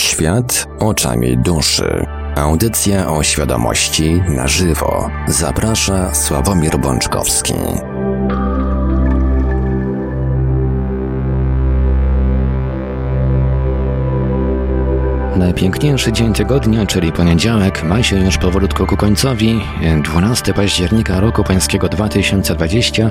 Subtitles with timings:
[0.00, 2.06] Świat oczami duszy.
[2.36, 5.10] Audycja o świadomości na żywo.
[5.28, 7.54] Zaprasza Sławomir Bączkowski.
[15.36, 19.60] Najpiękniejszy dzień tygodnia, czyli poniedziałek, ma się już powolutku ku końcowi.
[20.04, 23.10] 12 października roku pańskiego 2020.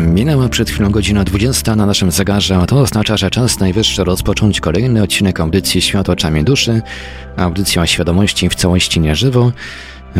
[0.00, 4.60] Minęła przed chwilą godzina 20 na naszym zegarze, a to oznacza, że czas najwyższy rozpocząć
[4.60, 6.82] kolejny odcinek audycji Świat oczami duszy,
[7.36, 9.52] audycja o świadomości w całości nieżywo.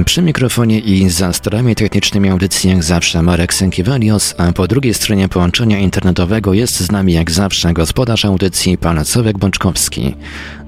[0.05, 5.29] Przy mikrofonie i za sterami technicznymi audycji jak zawsze Marek Sękiewelios, a po drugiej stronie
[5.29, 10.15] połączenia internetowego jest z nami jak zawsze gospodarz audycji pan Sławek Bączkowski.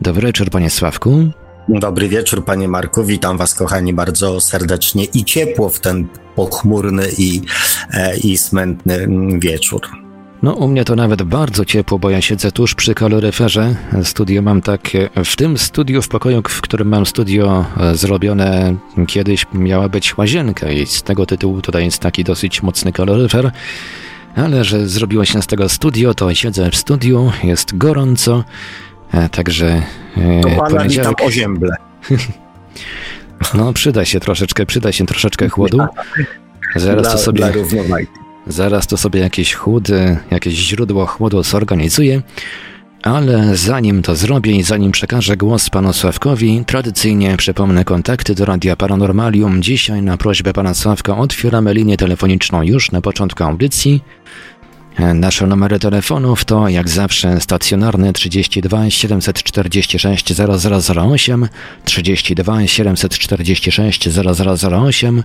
[0.01, 1.31] Dobry wieczór panie Sławku.
[1.69, 3.05] Dobry wieczór, panie Marku.
[3.05, 7.43] Witam was, kochani, bardzo serdecznie i ciepło w ten pochmurny i,
[7.91, 9.81] e, i smętny wieczór.
[10.43, 13.75] No, u mnie to nawet bardzo ciepło, bo ja siedzę tuż przy kaloryferze.
[14.03, 15.09] Studio mam takie.
[15.25, 18.77] W tym studiu, w pokoju, w którym mam studio e, zrobione,
[19.07, 23.51] kiedyś miała być łazienka, i z tego tytułu tutaj jest taki dosyć mocny kaloryfer.
[24.37, 28.45] Ale że zrobiło się z tego studio, to siedzę w studiu, jest gorąco.
[29.13, 29.83] E, także.
[30.17, 30.85] E, to pana
[31.25, 31.77] ozięble.
[33.55, 35.79] No, przyda się troszeczkę, przyda się troszeczkę chłodu.
[36.77, 37.45] Zaraz dla, to sobie.
[38.47, 42.23] Zaraz to sobie jakieś chłody, jakieś źródło chłodu zorganizuję.
[43.03, 48.77] Ale zanim to zrobię i zanim przekażę głos panu Sławkowi, tradycyjnie przypomnę kontakty do Radia
[48.77, 49.63] Paranormalium.
[49.63, 54.03] Dzisiaj na prośbę pana Sławka otwieramy linię telefoniczną już na początku audycji.
[54.99, 61.49] Nasze numery telefonów to jak zawsze stacjonarny 32 746 0008,
[61.85, 65.23] 32 746 0008,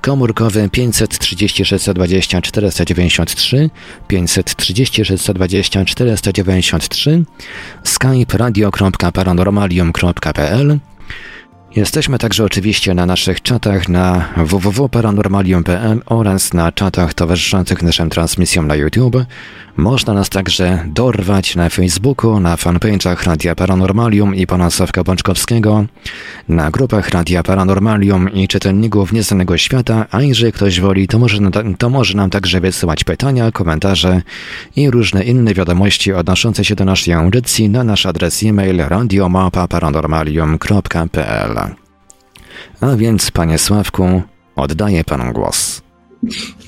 [0.00, 3.70] komórkowy 536 20 493,
[4.08, 7.24] 536 20 493,
[7.84, 10.78] skype radio.paranormalium.pl
[11.76, 18.74] Jesteśmy także oczywiście na naszych czatach na www.paranormalium.pl oraz na czatach towarzyszących naszym transmisjom na
[18.74, 19.16] YouTube.
[19.80, 25.84] Można nas także dorwać na Facebooku, na fanpage'ach Radia Paranormalium i pana Sławka Bączkowskiego,
[26.48, 31.38] na grupach Radia Paranormalium i czytelników Nieznanego Świata, a jeżeli ktoś woli, to może,
[31.78, 34.22] to może nam także wysyłać pytania, komentarze
[34.76, 41.56] i różne inne wiadomości odnoszące się do naszej audycji na nasz adres e-mail radiomapa.paranormalium.pl
[42.80, 44.22] A więc, panie Sławku,
[44.56, 45.89] oddaję panu głos.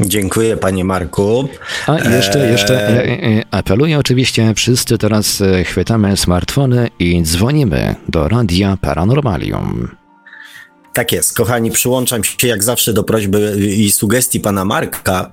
[0.00, 1.48] Dziękuję panie Marku.
[1.86, 8.28] A jeszcze, jeszcze e, e, apeluję oczywiście, wszyscy teraz e, chwytamy smartfony i dzwonimy do
[8.28, 9.88] Radia Paranormalium.
[10.92, 15.30] Tak jest, kochani, przyłączam się jak zawsze do prośby i sugestii pana Marka,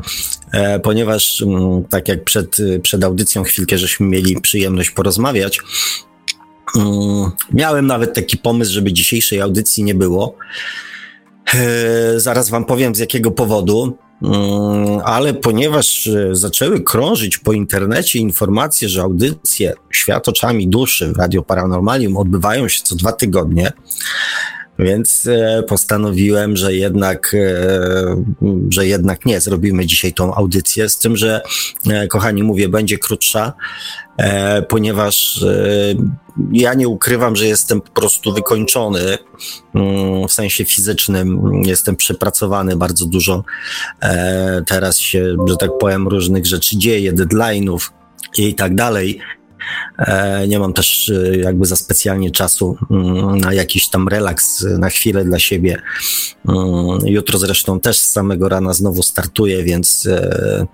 [0.84, 5.59] ponieważ mm, tak jak przed, przed audycją chwilkę żeśmy mieli przyjemność porozmawiać,
[6.75, 10.35] mm, miałem nawet taki pomysł, żeby dzisiejszej audycji nie było.
[12.16, 13.97] Zaraz wam powiem z jakiego powodu.
[14.22, 21.18] Mm, ale ponieważ e, zaczęły krążyć po internecie informacje, że audycje Świat oczami duszy w
[21.18, 23.72] Radio Paranormalium odbywają się co dwa tygodnie,
[24.79, 28.24] więc e, postanowiłem, że jednak, e,
[28.69, 31.41] że jednak nie, zrobimy dzisiaj tą audycję, z tym, że
[32.09, 33.53] kochani, mówię, będzie krótsza,
[34.68, 35.46] ponieważ
[36.52, 39.18] ja nie ukrywam, że jestem po prostu wykończony
[39.75, 41.52] mm, w sensie fizycznym.
[41.66, 43.44] Jestem przepracowany bardzo dużo.
[44.02, 47.90] E, teraz się, że tak powiem, różnych rzeczy dzieje, deadline'ów
[48.38, 49.19] i tak dalej.
[49.97, 54.90] E, nie mam też e, jakby za specjalnie czasu mm, na jakiś tam relaks, na
[54.90, 55.81] chwilę dla siebie.
[56.47, 60.66] Mm, jutro zresztą też z samego rana znowu startuję, więc E,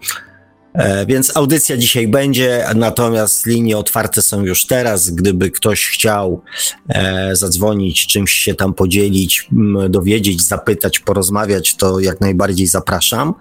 [1.07, 5.09] więc audycja dzisiaj będzie, natomiast linie otwarte są już teraz.
[5.09, 6.41] Gdyby ktoś chciał
[6.89, 9.47] e, zadzwonić, czymś się tam podzielić,
[9.89, 13.33] dowiedzieć, zapytać, porozmawiać, to jak najbardziej zapraszam.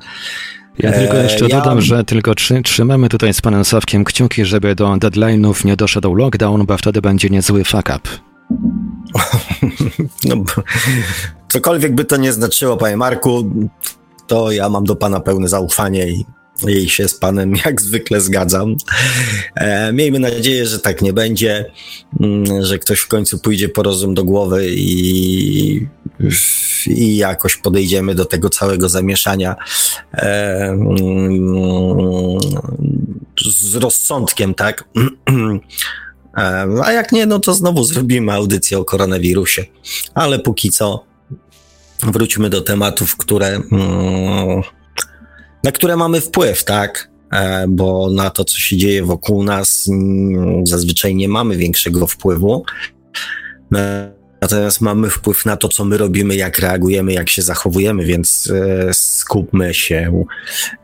[0.79, 1.61] Ja tylko jeszcze e, ja...
[1.61, 6.15] dodam, że tylko trzy, trzymamy tutaj z panem Sawkiem kciuki, żeby do deadline'ów nie doszedł
[6.15, 8.09] lockdown, bo wtedy będzie niezły fuck up.
[10.29, 10.45] no,
[11.49, 13.51] cokolwiek by to nie znaczyło, panie Marku,
[14.27, 16.25] to ja mam do pana pełne zaufanie i
[16.63, 18.77] jej się z panem jak zwykle zgadzam.
[19.55, 21.71] E, miejmy nadzieję, że tak nie będzie,
[22.21, 25.87] mm, że ktoś w końcu pójdzie po rozum do głowy i,
[26.87, 29.57] i jakoś podejdziemy do tego całego zamieszania
[30.15, 32.39] e, mm,
[33.47, 34.85] z rozsądkiem, tak?
[36.37, 39.65] E, a jak nie, no to znowu zrobimy audycję o koronawirusie.
[40.15, 41.05] Ale póki co
[42.03, 44.63] wróćmy do tematów, które mm,
[45.65, 47.09] na które mamy wpływ, tak?
[47.33, 52.65] E, bo na to, co się dzieje wokół nas, mm, zazwyczaj nie mamy większego wpływu.
[54.41, 58.95] Natomiast mamy wpływ na to, co my robimy, jak reagujemy, jak się zachowujemy, więc e,
[58.95, 60.25] skupmy się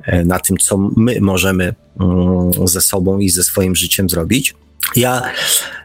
[0.03, 4.55] e, na tym, co my możemy mm, ze sobą i ze swoim życiem zrobić.
[4.97, 5.23] Ja,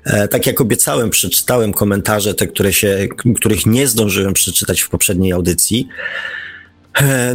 [0.04, 5.32] e, tak jak obiecałem, przeczytałem komentarze, te, które się, których nie zdążyłem przeczytać w poprzedniej
[5.32, 5.88] audycji.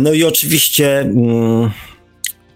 [0.01, 1.71] No i oczywiście, mm,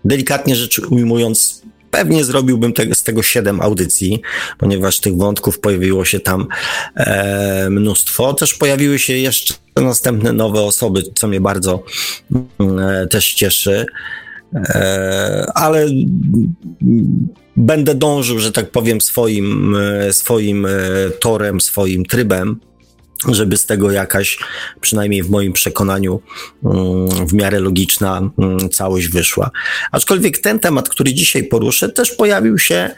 [0.05, 4.23] delikatnie rzecz ujmując, pewnie zrobiłbym z tego siedem audycji,
[4.59, 6.47] ponieważ tych wątków pojawiło się tam
[6.97, 8.35] e, mnóstwo.
[8.35, 11.85] Też pojawiły się jeszcze następne nowe osoby, co mnie bardzo
[12.61, 13.87] e, też cieszy.
[14.55, 15.87] E, ale
[17.57, 20.71] będę dążył, że tak powiem, swoim, e, swoim e,
[21.21, 22.61] torem, swoim trybem
[23.29, 24.39] żeby z tego jakaś,
[24.81, 26.21] przynajmniej w moim przekonaniu,
[26.65, 29.51] mm, w miarę logiczna mm, całość wyszła.
[29.93, 32.91] Aczkolwiek ten temat, który dzisiaj poruszę, też pojawił się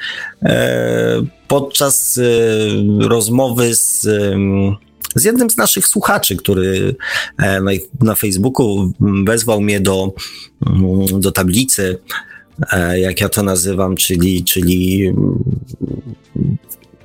[0.43, 2.23] e, podczas e,
[3.09, 4.09] rozmowy z
[5.15, 6.97] z jednym z naszych słuchaczy, który
[7.39, 7.61] e,
[8.01, 8.93] na, Facebooku
[9.27, 10.13] wezwał mnie do,
[10.67, 11.99] mm, do tablicy,
[12.97, 15.13] jak ja to nazywam, czyli, czyli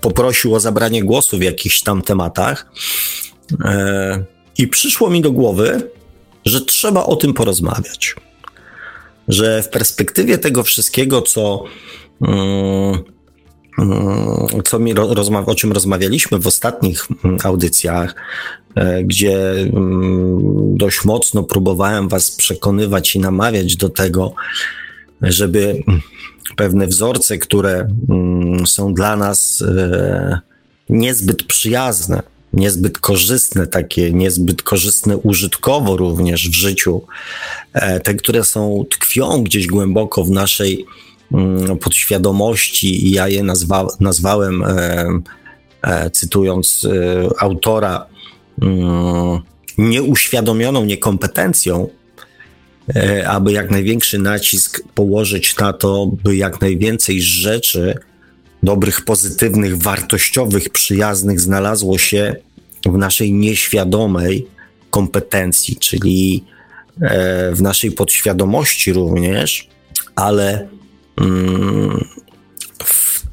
[0.02, 2.72] poprosił o zabranie głosu w jakichś tam tematach.
[3.66, 4.24] E,
[4.58, 5.92] I przyszło mi do głowy,
[6.46, 8.16] że trzeba o tym porozmawiać.
[9.28, 11.64] Że w perspektywie tego wszystkiego, co,
[12.22, 13.04] mm,
[13.80, 14.94] mm, co mi
[15.46, 18.16] o czym rozmawialiśmy w ostatnich mm, audycjach,
[18.76, 19.40] e, gdzie
[20.62, 24.34] dość mocno próbowałem Was przekonywać i namawiać do tego,
[25.22, 25.84] żeby
[26.56, 30.40] pewne wzorce, które mm, są dla nas e,
[30.90, 37.02] niezbyt przyjazne, niezbyt korzystne, takie niezbyt korzystne użytkowo również w życiu,
[37.74, 40.86] e, te, które są tkwią gdzieś głęboko w naszej
[41.32, 44.64] mm, podświadomości i ja je nazwa, nazwałem,
[45.84, 46.88] e, cytując
[47.40, 48.06] autora,
[48.62, 49.40] mm,
[49.78, 51.90] nieuświadomioną niekompetencją,
[53.28, 57.96] aby jak największy nacisk położyć na to, by jak najwięcej rzeczy
[58.64, 62.36] dobrych, pozytywnych, wartościowych, przyjaznych znalazło się
[62.86, 64.48] w naszej nieświadomej
[64.90, 66.44] kompetencji, czyli
[67.02, 69.68] e, w naszej podświadomości również,
[70.16, 70.68] ale
[71.18, 72.06] mm,
[72.84, 73.24] w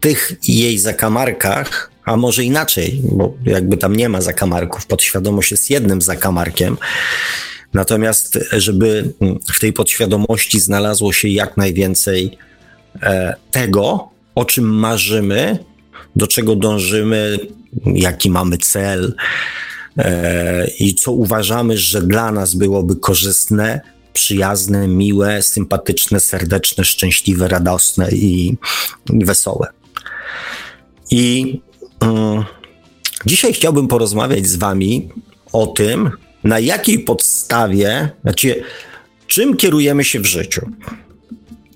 [0.00, 6.02] tych jej zakamarkach, a może inaczej, bo jakby tam nie ma zakamarków, podświadomość jest jednym
[6.02, 6.76] zakamarkiem,
[7.74, 9.12] Natomiast, żeby
[9.54, 12.38] w tej podświadomości znalazło się jak najwięcej
[13.02, 15.58] e, tego, o czym marzymy,
[16.16, 17.38] do czego dążymy,
[17.86, 19.14] jaki mamy cel
[19.98, 23.80] e, i co uważamy, że dla nas byłoby korzystne,
[24.12, 28.56] przyjazne, miłe, sympatyczne, serdeczne, szczęśliwe, radosne i,
[29.12, 29.68] i wesołe.
[31.10, 31.60] I
[32.00, 32.44] um,
[33.26, 35.08] dzisiaj chciałbym porozmawiać z Wami
[35.52, 36.10] o tym,
[36.44, 38.62] na jakiej podstawie, znaczy,
[39.26, 40.70] czym kierujemy się w życiu?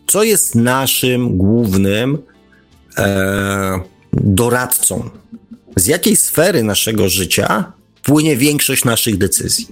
[0.06, 2.18] Co jest naszym głównym
[2.98, 3.80] e,
[4.12, 5.10] doradcą?
[5.76, 7.72] Z jakiej sfery naszego życia
[8.02, 9.68] płynie większość naszych decyzji,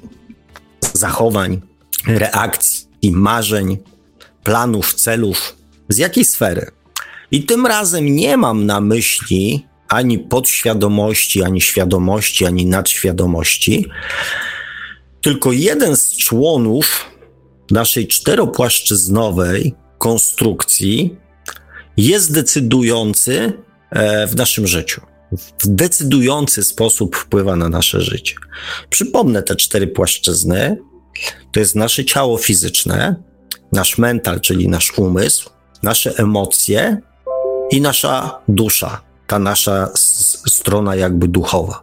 [0.93, 1.61] zachowań,
[2.07, 3.79] reakcji, marzeń,
[4.45, 5.57] planów, celów?
[5.89, 6.67] Z jakiej sfery?
[7.31, 13.87] I tym razem nie mam na myśli ani podświadomości, ani świadomości, ani nadświadomości,
[15.27, 17.05] tylko jeden z członów
[17.71, 21.17] naszej czteropłaszczyznowej konstrukcji
[21.97, 23.53] jest decydujący
[23.91, 25.01] e, w naszym życiu.
[25.59, 28.35] W decydujący sposób wpływa na nasze życie.
[28.91, 30.77] Przypomnę te cztery płaszczyzny.
[31.53, 33.17] To jest nasze ciało fizyczne,
[33.73, 35.51] nasz mental, czyli nasz umysł,
[35.83, 37.01] nasze emocje
[37.71, 39.91] i nasza dusza, ta nasza
[40.49, 41.83] strona jakby duchowa.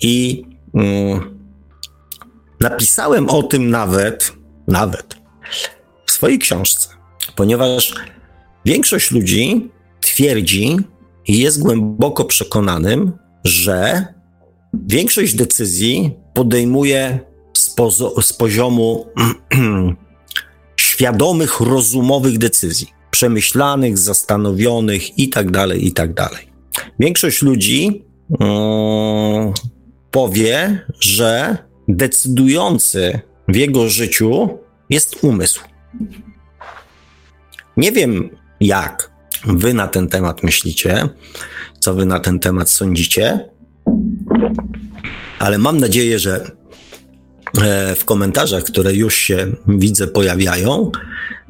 [0.00, 0.44] I
[0.74, 1.37] mm,
[2.60, 4.32] Napisałem o tym nawet,
[4.68, 5.16] nawet
[6.06, 6.88] w swojej książce,
[7.36, 7.94] ponieważ
[8.64, 10.76] większość ludzi twierdzi
[11.26, 13.12] i jest głęboko przekonanym,
[13.44, 14.06] że
[14.74, 17.20] większość decyzji podejmuje
[17.56, 19.06] z, pozo- z poziomu
[20.76, 26.14] świadomych, rozumowych decyzji, przemyślanych, zastanowionych itd., tak itd.
[26.14, 26.46] Tak
[27.00, 28.38] większość ludzi yy,
[30.10, 34.58] powie, że decydujący w jego życiu
[34.90, 35.60] jest umysł.
[37.76, 38.30] Nie wiem,
[38.60, 39.10] jak
[39.46, 41.08] wy na ten temat myślicie,
[41.78, 43.48] co wy na ten temat sądzicie,
[45.38, 46.50] ale mam nadzieję, że
[47.62, 50.92] e, w komentarzach, które już się widzę pojawiają,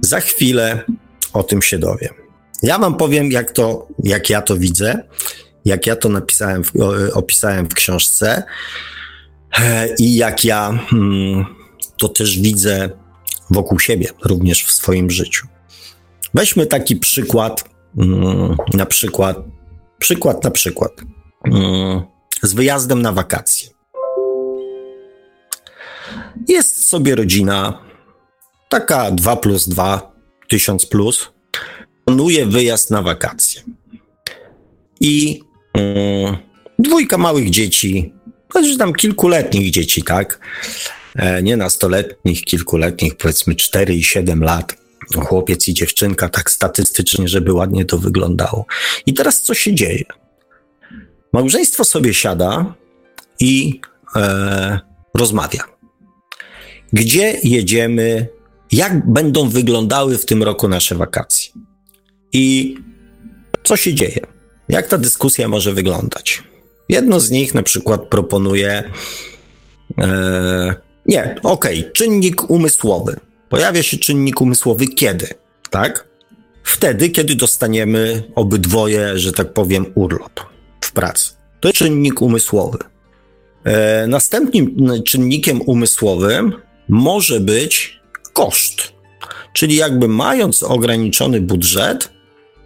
[0.01, 0.85] za chwilę
[1.33, 2.15] o tym się dowiem.
[2.63, 5.03] Ja wam powiem, jak, to, jak ja to widzę
[5.69, 6.63] jak ja to napisałem,
[7.13, 8.43] opisałem w książce
[9.99, 11.45] i jak ja hmm,
[11.97, 12.91] to też widzę
[13.51, 15.47] wokół siebie, również w swoim życiu.
[16.35, 17.65] Weźmy taki przykład,
[17.97, 19.37] hmm, na przykład,
[19.99, 20.93] przykład na przykład,
[21.45, 22.03] hmm,
[22.43, 23.69] z wyjazdem na wakacje.
[26.49, 27.79] Jest sobie rodzina,
[28.69, 30.13] taka 2 plus 2,
[30.49, 31.31] 1000 plus,
[32.05, 33.63] planuje wyjazd na wakacje.
[35.01, 35.41] I
[35.75, 36.37] mm,
[36.79, 38.15] dwójka małych dzieci,
[38.53, 40.41] znaczy tam kilkuletnich dzieci, tak?
[41.17, 44.77] E, nie nastoletnich, kilkuletnich, powiedzmy 4 i 7 lat.
[45.15, 48.67] Chłopiec i dziewczynka, tak statystycznie, żeby ładnie to wyglądało.
[49.07, 50.05] I teraz co się dzieje?
[51.33, 52.75] Małżeństwo sobie siada
[53.41, 53.81] i
[54.17, 54.81] e,
[55.15, 55.63] rozmawia.
[56.93, 58.29] Gdzie jedziemy?
[58.73, 61.53] Jak będą wyglądały w tym roku nasze wakacje?
[62.33, 62.75] I
[63.65, 64.21] co się dzieje?
[64.69, 66.43] Jak ta dyskusja może wyglądać?
[66.89, 68.91] Jedno z nich na przykład proponuje.
[69.99, 70.75] E,
[71.07, 73.17] nie, okej, okay, czynnik umysłowy.
[73.49, 75.29] Pojawia się czynnik umysłowy kiedy?
[75.71, 76.09] Tak?
[76.63, 80.41] Wtedy, kiedy dostaniemy obydwoje, że tak powiem, urlop
[80.81, 81.33] w pracy.
[81.61, 82.79] To jest czynnik umysłowy.
[83.65, 84.77] E, następnym
[85.07, 86.53] czynnikiem umysłowym
[86.89, 88.01] może być
[88.33, 88.93] koszt.
[89.53, 92.11] Czyli jakby mając ograniczony budżet,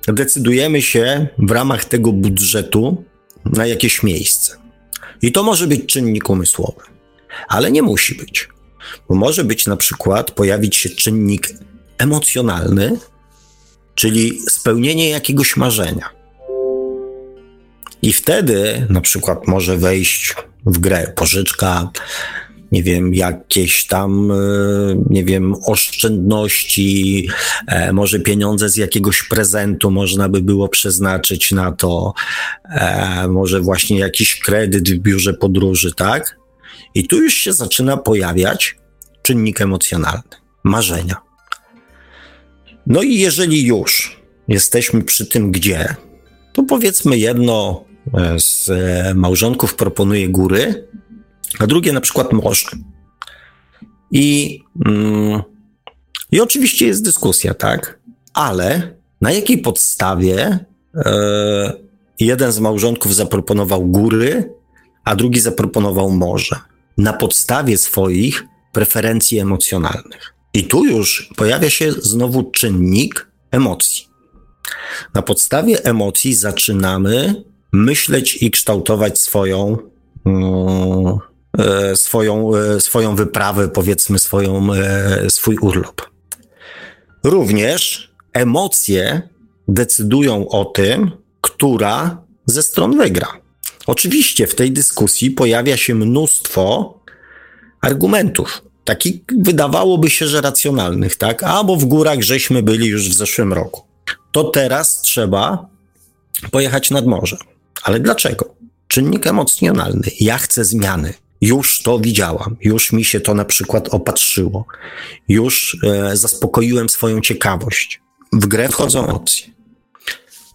[0.08, 3.04] decydujemy się w ramach tego budżetu
[3.44, 4.56] na jakieś miejsce.
[5.22, 6.80] I to może być czynnik umysłowy,
[7.48, 8.48] ale nie musi być.
[9.08, 11.48] Bo może być na przykład pojawić się czynnik
[11.98, 12.98] emocjonalny,
[13.94, 16.10] czyli spełnienie jakiegoś marzenia.
[18.02, 20.34] I wtedy na przykład może wejść
[20.66, 21.90] w grę pożyczka,
[22.72, 24.36] nie wiem, jakieś tam, e,
[25.10, 27.28] nie wiem, oszczędności,
[27.66, 32.14] e, może pieniądze z jakiegoś prezentu można by było przeznaczyć na to,
[32.64, 36.36] e, może właśnie jakiś kredyt w biurze podróży, tak?
[36.94, 38.76] I tu już się zaczyna pojawiać
[39.22, 40.22] czynnik emocjonalny,
[40.64, 41.16] marzenia.
[42.86, 45.94] No i jeżeli już jesteśmy przy tym, gdzie,
[46.52, 47.84] to powiedzmy jedno
[48.36, 48.70] z
[49.14, 50.88] małżonków proponuje góry,
[51.58, 52.66] a drugie na przykład morze.
[54.10, 55.42] I, mm,
[56.32, 57.98] i oczywiście jest dyskusja, tak?
[58.34, 60.58] Ale na jakiej podstawie
[60.94, 61.72] e,
[62.20, 64.54] jeden z małżonków zaproponował góry,
[65.04, 66.56] a drugi zaproponował morze?
[66.98, 70.34] Na podstawie swoich preferencji emocjonalnych.
[70.54, 74.06] I tu już pojawia się znowu czynnik emocji.
[75.14, 79.76] Na podstawie emocji zaczynamy myśleć i kształtować swoją,
[80.26, 81.18] mm,
[81.94, 86.02] swoją, e, swoją wyprawę, powiedzmy swoją, e, swój urlop.
[87.24, 89.22] Również emocje
[89.68, 93.28] decydują o tym, która ze stron wygra.
[93.86, 96.94] Oczywiście w tej dyskusji pojawia się mnóstwo
[97.80, 101.42] argumentów, takich wydawałoby się, że racjonalnych, tak?
[101.42, 103.82] A bo w górach żeśmy byli już w zeszłym roku.
[104.32, 105.66] To teraz trzeba
[106.50, 107.36] pojechać nad morze.
[107.82, 108.54] Ale dlaczego?
[108.88, 110.08] Czynnik emocjonalny.
[110.20, 114.66] Ja chcę zmiany już to widziałam, już mi się to na przykład opatrzyło,
[115.28, 118.00] już e, zaspokoiłem swoją ciekawość.
[118.32, 119.46] W grę wchodzą emocje.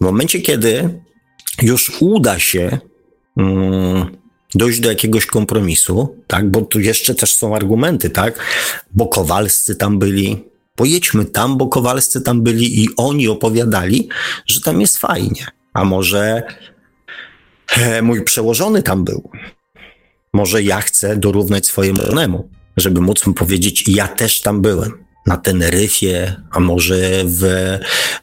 [0.00, 1.00] momencie, kiedy
[1.62, 2.78] już uda się
[3.36, 4.16] mm,
[4.54, 8.38] dojść do jakiegoś kompromisu, tak, bo tu jeszcze też są argumenty, tak,
[8.90, 10.44] bo Kowalscy tam byli,
[10.76, 14.08] pojedźmy tam, bo Kowalscy tam byli i oni opowiadali,
[14.46, 15.46] że tam jest fajnie.
[15.72, 16.42] A może
[17.76, 19.30] e, mój przełożony tam był,
[20.38, 22.02] może ja chcę dorównać swojemu
[22.76, 24.92] żeby móc mu powiedzieć, ja też tam byłem.
[25.26, 27.44] Na Teneryfie, a może w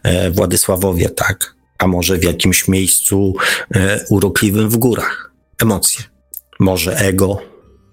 [0.04, 1.56] e, Władysławowie, tak?
[1.78, 3.34] A może w jakimś miejscu
[3.76, 5.32] e, urokliwym w górach.
[5.62, 6.04] Emocje.
[6.60, 7.42] Może ego.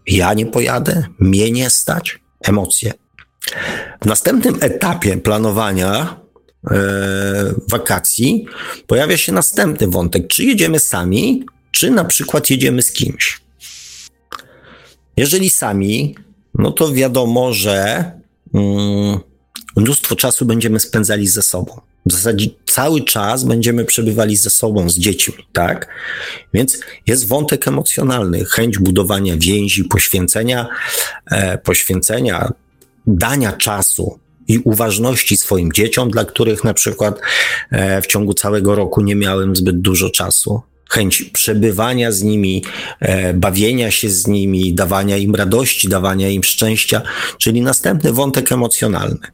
[0.06, 2.18] Ja nie pojadę, mnie nie stać.
[2.42, 2.92] Emocje.
[4.02, 6.16] W następnym etapie planowania
[6.70, 6.76] e,
[7.70, 8.46] wakacji
[8.86, 10.28] pojawia się następny wątek.
[10.28, 13.41] Czy jedziemy sami, czy na przykład jedziemy z kimś?
[15.16, 16.14] Jeżeli sami,
[16.54, 18.04] no to wiadomo, że
[18.54, 19.18] mm,
[19.76, 21.80] mnóstwo czasu będziemy spędzali ze sobą.
[22.06, 25.88] W zasadzie cały czas będziemy przebywali ze sobą, z dziećmi, tak?
[26.54, 30.68] Więc jest wątek emocjonalny, chęć budowania więzi, poświęcenia,
[31.30, 32.52] e, poświęcenia,
[33.06, 37.20] dania czasu i uważności swoim dzieciom, dla których na przykład
[37.70, 40.62] e, w ciągu całego roku nie miałem zbyt dużo czasu
[40.92, 42.64] chęć przebywania z nimi,
[43.00, 47.02] e, bawienia się z nimi, dawania im radości, dawania im szczęścia,
[47.38, 49.26] czyli następny wątek emocjonalny,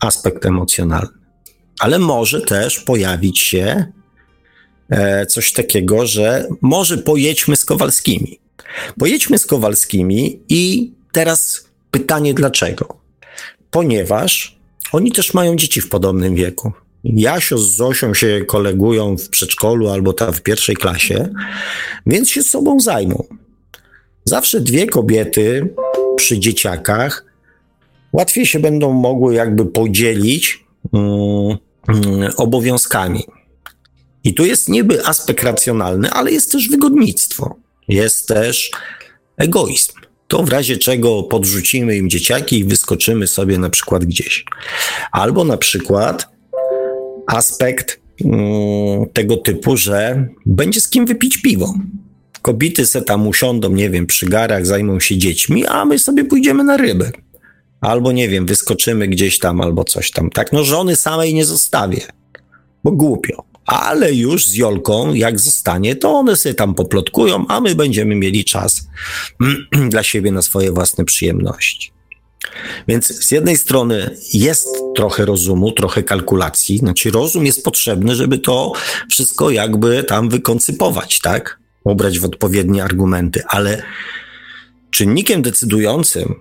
[0.00, 1.18] aspekt emocjonalny.
[1.80, 3.92] Ale może też pojawić się
[4.90, 8.40] e, coś takiego, że może pojedźmy z Kowalskimi.
[8.98, 13.00] Pojedźmy z Kowalskimi i teraz pytanie dlaczego?
[13.70, 14.58] Ponieważ
[14.92, 16.72] oni też mają dzieci w podobnym wieku.
[17.14, 21.28] Jasio z Zosią się kolegują w przedszkolu albo tam w pierwszej klasie,
[22.06, 23.24] więc się sobą zajmą.
[24.24, 25.74] Zawsze dwie kobiety
[26.16, 27.24] przy dzieciakach
[28.12, 31.58] łatwiej się będą mogły jakby podzielić um, um,
[32.36, 33.24] obowiązkami.
[34.24, 37.56] I tu jest niby aspekt racjonalny, ale jest też wygodnictwo.
[37.88, 38.70] Jest też
[39.36, 39.92] egoizm.
[40.28, 44.44] To w razie czego podrzucimy im dzieciaki i wyskoczymy sobie na przykład gdzieś.
[45.12, 46.35] Albo na przykład
[47.26, 51.74] aspekt um, tego typu, że będzie z kim wypić piwo.
[52.42, 56.64] Kobiety se tam usiądą, nie wiem, przy garach, zajmą się dziećmi, a my sobie pójdziemy
[56.64, 57.12] na ryby.
[57.80, 60.30] Albo nie wiem, wyskoczymy gdzieś tam, albo coś tam.
[60.30, 62.00] Tak, no żony samej nie zostawię,
[62.84, 63.44] bo głupio.
[63.66, 68.44] Ale już z Jolką, jak zostanie, to one sobie tam poplotkują, a my będziemy mieli
[68.44, 68.88] czas
[69.90, 71.95] dla siebie na swoje własne przyjemności.
[72.88, 78.72] Więc z jednej strony jest trochę rozumu, trochę kalkulacji, znaczy rozum jest potrzebny, żeby to
[79.10, 81.58] wszystko jakby tam wykoncypować, tak?
[81.84, 83.82] Ubrać w odpowiednie argumenty, ale
[84.90, 86.34] czynnikiem decydującym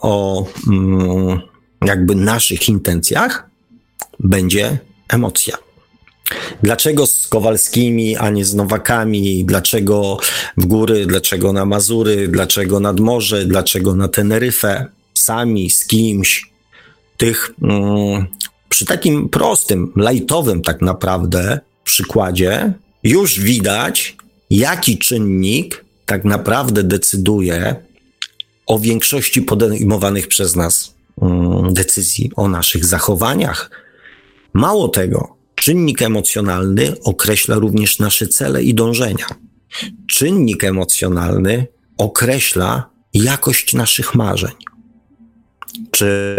[0.00, 1.40] o mm,
[1.84, 3.50] jakby naszych intencjach
[4.20, 4.78] będzie
[5.08, 5.58] emocja.
[6.62, 9.44] Dlaczego z Kowalskimi, a nie z Nowakami?
[9.44, 10.18] Dlaczego
[10.56, 11.06] w góry?
[11.06, 12.28] Dlaczego na Mazury?
[12.28, 13.44] Dlaczego nad morze?
[13.44, 14.86] Dlaczego na Teneryfę?
[15.22, 16.52] Sami, z kimś.
[17.16, 18.26] Tych mm,
[18.68, 24.16] przy takim prostym, lajtowym tak naprawdę przykładzie już widać,
[24.50, 27.76] jaki czynnik tak naprawdę decyduje
[28.66, 33.70] o większości podejmowanych przez nas mm, decyzji, o naszych zachowaniach.
[34.52, 39.26] Mało tego, czynnik emocjonalny określa również nasze cele i dążenia.
[40.06, 41.66] Czynnik emocjonalny
[41.98, 44.52] określa jakość naszych marzeń,
[45.90, 46.36] czy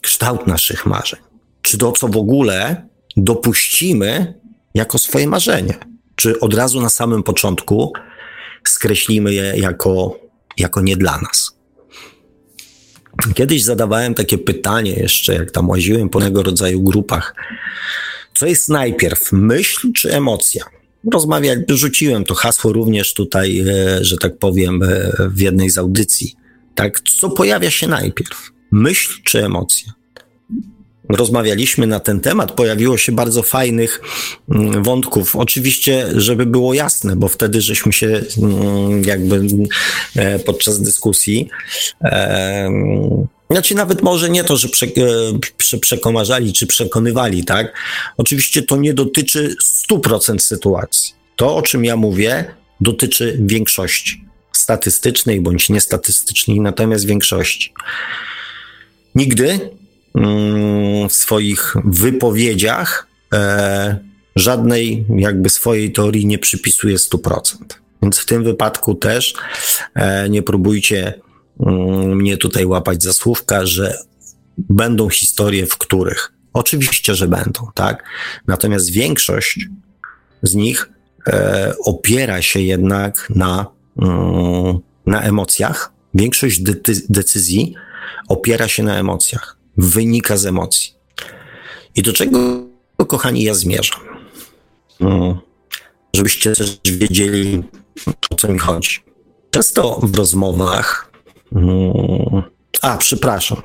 [0.00, 1.20] kształt naszych marzeń,
[1.62, 2.86] czy to, co w ogóle
[3.16, 4.34] dopuścimy
[4.74, 5.74] jako swoje marzenie,
[6.16, 7.92] czy od razu na samym początku
[8.64, 10.22] skreślimy je jako
[10.58, 11.56] jako nie dla nas.
[13.34, 17.34] Kiedyś zadawałem takie pytanie jeszcze, jak tam łaziłem po tego rodzaju grupach.
[18.34, 20.64] Co jest najpierw, myśl czy emocja?
[21.12, 26.36] Rozmawiać, rzuciłem to hasło również tutaj, e, że tak powiem, e, w jednej z audycji.
[26.74, 28.50] Tak, co pojawia się najpierw?
[28.72, 29.92] Myśl czy emocja?
[31.08, 34.00] rozmawialiśmy na ten temat, pojawiło się bardzo fajnych
[34.50, 35.36] mm, wątków.
[35.36, 39.40] Oczywiście, żeby było jasne, bo wtedy żeśmy się mm, jakby
[40.16, 41.48] e, podczas dyskusji
[43.50, 44.86] znaczy nawet może nie to, że prze,
[45.56, 47.76] prze, przekomarzali czy przekonywali, tak?
[48.16, 49.56] Oczywiście to nie dotyczy
[49.90, 51.14] 100% sytuacji.
[51.36, 52.44] To, o czym ja mówię,
[52.80, 57.72] dotyczy większości statystycznej bądź niestatystycznej, natomiast większości.
[59.14, 59.70] Nigdy
[60.14, 63.98] Mm, w swoich wypowiedziach e,
[64.36, 67.56] żadnej jakby swojej teorii nie przypisuje 100%.
[68.02, 69.34] Więc w tym wypadku też
[69.94, 71.20] e, nie próbujcie
[71.60, 73.98] mm, mnie tutaj łapać za słówka, że
[74.58, 78.04] będą historie, w których oczywiście, że będą, tak?
[78.46, 79.68] Natomiast większość
[80.42, 80.90] z nich
[81.26, 83.66] e, opiera się jednak na,
[85.06, 85.92] na emocjach.
[86.14, 86.62] Większość
[87.08, 87.74] decyzji
[88.28, 90.94] opiera się na emocjach wynika z emocji.
[91.94, 92.38] I do czego,
[93.08, 94.00] kochani, ja zmierzam?
[94.98, 95.38] Hmm.
[96.16, 97.62] Żebyście też wiedzieli,
[98.30, 98.98] o co mi chodzi.
[99.50, 101.12] Często w rozmowach.
[101.54, 102.42] Hmm,
[102.82, 103.62] a, przepraszam,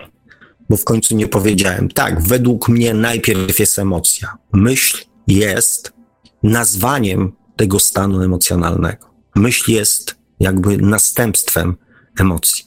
[0.69, 1.89] bo w końcu nie powiedziałem.
[1.89, 4.37] Tak, według mnie najpierw jest emocja.
[4.53, 5.93] Myśl jest
[6.43, 9.07] nazwaniem tego stanu emocjonalnego.
[9.35, 11.75] Myśl jest jakby następstwem
[12.19, 12.65] emocji.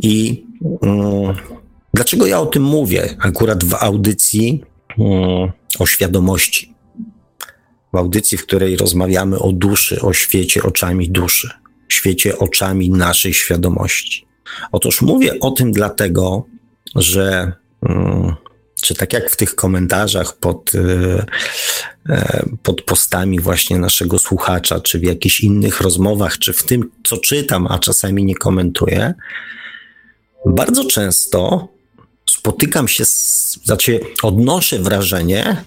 [0.00, 0.44] I
[0.82, 1.34] mm,
[1.94, 4.64] Dlaczego ja o tym mówię akurat w audycji
[4.96, 6.74] hmm, o świadomości?
[7.92, 11.50] W audycji, w której rozmawiamy o duszy, o świecie oczami duszy,
[11.88, 14.26] świecie oczami naszej świadomości.
[14.72, 16.46] Otóż mówię o tym dlatego,
[16.96, 17.52] że
[17.86, 18.34] hmm,
[18.82, 21.26] czy tak jak w tych komentarzach pod, e,
[22.08, 27.16] e, pod postami właśnie naszego słuchacza, czy w jakichś innych rozmowach, czy w tym, co
[27.16, 29.14] czytam, a czasami nie komentuję,
[30.46, 31.68] bardzo często
[32.30, 35.64] spotykam się, z, znaczy odnoszę wrażenie,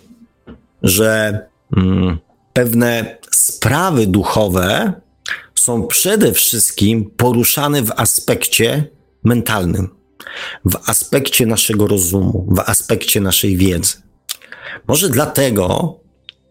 [0.83, 1.39] że
[1.77, 2.17] mm,
[2.53, 4.93] pewne sprawy duchowe
[5.55, 8.87] są przede wszystkim poruszane w aspekcie
[9.23, 9.94] mentalnym,
[10.65, 13.93] w aspekcie naszego rozumu, w aspekcie naszej wiedzy.
[14.87, 15.99] Może dlatego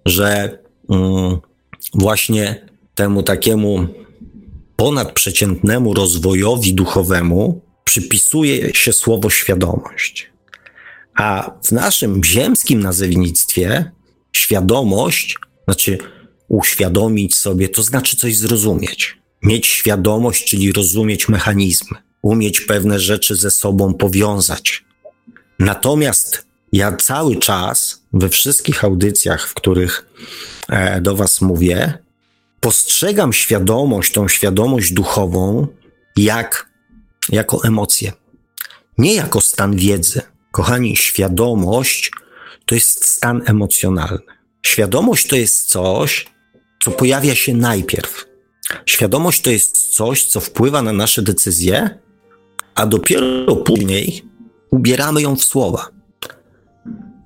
[0.06, 0.58] że
[0.90, 1.38] mm,
[1.94, 3.88] właśnie temu takiemu
[4.76, 10.30] ponadprzeciętnemu rozwojowi duchowemu przypisuje się słowo świadomość.
[11.14, 13.90] A w naszym ziemskim nazewnictwie
[14.32, 15.98] świadomość, znaczy
[16.48, 19.18] uświadomić sobie, to znaczy coś zrozumieć.
[19.42, 24.84] Mieć świadomość, czyli rozumieć mechanizmy, umieć pewne rzeczy ze sobą powiązać.
[25.58, 30.06] Natomiast ja cały czas we wszystkich audycjach, w których
[30.68, 31.98] e, do Was mówię,
[32.60, 35.66] postrzegam świadomość, tą świadomość duchową,
[36.16, 36.70] jak,
[37.28, 38.12] jako emocję.
[38.98, 40.20] Nie jako stan wiedzy.
[40.52, 42.10] Kochani, świadomość
[42.66, 44.18] to jest stan emocjonalny.
[44.66, 46.26] Świadomość to jest coś,
[46.84, 48.24] co pojawia się najpierw.
[48.86, 52.03] Świadomość to jest coś, co wpływa na nasze decyzje,
[52.74, 54.22] a dopiero później
[54.70, 55.88] ubieramy ją w słowa.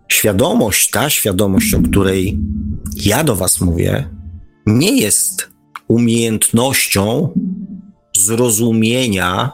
[0.09, 2.39] Świadomość, ta świadomość, o której
[2.97, 4.09] ja do Was mówię,
[4.67, 5.51] nie jest
[5.89, 7.29] umiejętnością
[8.17, 9.53] zrozumienia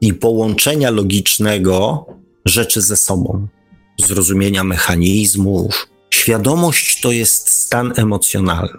[0.00, 2.06] i połączenia logicznego
[2.44, 3.46] rzeczy ze sobą,
[4.04, 5.88] zrozumienia mechanizmów.
[6.10, 8.78] Świadomość to jest stan emocjonalny.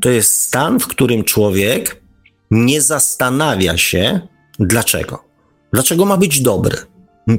[0.00, 2.02] To jest stan, w którym człowiek
[2.50, 4.20] nie zastanawia się,
[4.58, 5.27] dlaczego.
[5.72, 6.76] Dlaczego ma być dobry?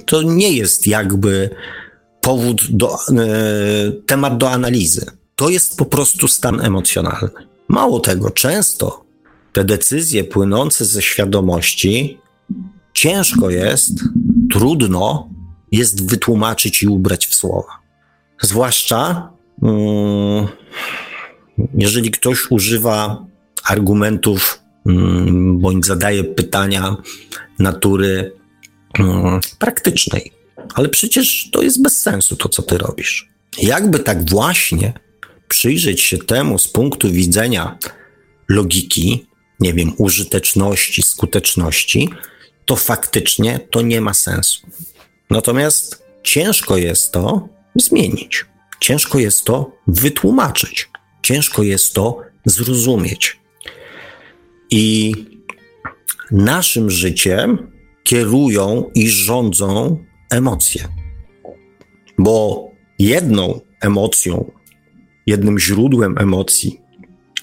[0.06, 1.50] To nie jest jakby
[2.22, 2.98] powód do, e,
[4.06, 5.06] temat do analizy.
[5.36, 7.30] To jest po prostu stan emocjonalny.
[7.68, 9.06] Mało tego, często
[9.54, 12.20] te decyzje płynące ze świadomości
[12.94, 13.92] ciężko jest,
[14.52, 15.30] trudno
[15.72, 17.80] jest wytłumaczyć i ubrać w słowa.
[18.42, 19.30] Zwłaszcza
[19.64, 20.48] mm,
[21.74, 23.26] jeżeli ktoś używa
[23.64, 26.98] argumentów mm, bądź zadaje pytania
[27.60, 28.32] natury
[29.00, 30.32] mm, praktycznej.
[30.76, 33.30] Ale przecież to jest bez sensu to, co ty robisz.
[33.62, 34.94] Jakby tak właśnie
[35.48, 37.78] przyjrzeć się temu z punktu widzenia
[38.50, 39.26] logiki,
[39.60, 42.10] nie wiem, użyteczności, skuteczności,
[42.66, 44.68] to faktycznie to nie ma sensu.
[45.30, 48.46] Natomiast ciężko jest to zmienić.
[48.80, 50.90] Ciężko jest to wytłumaczyć.
[51.22, 53.40] Ciężko jest to zrozumieć.
[54.72, 55.14] I
[56.32, 57.72] naszym życiem
[58.04, 59.98] kierują i rządzą
[60.32, 60.88] emocje.
[62.18, 62.66] Bo
[63.00, 64.52] jedną emocją,
[65.28, 66.82] jednym źródłem emocji,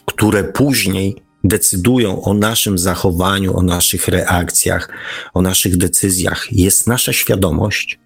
[0.06, 4.88] które później decydują o naszym zachowaniu, o naszych reakcjach,
[5.34, 7.98] o naszych decyzjach, jest nasza świadomość,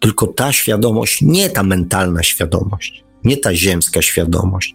[0.00, 4.74] tylko ta świadomość, nie ta mentalna świadomość, nie ta ziemska świadomość,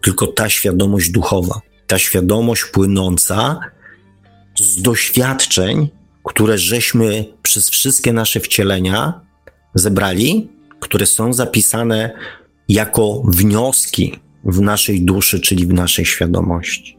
[0.00, 3.60] tylko ta świadomość duchowa, ta świadomość płynąca
[4.58, 5.88] z doświadczeń,
[6.24, 9.20] które żeśmy przez wszystkie nasze wcielenia
[9.74, 10.48] zebrali,
[10.80, 12.10] które są zapisane
[12.68, 16.98] jako wnioski w naszej duszy, czyli w naszej świadomości.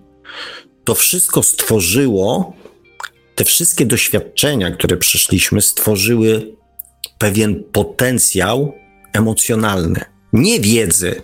[0.83, 2.53] To wszystko stworzyło,
[3.35, 6.55] te wszystkie doświadczenia, które przeszliśmy, stworzyły
[7.17, 8.73] pewien potencjał
[9.13, 9.99] emocjonalny.
[10.33, 11.21] Nie wiedzy,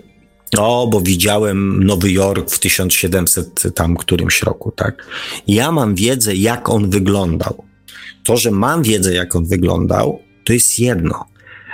[0.57, 5.05] o, bo widziałem Nowy Jork w 1700 tam którymś roku, tak?
[5.47, 7.63] Ja mam wiedzę, jak on wyglądał.
[8.23, 11.25] To, że mam wiedzę, jak on wyglądał, to jest jedno.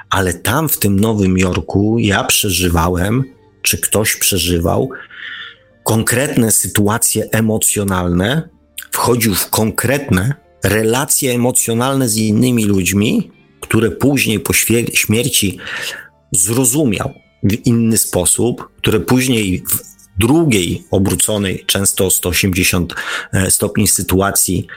[0.09, 3.23] Ale tam w tym Nowym Jorku ja przeżywałem,
[3.61, 4.89] czy ktoś przeżywał,
[5.83, 8.49] konkretne sytuacje emocjonalne,
[8.91, 10.33] wchodził w konkretne
[10.63, 14.53] relacje emocjonalne z innymi ludźmi, które później po
[14.93, 15.57] śmierci
[16.31, 22.93] zrozumiał w inny sposób, które później w drugiej obróconej, często o 180
[23.33, 24.67] e, stopni sytuacji,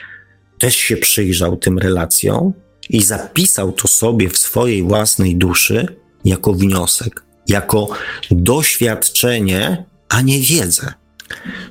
[0.59, 2.53] też się przyjrzał tym relacjom
[2.91, 5.87] i zapisał to sobie w swojej własnej duszy
[6.25, 7.89] jako wniosek, jako
[8.31, 10.93] doświadczenie, a nie wiedzę.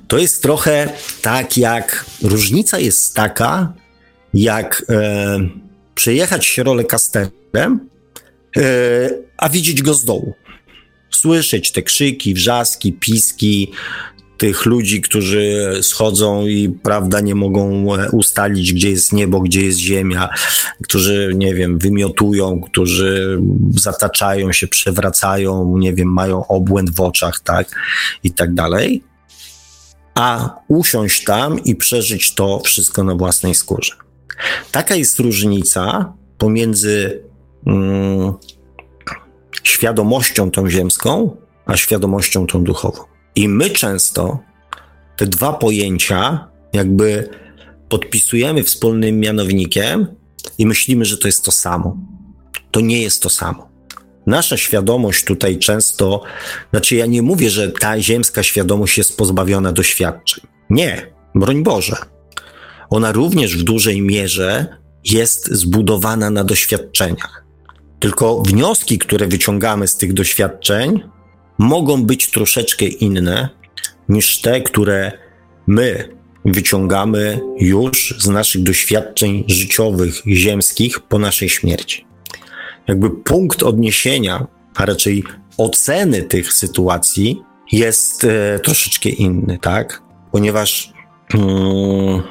[0.08, 0.89] To jest trochę
[1.21, 3.73] tak, jak różnica jest taka,
[4.34, 5.39] jak e,
[5.95, 7.89] przejechać się rollercoasterem,
[8.58, 8.60] e,
[9.38, 10.34] a widzieć go z dołu.
[11.19, 13.71] Słyszeć te krzyki, wrzaski, piski,
[14.38, 19.77] tych ludzi, którzy schodzą i prawda nie mogą e, ustalić, gdzie jest niebo, gdzie jest
[19.77, 20.30] ziemia,
[20.84, 27.67] którzy, nie wiem, wymiotują, którzy zataczają się, przewracają, nie wiem, mają obłęd w oczach, tak,
[28.23, 29.03] i tak dalej.
[30.15, 33.93] A usiąść tam i przeżyć to wszystko na własnej skórze.
[34.71, 37.23] Taka jest różnica pomiędzy
[37.67, 38.34] mm,
[39.63, 43.03] świadomością tą ziemską, a świadomością tą duchową.
[43.35, 44.39] I my często
[45.17, 47.29] te dwa pojęcia jakby
[47.89, 50.07] podpisujemy wspólnym mianownikiem
[50.57, 51.97] i myślimy, że to jest to samo.
[52.71, 53.69] To nie jest to samo.
[54.27, 56.23] nasza świadomość tutaj często,
[56.71, 60.43] znaczy ja nie mówię, że ta ziemska świadomość jest pozbawiona doświadczeń.
[60.69, 61.95] Nie, broń Boże.
[62.89, 67.46] Ona również w dużej mierze jest zbudowana na doświadczeniach.
[67.99, 71.03] Tylko wnioski, które wyciągamy z tych doświadczeń,
[71.57, 73.49] mogą być troszeczkę inne
[74.10, 75.12] niż te, które
[75.67, 82.05] my wyciągamy już z naszych doświadczeń życiowych, ziemskich po naszej śmierci.
[82.88, 85.23] Jakby punkt odniesienia, a raczej
[85.57, 90.01] oceny tych sytuacji jest e, troszeczkę inny, tak?
[90.31, 90.93] Ponieważ
[91.33, 92.21] mm,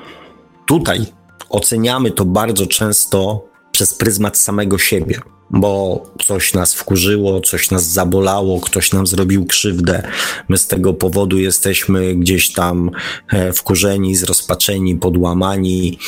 [0.66, 1.06] tutaj
[1.48, 3.44] oceniamy to bardzo często
[3.76, 10.02] przez pryzmat samego siebie bo coś nas wkurzyło, coś nas zabolało, ktoś nam zrobił krzywdę.
[10.48, 12.90] My z tego powodu jesteśmy gdzieś tam
[13.28, 15.98] e, wkurzeni, zrozpaczeni, podłamani,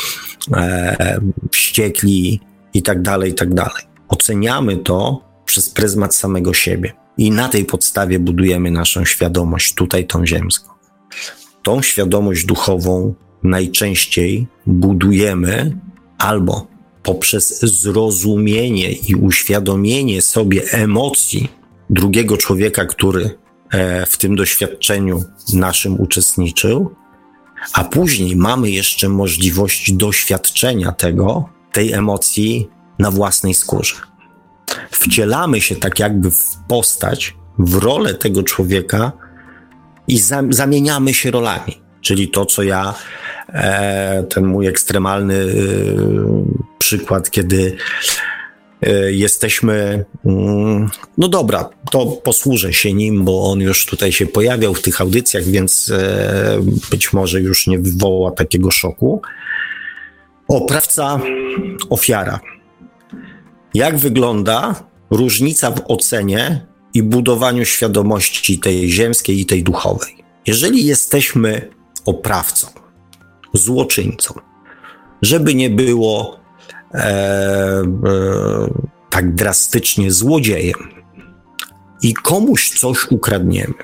[0.52, 1.20] e,
[1.52, 2.40] wściekli
[2.74, 3.84] i tak dalej, i tak dalej.
[4.08, 10.26] Oceniamy to przez pryzmat samego siebie i na tej podstawie budujemy naszą świadomość, tutaj tą
[10.26, 10.72] ziemską.
[11.62, 15.76] Tą świadomość duchową najczęściej budujemy
[16.18, 16.77] albo
[17.08, 21.48] poprzez zrozumienie i uświadomienie sobie emocji
[21.90, 23.38] drugiego człowieka, który
[23.70, 26.94] e, w tym doświadczeniu naszym uczestniczył,
[27.72, 32.68] a później mamy jeszcze możliwość doświadczenia tego, tej emocji
[32.98, 33.94] na własnej skórze.
[34.90, 39.12] Wcielamy się tak jakby w postać, w rolę tego człowieka
[40.08, 41.74] i zamieniamy się rolami.
[42.00, 42.94] Czyli to, co ja,
[44.28, 45.46] ten mój ekstremalny e,
[46.78, 47.76] przykład, kiedy
[48.82, 50.04] e, jesteśmy.
[50.24, 55.00] Mm, no dobra, to posłużę się nim, bo on już tutaj się pojawiał w tych
[55.00, 59.22] audycjach, więc e, być może już nie wywoła takiego szoku.
[60.48, 61.20] Oprawca,
[61.90, 62.40] ofiara.
[63.74, 70.24] Jak wygląda różnica w ocenie i budowaniu świadomości tej ziemskiej i tej duchowej?
[70.46, 71.70] Jeżeli jesteśmy
[72.04, 72.68] oprawcą,
[73.52, 74.34] złoczyńcą,
[75.22, 76.40] żeby nie było
[76.94, 77.84] e, e,
[79.10, 80.98] tak drastycznie złodziejem.
[82.02, 83.74] I komuś coś ukradniemy,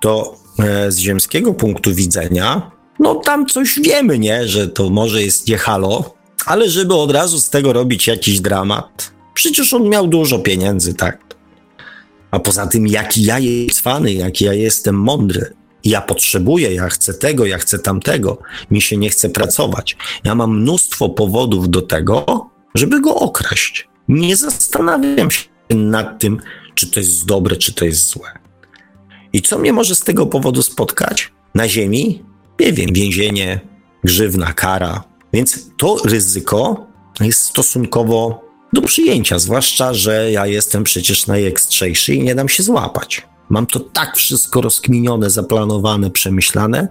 [0.00, 5.48] to e, z ziemskiego punktu widzenia, no tam coś wiemy, nie, że to może jest
[5.48, 6.14] nie halo,
[6.46, 11.34] ale żeby od razu z tego robić jakiś dramat, przecież on miał dużo pieniędzy, tak?
[12.30, 17.14] A poza tym, jaki ja jest fany, jaki ja jestem mądry, ja potrzebuję, ja chcę
[17.14, 18.38] tego, ja chcę tamtego,
[18.70, 19.96] mi się nie chce pracować.
[20.24, 23.88] Ja mam mnóstwo powodów do tego, żeby go okraść.
[24.08, 26.40] Nie zastanawiam się nad tym,
[26.74, 28.38] czy to jest dobre, czy to jest złe.
[29.32, 31.32] I co mnie może z tego powodu spotkać?
[31.54, 32.24] Na ziemi?
[32.60, 33.60] Nie wiem, więzienie,
[34.04, 35.04] grzywna, kara.
[35.32, 36.86] Więc to ryzyko
[37.20, 43.22] jest stosunkowo do przyjęcia, zwłaszcza, że ja jestem przecież najekstrzejszy i nie dam się złapać.
[43.52, 46.88] Mam to tak wszystko rozkminione, zaplanowane, przemyślane,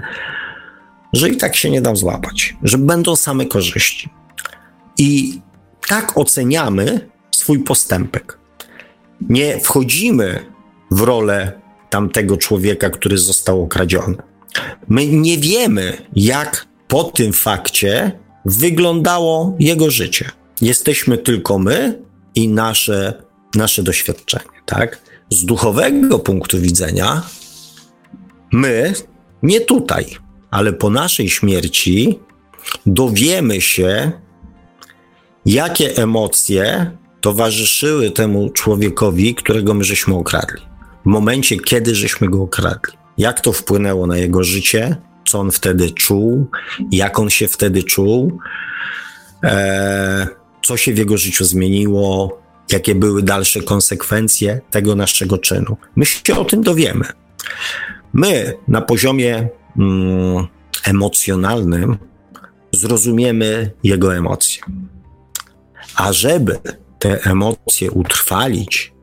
[1.13, 4.09] że i tak się nie dam złapać, że będą same korzyści.
[4.97, 5.41] I
[5.87, 8.37] tak oceniamy swój postępek.
[9.29, 10.45] Nie wchodzimy
[10.91, 14.17] w rolę tamtego człowieka, który został okradziony.
[14.87, 20.29] My nie wiemy, jak po tym fakcie wyglądało jego życie.
[20.61, 22.01] Jesteśmy tylko my
[22.35, 23.23] i nasze,
[23.55, 25.10] nasze doświadczenie, tak?
[25.31, 27.21] Z duchowego punktu widzenia,
[28.51, 28.93] my
[29.43, 30.05] nie tutaj,
[30.51, 32.19] ale po naszej śmierci
[32.85, 34.11] dowiemy się,
[35.45, 36.91] jakie emocje
[37.21, 40.61] towarzyszyły temu człowiekowi, którego my żeśmy okradli.
[41.05, 42.93] W momencie, kiedy żeśmy go okradli.
[43.17, 44.95] Jak to wpłynęło na jego życie,
[45.27, 46.47] co on wtedy czuł,
[46.91, 48.39] jak on się wtedy czuł,
[49.43, 50.27] e,
[50.63, 52.40] co się w jego życiu zmieniło,
[52.71, 55.77] jakie były dalsze konsekwencje tego naszego czynu.
[55.95, 57.05] My się o tym dowiemy.
[58.13, 60.47] My na poziomie mm,
[60.83, 61.97] emocjonalnym
[62.71, 64.63] zrozumiemy jego emocje.
[65.95, 66.57] A żeby
[66.99, 68.93] te emocje utrwalić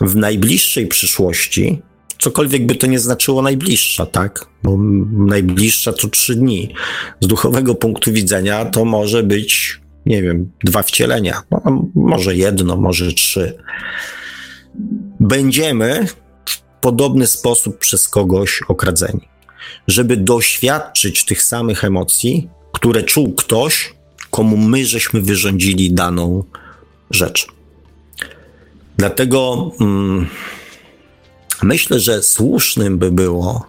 [0.00, 1.82] w najbliższej przyszłości,
[2.18, 4.46] cokolwiek by to nie znaczyło najbliższa, tak?
[4.62, 4.78] Bo
[5.12, 6.74] najbliższa to trzy dni.
[7.20, 13.12] Z duchowego punktu widzenia to może być nie wiem, dwa wcielenia, no, może jedno, może
[13.12, 13.58] trzy.
[15.20, 16.06] Będziemy
[16.46, 19.28] w podobny sposób przez kogoś okradzeni,
[19.88, 23.94] żeby doświadczyć tych samych emocji, które czuł ktoś,
[24.30, 26.44] komu my żeśmy wyrządzili daną
[27.10, 27.46] rzecz.
[28.96, 30.26] Dlatego mm,
[31.62, 33.66] myślę, że słusznym by było,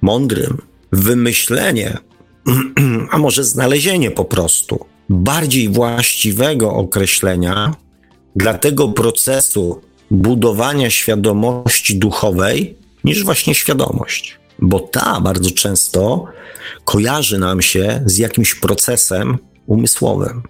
[0.00, 0.58] mądrym,
[0.92, 1.98] wymyślenie,
[3.10, 7.74] a może znalezienie po prostu bardziej właściwego określenia
[8.36, 16.24] dla tego procesu budowania świadomości duchowej niż właśnie świadomość, bo ta bardzo często
[16.84, 20.42] kojarzy nam się z jakimś procesem umysłowym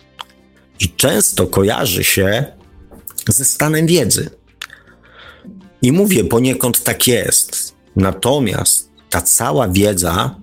[0.80, 2.44] i często kojarzy się
[3.28, 4.30] ze stanem wiedzy.
[5.82, 7.74] I mówię, poniekąd tak jest.
[7.96, 10.34] Natomiast ta cała wiedza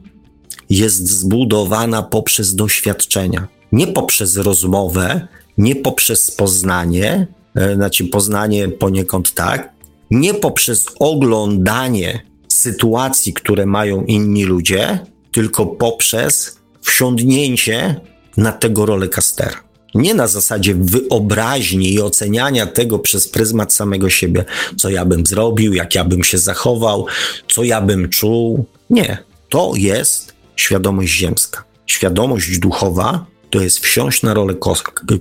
[0.69, 9.73] jest zbudowana poprzez doświadczenia, nie poprzez rozmowę, nie poprzez poznanie, e, znaczy poznanie poniekąd tak,
[10.12, 14.99] nie poprzez oglądanie sytuacji, które mają inni ludzie,
[15.32, 18.01] tylko poprzez wsiądnięcie
[18.38, 19.65] na tego rolę kastera.
[19.95, 24.45] Nie na zasadzie wyobraźni i oceniania tego przez pryzmat samego siebie,
[24.78, 27.06] co ja bym zrobił, jak ja bym się zachował,
[27.47, 28.65] co ja bym czuł.
[28.89, 29.17] Nie.
[29.49, 31.63] To jest świadomość ziemska.
[31.86, 34.53] Świadomość duchowa to jest wsiąść na rolę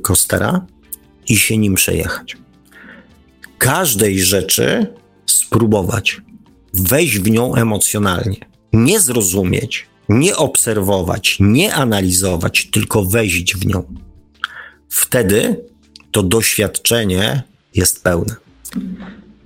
[0.03, 0.67] kostera
[1.29, 2.37] i się nim przejechać.
[3.59, 4.87] Każdej rzeczy
[5.27, 6.21] spróbować,
[6.73, 8.37] wejść w nią emocjonalnie,
[8.73, 13.83] nie zrozumieć, nie obserwować, nie analizować, tylko wejść w nią.
[14.89, 15.65] Wtedy
[16.11, 17.43] to doświadczenie
[17.75, 18.35] jest pełne.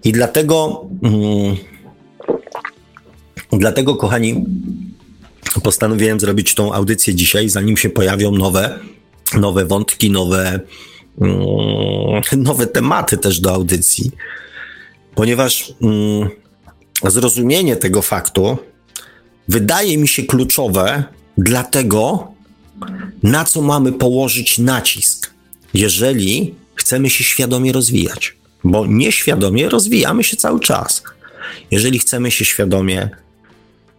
[0.04, 1.56] I dlatego, mm,
[3.52, 4.44] dlatego, kochani,
[5.62, 8.78] postanowiłem zrobić tą audycję dzisiaj, zanim się pojawią nowe,
[9.34, 10.60] nowe wątki, nowe,
[11.20, 14.10] mm, nowe tematy też do audycji,
[15.14, 16.28] ponieważ mm,
[17.04, 18.58] zrozumienie tego faktu
[19.48, 21.04] wydaje mi się kluczowe
[21.38, 22.32] dla tego,
[23.22, 25.30] na co mamy położyć nacisk,
[25.74, 28.36] jeżeli chcemy się świadomie rozwijać.
[28.64, 31.02] Bo nieświadomie rozwijamy się cały czas.
[31.70, 33.10] Jeżeli chcemy się świadomie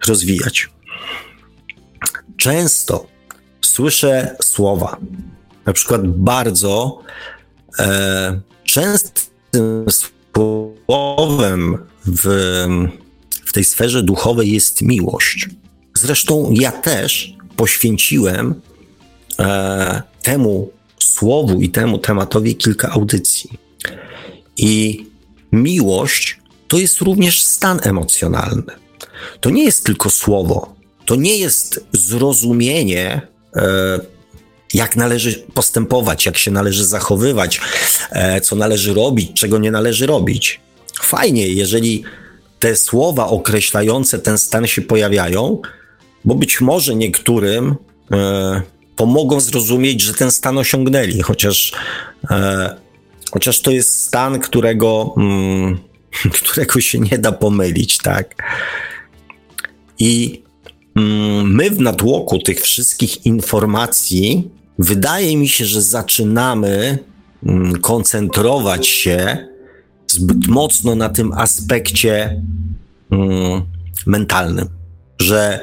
[0.08, 0.70] rozwijać.
[2.40, 3.08] Często
[3.62, 4.98] słyszę słowa,
[5.66, 7.02] na przykład bardzo
[7.80, 9.86] e, częstym
[10.36, 12.28] słowem w,
[13.46, 15.50] w tej sferze duchowej jest miłość.
[15.98, 18.62] Zresztą ja też poświęciłem
[19.40, 23.50] e, temu słowu i temu tematowi kilka audycji.
[24.58, 25.06] I
[25.52, 28.74] miłość to jest również stan emocjonalny.
[29.42, 30.79] To nie jest tylko słowo,
[31.10, 33.22] to nie jest zrozumienie,
[33.56, 34.00] e,
[34.74, 37.62] jak należy postępować, jak się należy zachowywać,
[38.12, 40.60] e, co należy robić, czego nie należy robić.
[41.02, 42.04] Fajnie, jeżeli
[42.60, 45.62] te słowa określające ten stan się pojawiają,
[46.26, 47.76] bo być może niektórym
[48.12, 48.62] e,
[48.96, 51.72] pomogą zrozumieć, że ten stan osiągnęli, chociaż,
[53.32, 55.80] chociaż to jest stan, którego, mm,
[56.42, 58.36] którego się nie da pomylić, tak?
[60.00, 60.42] I
[61.44, 67.00] my w natłoku tych wszystkich informacji, wydaje mi się, że zaczynamy
[67.44, 69.48] mm, koncentrować się
[70.08, 72.42] zbyt mocno na tym aspekcie
[73.12, 73.62] mm,
[74.06, 74.68] mentalnym,
[75.22, 75.60] że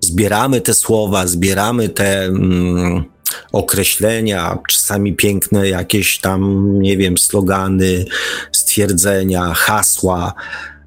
[0.00, 3.04] zbieramy te słowa, zbieramy te mm,
[3.52, 8.04] określenia, czasami piękne jakieś tam, nie wiem, slogany,
[8.52, 10.34] stwierdzenia, hasła,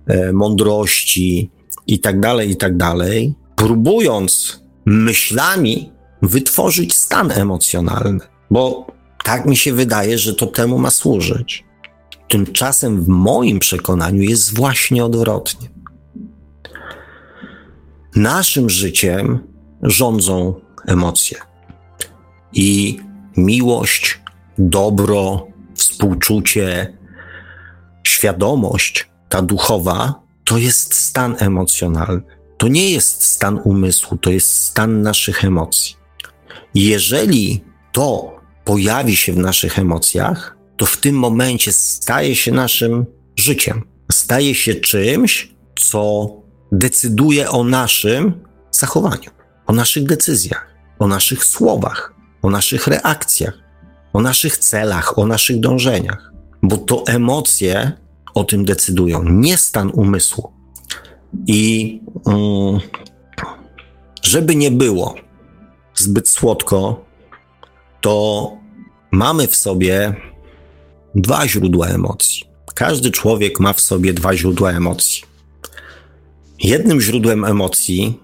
[0.07, 1.49] e, mądrości
[1.87, 5.91] i tak dalej, i tak dalej, próbując myślami
[6.21, 8.19] wytworzyć stan emocjonalny,
[8.51, 8.87] bo
[9.23, 11.65] tak mi się wydaje, że to temu ma służyć.
[12.27, 15.69] Tymczasem w moim przekonaniu jest właśnie odwrotnie.
[18.15, 19.39] Naszym życiem
[19.81, 21.37] rządzą emocje.
[22.53, 22.99] I
[23.37, 24.21] miłość,
[24.57, 26.97] dobro, współczucie,
[28.03, 32.38] świadomość, ta duchowa, to jest stan emocjonalny.
[32.59, 35.95] To nie jest stan umysłu, to jest stan naszych emocji.
[36.75, 43.83] jeżeli to pojawi się w naszych emocjach, to w tym momencie staje się naszym życiem.
[44.11, 46.29] Staje się czymś, co
[46.71, 49.31] decyduje o naszym zachowaniu,
[49.67, 50.67] o naszych decyzjach,
[50.99, 53.53] o naszych słowach, o naszych reakcjach,
[54.13, 57.91] o naszych celach, o naszych dążeniach, bo to emocje
[58.33, 60.58] o tym decydują, nie stan umysłu.
[61.47, 62.79] I um,
[64.23, 65.15] żeby nie było
[65.95, 67.05] zbyt słodko,
[68.01, 68.51] to
[69.11, 70.15] mamy w sobie
[71.15, 72.43] dwa źródła emocji.
[72.75, 75.23] Każdy człowiek ma w sobie dwa źródła emocji.
[76.59, 78.19] Jednym źródłem emocji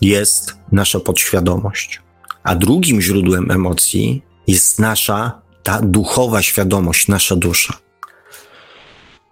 [0.00, 2.00] jest nasza podświadomość,
[2.42, 7.74] a drugim źródłem emocji jest nasza ta duchowa świadomość, nasza dusza.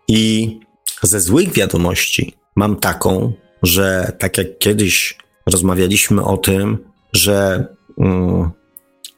[0.09, 0.59] I
[1.03, 3.33] ze złych wiadomości mam taką,
[3.63, 6.79] że tak jak kiedyś rozmawialiśmy o tym,
[7.13, 8.51] że um,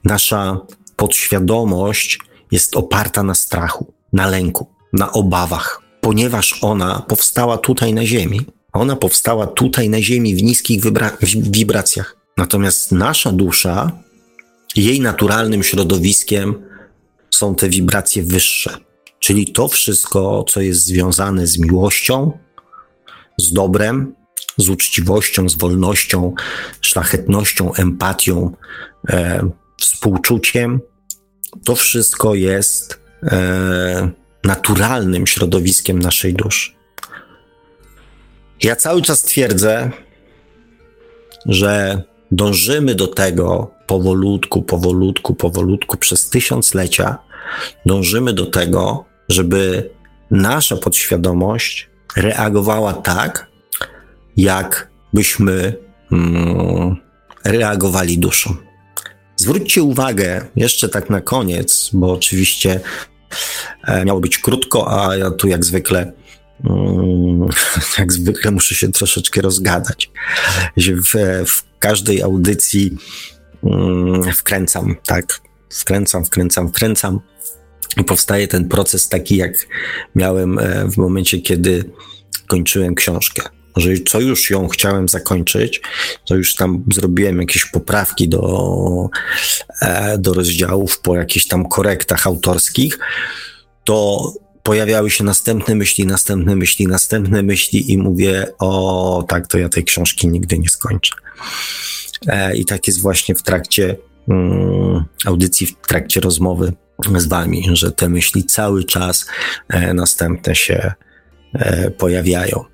[0.05, 0.61] nasza
[0.97, 2.19] podświadomość
[2.51, 3.93] jest oparta na strachu.
[4.13, 8.41] na lęku, na obawach, ponieważ ona powstała tutaj na Ziemi.
[8.73, 10.81] Ona powstała tutaj na Ziemi w niskich
[11.59, 12.17] wibracjach.
[12.37, 13.93] Natomiast nasza dusza,
[14.77, 16.55] jej naturalnym środowiskiem
[17.31, 18.77] są te wibracje wyższe.
[19.19, 22.39] Czyli to wszystko, co jest związane z miłością,
[23.43, 24.15] z dobrem,
[24.57, 26.35] z uczciwością, z wolnością,
[26.81, 28.53] szlachetnością, empatią,
[29.09, 29.49] e,
[29.81, 30.81] współczuciem,
[31.65, 34.11] to wszystko jest e,
[34.45, 36.73] naturalnym środowiskiem naszej duszy.
[38.63, 39.91] Ja cały czas twierdzę,
[41.47, 47.19] że dążymy do tego powolutku, powolutku, powolutku przez tysiąclecia.
[47.87, 49.91] Dążymy do tego, żeby
[50.31, 53.47] nasza podświadomość reagowała tak,
[54.37, 55.77] jak byśmy
[56.13, 56.97] mm,
[57.45, 58.57] reagowali duszą.
[59.37, 62.81] Zwróćcie uwagę, jeszcze tak na koniec, bo oczywiście
[63.85, 66.13] e, miało być krótko, a ja tu jak zwykle
[66.65, 67.49] mm,
[67.99, 70.11] jak zwykle muszę się troszeczkę rozgadać,
[70.77, 71.15] w,
[71.47, 72.97] w każdej audycji
[73.65, 75.41] mm, wkręcam, tak,
[75.71, 77.21] wkręcam, wkręcam, wkręcam
[78.07, 79.53] powstaje ten proces taki, jak
[80.15, 81.85] miałem e, w momencie, kiedy
[82.47, 83.43] kończyłem książkę
[83.77, 85.81] że co już ją chciałem zakończyć,
[86.25, 89.09] to już tam zrobiłem jakieś poprawki do,
[89.83, 92.99] e, do rozdziałów po jakichś tam korektach autorskich,
[93.85, 94.33] to
[94.63, 99.85] pojawiały się następne myśli, następne myśli, następne myśli i mówię, o tak, to ja tej
[99.85, 101.13] książki nigdy nie skończę.
[102.27, 103.97] E, I tak jest właśnie w trakcie
[105.25, 106.73] audycji, w trakcie rozmowy
[107.17, 109.27] z wami, że te myśli cały czas
[109.69, 110.93] e, następne się
[111.99, 112.65] pojawiają.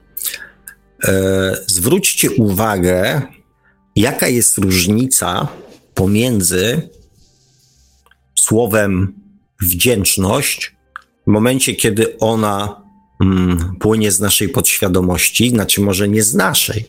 [1.04, 1.10] E,
[1.66, 3.22] zwróćcie uwagę,
[3.96, 5.48] jaka jest różnica
[5.94, 6.88] pomiędzy
[8.34, 9.14] słowem
[9.60, 10.76] wdzięczność
[11.26, 12.82] w momencie, kiedy ona
[13.20, 16.86] mm, płynie z naszej podświadomości, znaczy może nie z naszej,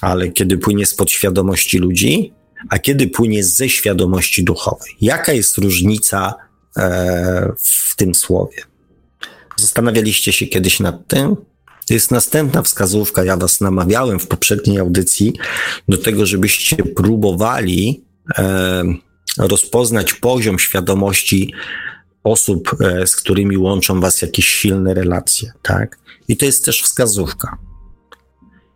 [0.00, 2.32] ale kiedy płynie z podświadomości ludzi,
[2.68, 4.96] a kiedy płynie ze świadomości duchowej.
[5.00, 6.34] Jaka jest różnica
[6.76, 8.62] e, w tym słowie?
[9.56, 11.36] Zastanawialiście się kiedyś nad tym?
[11.88, 13.24] To jest następna wskazówka.
[13.24, 15.32] Ja Was namawiałem w poprzedniej audycji
[15.88, 18.04] do tego, żebyście próbowali
[18.38, 18.84] e,
[19.38, 21.52] rozpoznać poziom świadomości
[22.24, 25.98] osób, e, z którymi łączą Was jakieś silne relacje, tak?
[26.28, 27.58] I to jest też wskazówka.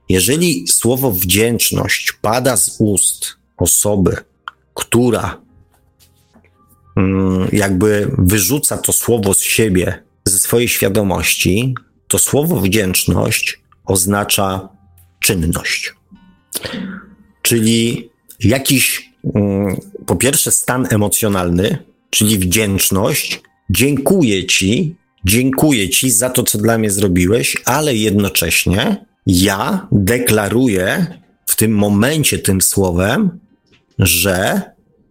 [0.09, 4.17] Jeżeli słowo wdzięczność pada z ust osoby,
[4.75, 5.41] która
[6.97, 11.75] mm, jakby wyrzuca to słowo z siebie, ze swojej świadomości,
[12.09, 14.69] to słowo wdzięczność oznacza
[15.21, 15.95] czynność.
[17.43, 18.11] Czyli
[18.41, 21.79] jakiś, mm, po pierwsze, stan emocjonalny,
[22.11, 23.41] czyli wdzięczność.
[23.71, 31.07] Dziękuję Ci, dziękuję Ci za to, co dla mnie zrobiłeś, ale jednocześnie ja deklaruję
[31.47, 33.39] w tym momencie tym słowem,
[33.99, 34.63] że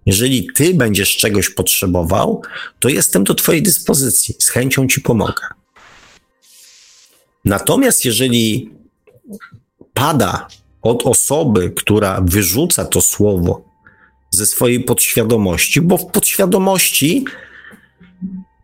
[0.05, 2.41] jeżeli Ty będziesz czegoś potrzebował,
[2.79, 5.43] to jestem do Twojej dyspozycji, z chęcią Ci pomogę.
[7.45, 8.71] Natomiast jeżeli
[9.93, 10.47] pada
[10.82, 13.63] od osoby, która wyrzuca to słowo
[14.29, 17.25] ze swojej podświadomości, bo w podświadomości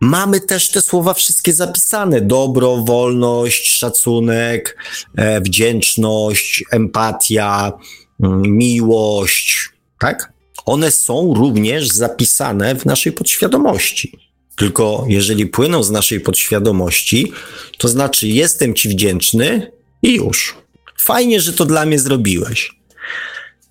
[0.01, 4.77] mamy też te słowa wszystkie zapisane: dobro, wolność, szacunek,
[5.15, 7.73] e, wdzięczność, empatia,
[8.23, 10.33] mm, miłość, tak?
[10.65, 14.19] One są również zapisane w naszej podświadomości.
[14.55, 17.31] Tylko jeżeli płyną z naszej podświadomości,
[17.77, 19.71] to znaczy jestem ci wdzięczny
[20.03, 20.55] i już.
[20.99, 22.71] Fajnie, że to dla mnie zrobiłeś.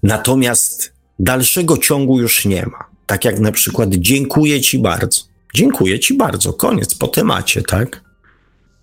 [0.03, 2.85] Natomiast dalszego ciągu już nie ma.
[3.07, 5.23] Tak jak na przykład dziękuję ci bardzo.
[5.55, 6.53] Dziękuję ci bardzo.
[6.53, 8.05] Koniec po temacie, tak?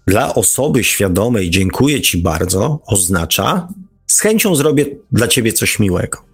[0.07, 3.67] Dla osoby świadomej dziękuję ci bardzo oznacza
[4.07, 6.32] z chęcią zrobię dla ciebie coś miłego.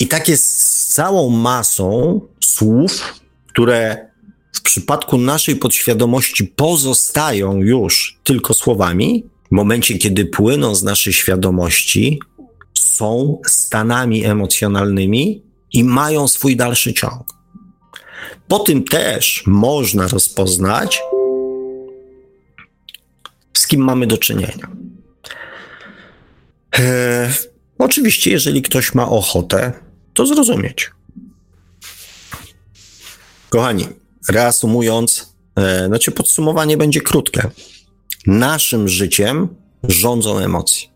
[0.00, 4.10] I tak jest z całą masą słów, które
[4.52, 12.20] w przypadku naszej podświadomości pozostają już tylko słowami, w momencie, kiedy płyną z naszej świadomości,
[12.74, 15.42] są stanami emocjonalnymi
[15.72, 17.26] i mają swój dalszy ciąg.
[18.48, 21.00] Po tym też można rozpoznać,
[23.54, 24.68] z kim mamy do czynienia.
[26.72, 27.30] Eee,
[27.78, 29.89] oczywiście, jeżeli ktoś ma ochotę,
[30.20, 30.90] to zrozumieć.
[33.48, 33.88] Kochani,
[34.28, 35.34] reasumując,
[35.86, 37.50] znaczy podsumowanie będzie krótkie.
[38.26, 39.48] Naszym życiem
[39.82, 40.88] rządzą emocje.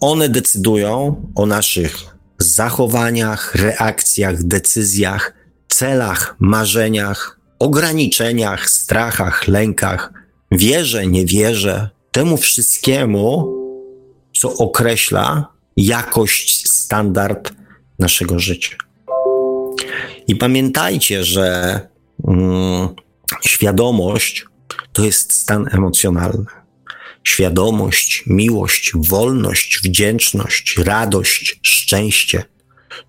[0.00, 1.96] One decydują o naszych
[2.38, 5.34] zachowaniach, reakcjach, decyzjach,
[5.68, 10.12] celach, marzeniach ograniczeniach, strachach, lękach,
[10.52, 13.54] wierze, nie wierze, temu wszystkiemu,
[14.40, 17.52] co określa jakość, standard
[17.98, 18.76] naszego życia.
[20.26, 21.80] I pamiętajcie, że
[22.28, 22.88] mm,
[23.40, 24.46] świadomość
[24.92, 26.46] to jest stan emocjonalny.
[27.24, 32.44] Świadomość, miłość, wolność, wdzięczność, radość, szczęście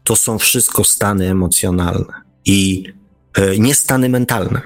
[0.04, 2.14] to są wszystko stany emocjonalne
[2.46, 2.84] i
[3.34, 4.62] e, nie stany mentalne,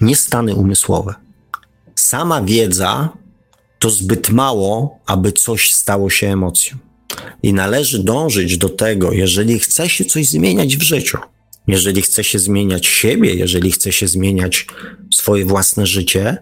[0.00, 1.14] nie stany umysłowe.
[1.94, 3.08] Sama wiedza
[3.78, 6.89] to zbyt mało, aby coś stało się emocją.
[7.42, 11.18] I należy dążyć do tego, jeżeli chce się coś zmieniać w życiu,
[11.66, 14.66] jeżeli chce się zmieniać siebie, jeżeli chce się zmieniać
[15.14, 16.36] swoje własne życie,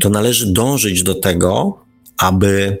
[0.00, 1.78] to należy dążyć do tego,
[2.18, 2.78] aby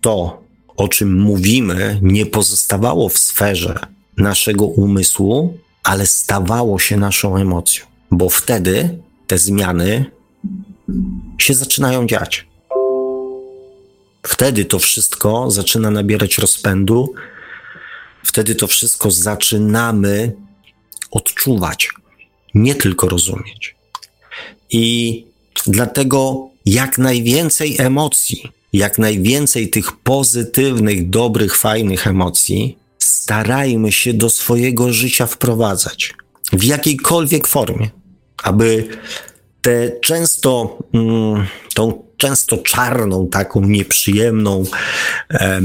[0.00, 0.42] to,
[0.76, 3.78] o czym mówimy, nie pozostawało w sferze
[4.16, 10.04] naszego umysłu, ale stawało się naszą emocją, bo wtedy te zmiany
[11.38, 12.46] się zaczynają dziać.
[14.26, 17.14] Wtedy to wszystko zaczyna nabierać rozpędu,
[18.24, 20.32] wtedy to wszystko zaczynamy
[21.10, 21.88] odczuwać,
[22.54, 23.74] nie tylko rozumieć.
[24.70, 25.24] I
[25.66, 34.92] dlatego jak najwięcej emocji, jak najwięcej tych pozytywnych, dobrych, fajnych emocji starajmy się do swojego
[34.92, 36.14] życia wprowadzać
[36.52, 37.90] w jakiejkolwiek formie,
[38.42, 38.88] aby
[39.62, 44.64] te często, mm, tą często czarną, taką nieprzyjemną
[45.30, 45.60] e,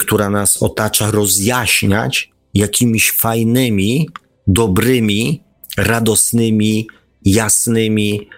[0.00, 4.08] która nas otacza, rozjaśniać jakimiś fajnymi,
[4.46, 5.42] dobrymi,
[5.76, 6.86] radosnymi,
[7.24, 8.28] jasnymi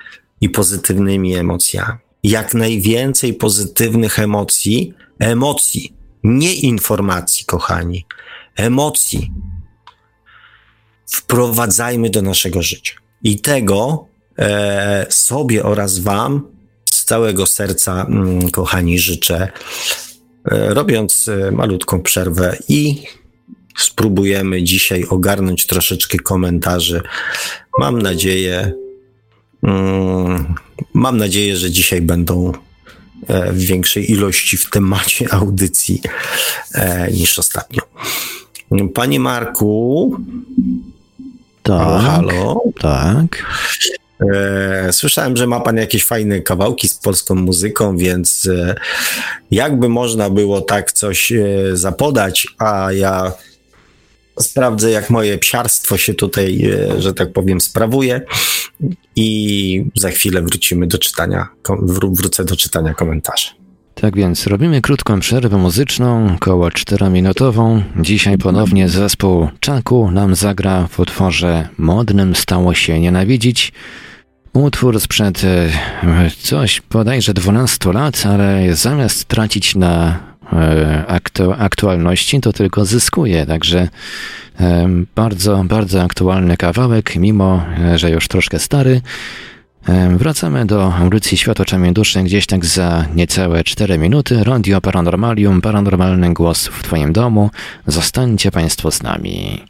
[0.40, 1.98] i pozytywnymi emocjami.
[2.22, 5.94] Jak najwięcej pozytywnych emocji, emocji,
[6.24, 8.06] nie informacji, kochani,
[8.56, 9.30] emocji
[11.06, 12.94] wprowadzajmy do naszego życia.
[13.22, 14.06] I tego
[14.38, 16.54] e, sobie oraz Wam
[17.04, 19.48] z całego serca, mm, kochani, życzę,
[20.50, 23.02] e, robiąc e, malutką przerwę i
[23.78, 27.02] spróbujemy dzisiaj ogarnąć troszeczkę komentarzy.
[27.78, 28.72] Mam nadzieję,
[29.62, 30.54] mm,
[30.94, 32.52] mam nadzieję, że dzisiaj będą
[33.28, 36.00] e, w większej ilości w temacie audycji
[37.12, 37.82] niż ostatnio.
[38.94, 40.16] Panie Marku.
[41.62, 42.02] Tak.
[42.02, 42.60] Halo.
[42.80, 43.44] Tak.
[44.20, 48.74] E, słyszałem, że ma pan jakieś fajne kawałki z polską muzyką, więc e,
[49.50, 51.42] jakby można było tak coś e,
[51.72, 53.32] zapodać, a ja
[54.40, 58.20] sprawdzę, jak moje psiarstwo się tutaj, że tak powiem, sprawuje
[59.16, 61.48] i za chwilę wrócimy do czytania,
[61.82, 63.63] wrócę do czytania komentarzy.
[63.94, 67.82] Tak więc robimy krótką przerwę muzyczną, około 4-minutową.
[68.00, 73.72] Dzisiaj ponownie zespół Czaku nam zagra w utworze modnym stało się nienawidzić.
[74.52, 80.18] Utwór sprzed e, coś bodajże 12 lat, ale zamiast tracić na
[80.52, 83.46] e, aktu aktualności, to tylko zyskuje.
[83.46, 83.88] Także
[84.60, 87.64] e, bardzo, bardzo aktualny kawałek, mimo
[87.96, 89.00] że już troszkę stary.
[90.16, 94.44] Wracamy do audycji Świat oczami duszy gdzieś tak za niecałe 4 minuty.
[94.44, 97.50] Radio Paranormalium, paranormalny głos w Twoim domu.
[97.86, 99.64] Zostańcie Państwo z nami.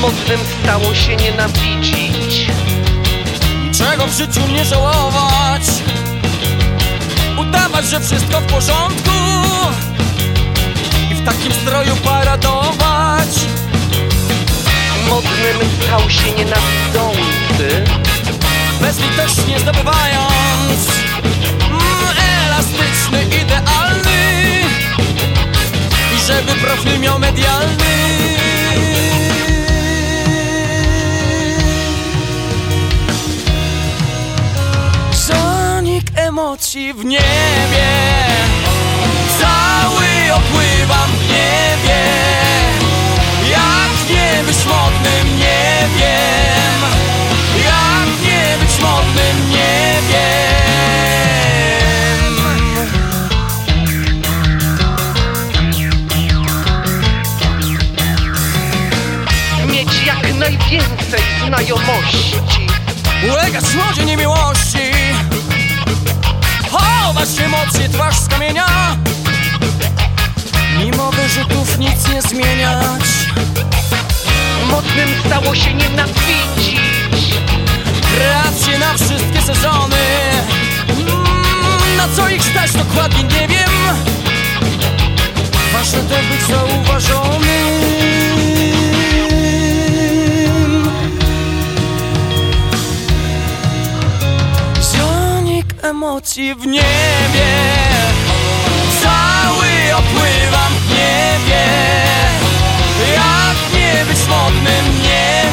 [0.00, 2.03] Modnym stało się nienawidzić
[4.06, 5.62] W życiu nie żałować.
[7.40, 9.10] Udawać, że wszystko w porządku
[11.10, 13.28] I w takim stroju paradować.
[15.08, 17.84] Modnym stał się nienawidzący
[18.80, 20.88] Bezlitośnie zdobywając
[21.68, 24.60] mm, Elastyczny, idealny.
[26.16, 28.33] I żeby profil miał medialny
[36.16, 37.86] emocji w niebie.
[39.40, 41.64] Cały opływam w niebie.
[43.50, 46.80] Jak nie być modnym, nie wiem
[47.64, 50.24] Jak nie być modnym, nie wiem
[59.70, 62.36] Mieć jak najwięcej znajomości.
[63.30, 64.93] Ulegać modzie niemiłości
[67.24, 68.66] Chować emocje, twarz z kamienia
[70.78, 73.02] Mimo wyrzutów nic nie zmieniać.
[74.70, 76.80] Modnym stało się nienawidzić
[78.14, 79.96] Kreacje na wszystkie sezony.
[80.88, 83.70] Mm, Na co ich stać dokładnie nie wiem.
[85.72, 87.94] Ważne to być zauważonym
[95.84, 97.46] emocji w niebie.
[99.02, 101.64] Cały opływam w niebie.
[103.14, 105.43] Jak nie być modnym nie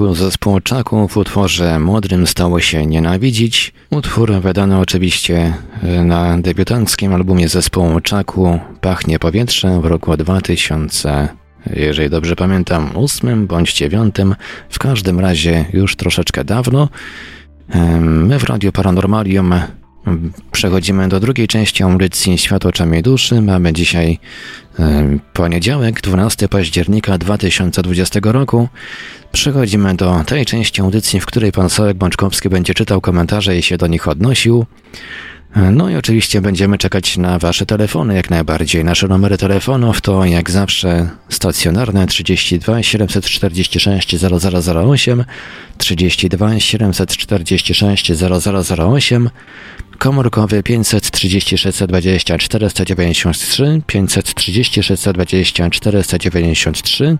[0.00, 3.72] To był zespół Czaków w utworze Modrym stało się nienawidzić.
[3.90, 5.54] Utwór wydany oczywiście
[6.04, 11.28] na debiutanckim albumie zespołu Czaku Pachnie powietrze w roku 2000.
[11.76, 14.34] Jeżeli dobrze pamiętam, ósmym bądź dziewiątym,
[14.68, 16.88] w każdym razie już troszeczkę dawno.
[18.00, 19.54] My w Radio Paranormalium
[20.52, 23.40] przechodzimy do drugiej części audycji Świat oczami duszy.
[23.40, 24.18] Mamy dzisiaj
[24.78, 28.68] em, poniedziałek, 12 października 2020 roku.
[29.32, 33.76] Przechodzimy do tej części audycji, w której pan Sołek Bączkowski będzie czytał komentarze i się
[33.76, 34.66] do nich odnosił.
[35.56, 38.84] No i oczywiście będziemy czekać na Wasze telefony jak najbardziej.
[38.84, 45.24] Nasze numery telefonów to jak zawsze stacjonarne 32 746 0008,
[45.78, 49.30] 32 746 0008,
[50.00, 57.18] komórkowy 530 620 493, 530 620 493,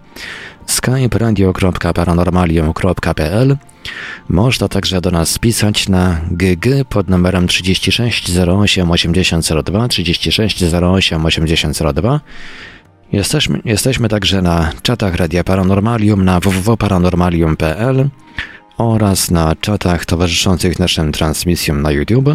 [0.67, 3.57] skype radio.paranormalium.pl
[4.29, 12.21] Można także do nas pisać na GG pod numerem 36 08 8002, 36 08 8002.
[13.13, 18.09] Jesteśmy, jesteśmy także na czatach Radia Paranormalium na www.paranormalium.pl
[18.79, 22.29] oraz na czatach towarzyszących naszym transmisjom na YouTube.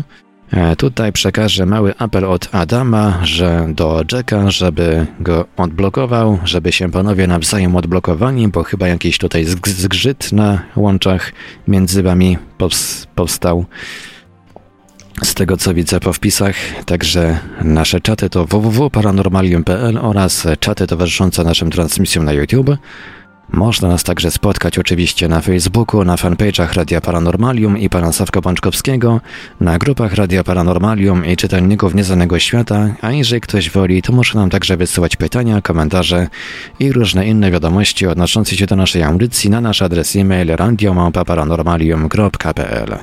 [0.56, 6.91] E, Tutaj przekażę mały apel od Adama, że do Jacka, żeby go odblokował, żeby się
[6.91, 11.32] panowie nawzajem odblokowali, bo chyba jakiś tutaj zg- zgrzyt na łączach
[11.68, 13.66] między wami pows- powstał.
[15.24, 21.72] Z tego co widzę po wpisach, także nasze czaty to www.paranormalium.pl oraz czaty towarzyszące naszym
[21.72, 22.70] transmisjom na YouTube.
[23.50, 28.39] Można nas także spotkać oczywiście na Facebooku, na fanpage'ach Radia Paranormalium i pana Sawka
[29.60, 34.50] na grupach Radia Paranormalium i czytelników Nieznanego Świata, a jeżeli ktoś woli, to może nam
[34.50, 36.28] także wysyłać pytania, komentarze
[36.80, 42.98] i różne inne wiadomości odnoszące się do naszej audycji na nasz adres e-mail radiomałpa-paranormalium.pl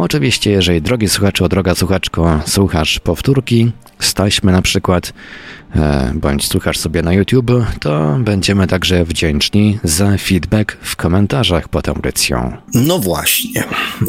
[0.00, 5.12] Oczywiście, jeżeli drogi słuchaczu, droga słuchaczko, słuchasz powtórki z taśmy na przykład,
[5.76, 11.88] e, bądź słuchasz sobie na YouTube, to będziemy także wdzięczni za feedback w komentarzach pod
[11.88, 12.56] audycją.
[12.74, 13.64] No właśnie.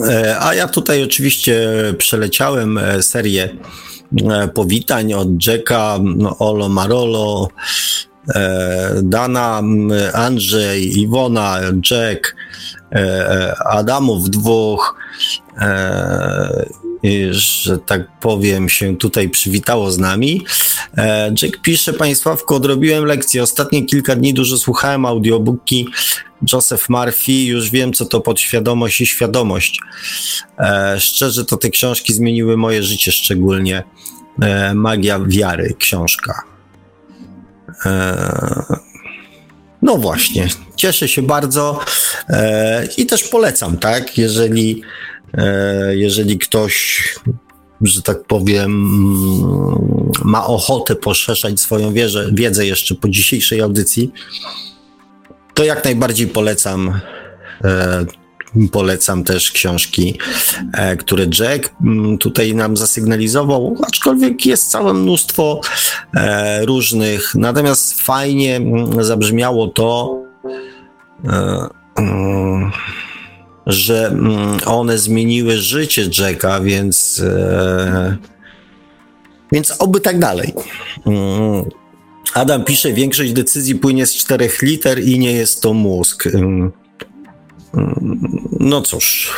[0.07, 3.49] E, A ja tutaj oczywiście przeleciałem e, serię
[4.53, 7.47] powitań od Jacka, no, Olo Marolo,
[9.03, 9.61] Dana,
[10.13, 11.59] Andrzej, Iwona,
[11.91, 12.35] Jack,
[13.65, 14.95] Adamów dwóch,
[15.57, 16.65] e,
[17.31, 20.45] że tak powiem, się tutaj przywitało z nami.
[20.97, 23.43] E, Jack pisze, Państwawku, odrobiłem lekcję.
[23.43, 25.87] Ostatnie kilka dni dużo słuchałem audiobooki
[26.53, 27.31] Joseph Murphy.
[27.31, 29.79] Już wiem, co to podświadomość i świadomość.
[30.59, 33.83] E, szczerze, to te książki zmieniły moje życie szczególnie.
[34.41, 36.43] E, Magia wiary, książka.
[39.81, 41.79] No właśnie, cieszę się bardzo
[42.97, 44.17] i też polecam, tak?
[44.17, 44.81] Jeżeli,
[45.91, 46.99] jeżeli ktoś
[47.81, 48.71] że tak powiem,
[50.23, 54.11] ma ochotę poszerzać swoją wierzę, wiedzę jeszcze po dzisiejszej audycji,
[55.53, 56.99] to jak najbardziej polecam.
[57.63, 58.05] E,
[58.71, 60.19] polecam też książki,
[60.73, 65.61] e, które Jack mm, tutaj nam zasygnalizował, aczkolwiek jest całe mnóstwo
[66.15, 67.35] e, różnych.
[67.35, 70.21] Natomiast fajnie mm, zabrzmiało to,
[71.95, 72.71] mm,
[73.67, 74.17] że
[74.65, 77.23] one zmieniły życie Jacka, więc,
[79.51, 80.53] więc oby tak dalej.
[82.33, 86.29] Adam pisze, większość decyzji płynie z czterech liter i nie jest to mózg.
[88.59, 89.33] No cóż,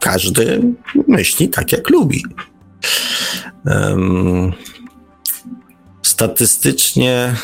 [0.00, 0.62] każdy
[1.08, 2.24] myśli tak, jak lubi.
[6.02, 7.34] Statystycznie,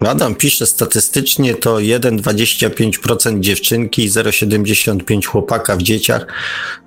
[0.00, 6.26] Adam pisze, statystycznie to 1,25% dziewczynki i 0,75% chłopaka w dzieciach.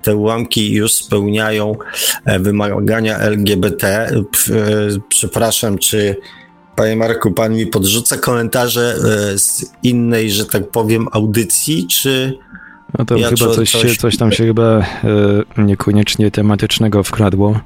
[0.02, 1.76] Te ułamki już spełniają
[2.26, 3.88] e, wymagania LGBT.
[3.88, 4.12] E,
[5.10, 6.16] przepraszam, czy
[6.76, 8.96] Panie Marku, pan mi podrzuca komentarze
[9.34, 12.38] e, z innej, że tak powiem, audycji, czy.
[13.00, 13.98] No to ja chyba coś, coś...
[13.98, 14.86] coś tam się chyba e,
[15.58, 17.60] niekoniecznie tematycznego wkradło,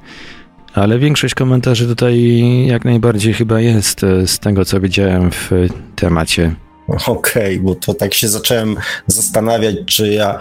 [0.74, 2.32] ale większość komentarzy tutaj
[2.66, 5.50] jak najbardziej chyba jest e, z tego, co widziałem w
[5.96, 6.54] temacie.
[6.88, 10.38] Okej, okay, bo to tak się zacząłem zastanawiać, czy ja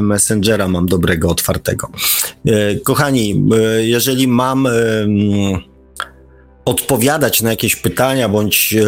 [0.00, 1.88] Messengera mam dobrego, otwartego.
[2.84, 3.44] Kochani,
[3.80, 4.68] jeżeli mam
[6.70, 8.86] odpowiadać na jakieś pytania bądź e,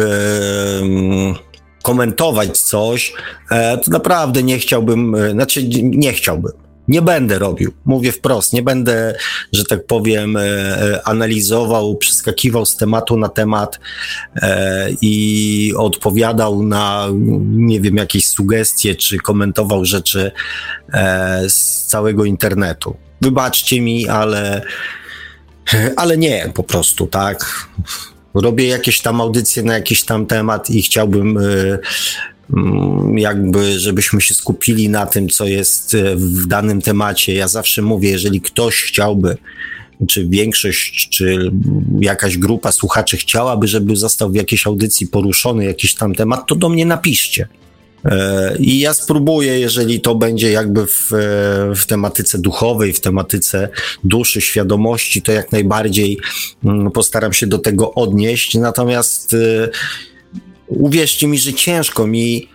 [1.81, 3.13] komentować coś,
[3.51, 6.51] e, to naprawdę nie chciałbym, e, znaczy nie chciałbym.
[6.87, 9.15] Nie będę robił, mówię wprost, nie będę,
[9.53, 10.37] że tak powiem,
[11.03, 13.79] analizował, przeskakiwał z tematu na temat
[15.01, 17.07] i odpowiadał na,
[17.43, 20.31] nie wiem, jakieś sugestie, czy komentował rzeczy
[21.47, 22.95] z całego internetu.
[23.21, 24.61] Wybaczcie mi, ale
[25.95, 27.69] ale nie, po prostu, tak.
[28.33, 31.79] Robię jakieś tam audycje na jakiś tam temat i chciałbym y,
[32.53, 37.33] mm, jakby, żebyśmy się skupili na tym, co jest y, w danym temacie.
[37.33, 39.37] Ja zawsze mówię, jeżeli ktoś chciałby,
[40.07, 41.51] czy większość, czy
[41.99, 46.69] jakaś grupa słuchaczy chciałaby, żeby został w jakiejś audycji poruszony jakiś tam temat, to do
[46.69, 47.47] mnie napiszcie.
[48.05, 53.69] E, I ja spróbuję, jeżeli to będzie jakby w, e, w tematyce duchowej, w tematyce
[54.03, 56.19] duszy, świadomości, to jak najbardziej
[56.63, 58.55] mm, postaram się do tego odnieść.
[58.55, 59.69] Natomiast e,
[60.67, 62.53] uwierzcie mi, że ciężko mi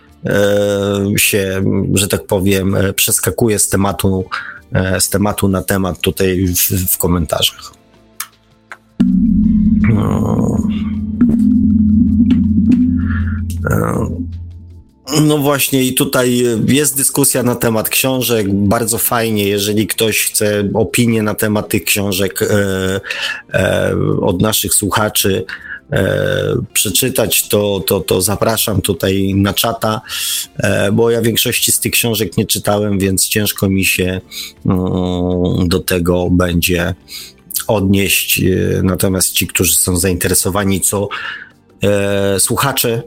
[1.17, 4.25] się, że tak powiem, przeskakuje z tematu,
[4.99, 7.73] z tematu na temat tutaj w, w komentarzach.
[9.89, 10.57] No.
[15.39, 18.53] Właśnie, i tutaj jest dyskusja na temat książek.
[18.53, 22.99] Bardzo fajnie, jeżeli ktoś chce opinię na temat tych książek e,
[23.53, 25.45] e, od naszych słuchaczy
[25.91, 30.01] e, przeczytać, to, to, to zapraszam tutaj na czata,
[30.57, 34.21] e, bo ja większości z tych książek nie czytałem, więc ciężko mi się
[34.65, 36.95] mm, do tego będzie
[37.67, 38.41] odnieść.
[38.41, 38.45] E,
[38.83, 41.09] natomiast ci, którzy są zainteresowani, co
[41.83, 43.03] e, słuchacze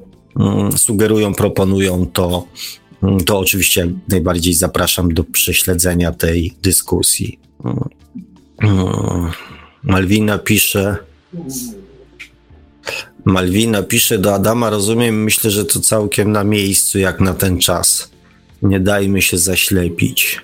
[0.76, 2.46] sugerują, proponują, to,
[3.02, 7.38] mm, to oczywiście najbardziej zapraszam do prześledzenia tej dyskusji.
[8.58, 9.30] Mm,
[9.82, 10.96] Malwina pisze.
[13.24, 18.10] Malwina pisze do Adama, rozumiem, myślę, że to całkiem na miejscu, jak na ten czas.
[18.62, 20.40] Nie dajmy się zaślepić.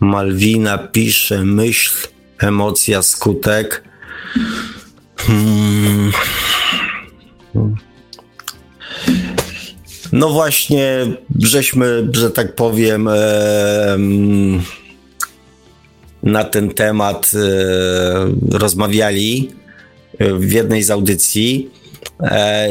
[0.00, 2.08] Malwina pisze, myśl,
[2.38, 3.84] emocja, skutek.
[5.16, 6.12] Hmm.
[10.12, 11.06] No właśnie,
[11.38, 13.98] żeśmy, że tak powiem, e,
[16.22, 19.50] na ten temat e, rozmawiali
[20.20, 21.70] w jednej z audycji.
[22.20, 22.68] E,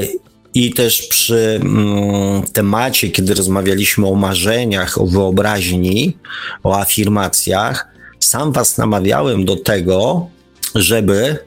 [0.54, 6.18] I też przy mm, temacie, kiedy rozmawialiśmy o marzeniach, o wyobraźni,
[6.64, 7.88] o afirmacjach,
[8.20, 10.28] sam Was namawiałem do tego,
[10.76, 11.38] żeby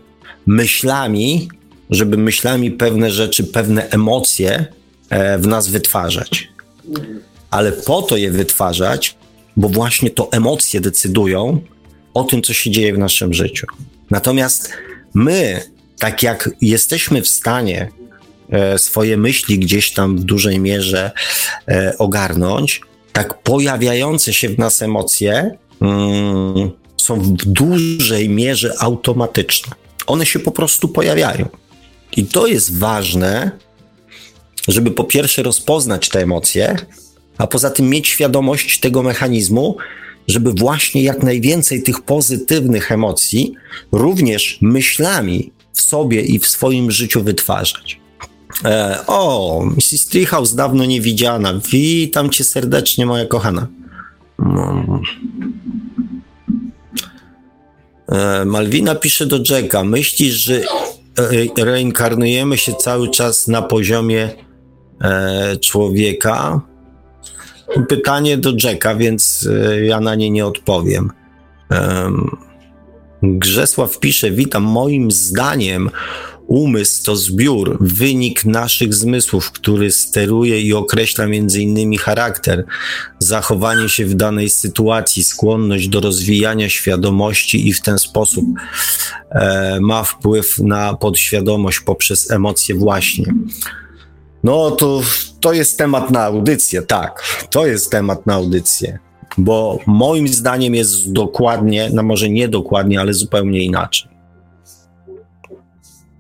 [0.48, 1.48] myślami
[1.90, 4.66] żeby myślami pewne rzeczy, pewne emocje
[5.10, 6.48] e, w nas wytwarzać.
[7.50, 9.16] Ale po to je wytwarzać,
[9.56, 11.60] bo właśnie to emocje decydują
[12.14, 13.66] o tym, co się dzieje w naszym życiu.
[14.10, 14.72] Natomiast
[15.14, 15.62] my,
[15.98, 17.88] tak jak jesteśmy w stanie
[18.50, 21.10] e, swoje myśli gdzieś tam w dużej mierze
[21.68, 22.80] e, ogarnąć,
[23.12, 30.50] tak pojawiające się w nas emocje mm, są w dużej mierze automatyczne One się po
[30.50, 31.48] prostu pojawiają.
[32.16, 33.50] I to jest ważne,
[34.68, 36.76] żeby po pierwsze rozpoznać te emocje,
[37.38, 39.76] a poza tym mieć świadomość tego mechanizmu,
[40.28, 43.54] żeby właśnie jak najwięcej tych pozytywnych emocji,
[43.92, 48.00] również myślami w sobie i w swoim życiu wytwarzać.
[48.64, 50.06] E, o, Mrs.
[50.06, 51.60] Treehouse dawno nie widziana.
[51.70, 53.66] Witam cię serdecznie, moja kochana.
[58.12, 59.84] E, Malwina pisze do Jacka.
[59.84, 64.30] Myślisz, że e, reinkarnujemy się cały czas na poziomie
[65.00, 66.60] e, człowieka?
[67.88, 69.48] Pytanie do Jacka, więc
[69.82, 71.10] ja na nie nie odpowiem.
[73.22, 74.62] Grzesław pisze, witam.
[74.62, 75.90] Moim zdaniem
[76.48, 81.24] umysł to zbiór, wynik naszych zmysłów, który steruje i określa
[81.58, 82.64] innymi charakter,
[83.18, 88.44] zachowanie się w danej sytuacji, skłonność do rozwijania świadomości i w ten sposób
[89.30, 93.34] e, ma wpływ na podświadomość poprzez emocje właśnie.
[94.44, 95.02] No to,
[95.40, 97.22] to jest temat na audycję, tak.
[97.50, 98.98] To jest temat na audycję
[99.38, 104.17] bo moim zdaniem jest dokładnie, no może nie dokładnie, ale zupełnie inaczej.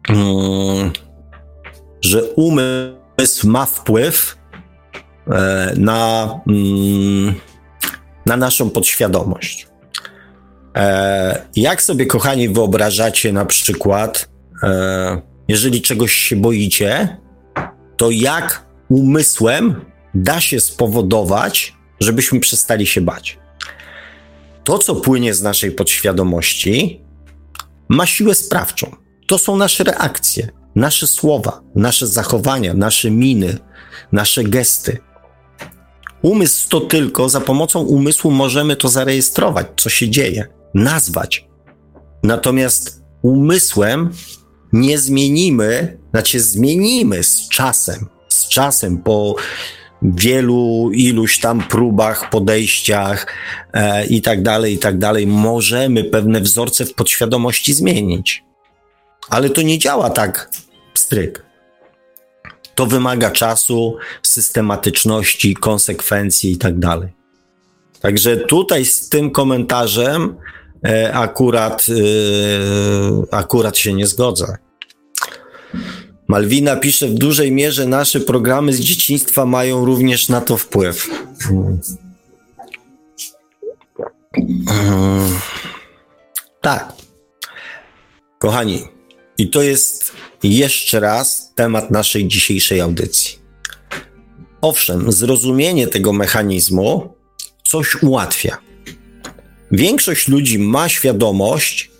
[0.08, 0.92] Hmm,
[2.00, 4.38] że umysł ma wpływ
[5.30, 7.34] e, na, mm,
[8.26, 9.68] na naszą podświadomość.
[10.76, 14.28] E, jak sobie, kochani, wyobrażacie na przykład,
[14.62, 17.16] e, jeżeli czegoś się boicie,
[17.96, 19.84] to jak umysłem
[20.14, 23.38] da się spowodować, żebyśmy przestali się bać.
[24.64, 27.00] To, co płynie z naszej podświadomości,
[27.88, 29.07] ma siłę sprawczą.
[29.28, 33.58] To są nasze reakcje, nasze słowa, nasze zachowania, nasze miny,
[34.12, 34.98] nasze gesty.
[36.22, 41.48] Umysł to tylko, za pomocą umysłu możemy to zarejestrować, co się dzieje, nazwać.
[42.22, 44.10] Natomiast umysłem
[44.72, 49.34] nie zmienimy, znaczy zmienimy z czasem, z czasem po
[50.02, 53.26] wielu iluś tam próbach, podejściach
[53.72, 58.47] e, i tak dalej, i tak dalej, możemy pewne wzorce w podświadomości zmienić.
[59.30, 60.50] Ale to nie działa tak
[60.94, 61.42] stryk.
[62.74, 67.08] To wymaga czasu, systematyczności, konsekwencji i tak dalej.
[68.00, 70.36] Także tutaj z tym komentarzem
[70.84, 74.56] e, akurat, e, akurat się nie zgodzę.
[76.28, 81.10] Malwina pisze, w dużej mierze nasze programy z dzieciństwa mają również na to wpływ.
[86.60, 86.92] Tak.
[88.38, 88.88] Kochani,
[89.38, 90.12] i to jest
[90.42, 93.38] jeszcze raz temat naszej dzisiejszej audycji.
[94.60, 97.14] Owszem, zrozumienie tego mechanizmu
[97.68, 98.58] coś ułatwia.
[99.72, 101.90] Większość ludzi ma świadomość,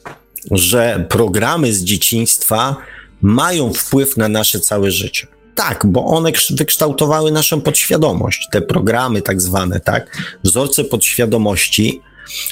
[0.50, 2.76] że programy z dzieciństwa
[3.22, 5.26] mają wpływ na nasze całe życie.
[5.54, 10.22] Tak, bo one wykształtowały naszą podświadomość, te programy tak zwane, tak?
[10.44, 12.00] Wzorce podświadomości,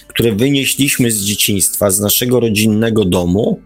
[0.09, 3.61] które wynieśliśmy z dzieciństwa, z naszego rodzinnego domu,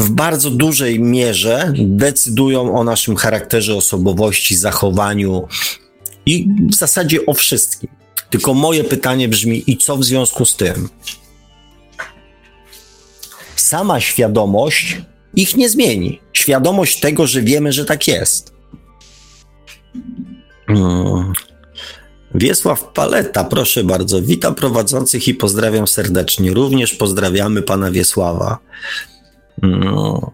[0.00, 5.48] w bardzo dużej mierze decydują o naszym charakterze osobowości, zachowaniu
[6.26, 7.90] i w zasadzie o wszystkim.
[8.30, 10.88] Tylko moje pytanie brzmi: i co w związku z tym?
[13.56, 15.02] Sama świadomość
[15.34, 16.20] ich nie zmieni.
[16.32, 18.52] Świadomość tego, że wiemy, że tak jest.
[20.66, 21.32] Hmm.
[22.34, 24.22] Wiesław Paleta, proszę bardzo.
[24.22, 26.50] Witam prowadzących i pozdrawiam serdecznie.
[26.50, 28.58] Również pozdrawiamy pana Wiesława.
[29.62, 30.32] No.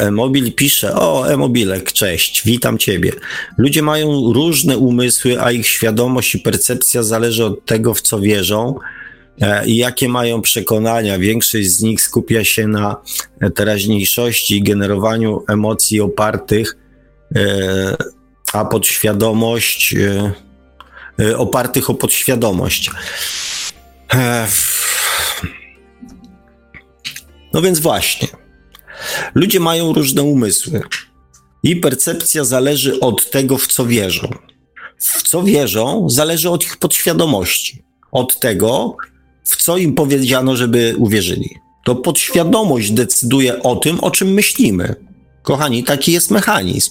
[0.00, 3.12] E-mobil pisze, o e-mobilek, cześć, witam ciebie.
[3.58, 8.74] Ludzie mają różne umysły, a ich świadomość i percepcja zależy od tego, w co wierzą
[9.40, 11.18] e, i jakie mają przekonania.
[11.18, 12.96] Większość z nich skupia się na
[13.54, 16.76] teraźniejszości i generowaniw emocji opartych,
[17.36, 17.96] e,
[18.52, 19.94] a podświadomość,
[21.20, 22.90] e, opartych o podświadomość.
[27.56, 28.28] No więc właśnie.
[29.34, 30.82] Ludzie mają różne umysły
[31.62, 34.28] i percepcja zależy od tego, w co wierzą.
[34.98, 37.82] W co wierzą, zależy od ich podświadomości,
[38.12, 38.96] od tego,
[39.44, 41.50] w co im powiedziano, żeby uwierzyli.
[41.84, 44.94] To podświadomość decyduje o tym, o czym myślimy.
[45.42, 46.90] Kochani, taki jest mechanizm.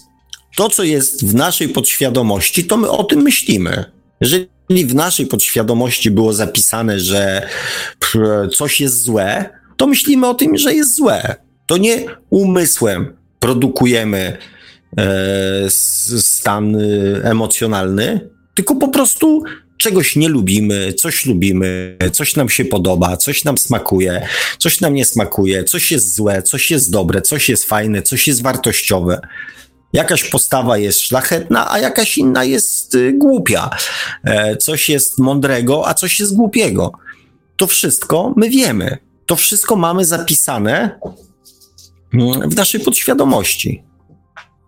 [0.55, 3.91] To, co jest w naszej podświadomości, to my o tym myślimy.
[4.21, 7.49] Jeżeli w naszej podświadomości było zapisane, że
[8.57, 11.35] coś jest złe, to myślimy o tym, że jest złe.
[11.65, 14.37] To nie umysłem produkujemy
[14.97, 15.69] e,
[16.19, 16.79] stan e,
[17.23, 19.43] emocjonalny, tylko po prostu
[19.77, 25.05] czegoś nie lubimy, coś lubimy, coś nam się podoba, coś nam smakuje, coś nam nie
[25.05, 29.19] smakuje, coś jest złe, coś jest dobre, coś jest fajne, coś jest wartościowe.
[29.93, 33.69] Jakaś postawa jest szlachetna, a jakaś inna jest y, głupia.
[34.23, 36.91] E, coś jest mądrego, a coś jest głupiego.
[37.57, 39.04] To wszystko my wiemy.
[39.25, 40.99] To wszystko mamy zapisane
[42.13, 43.83] mm, w naszej podświadomości.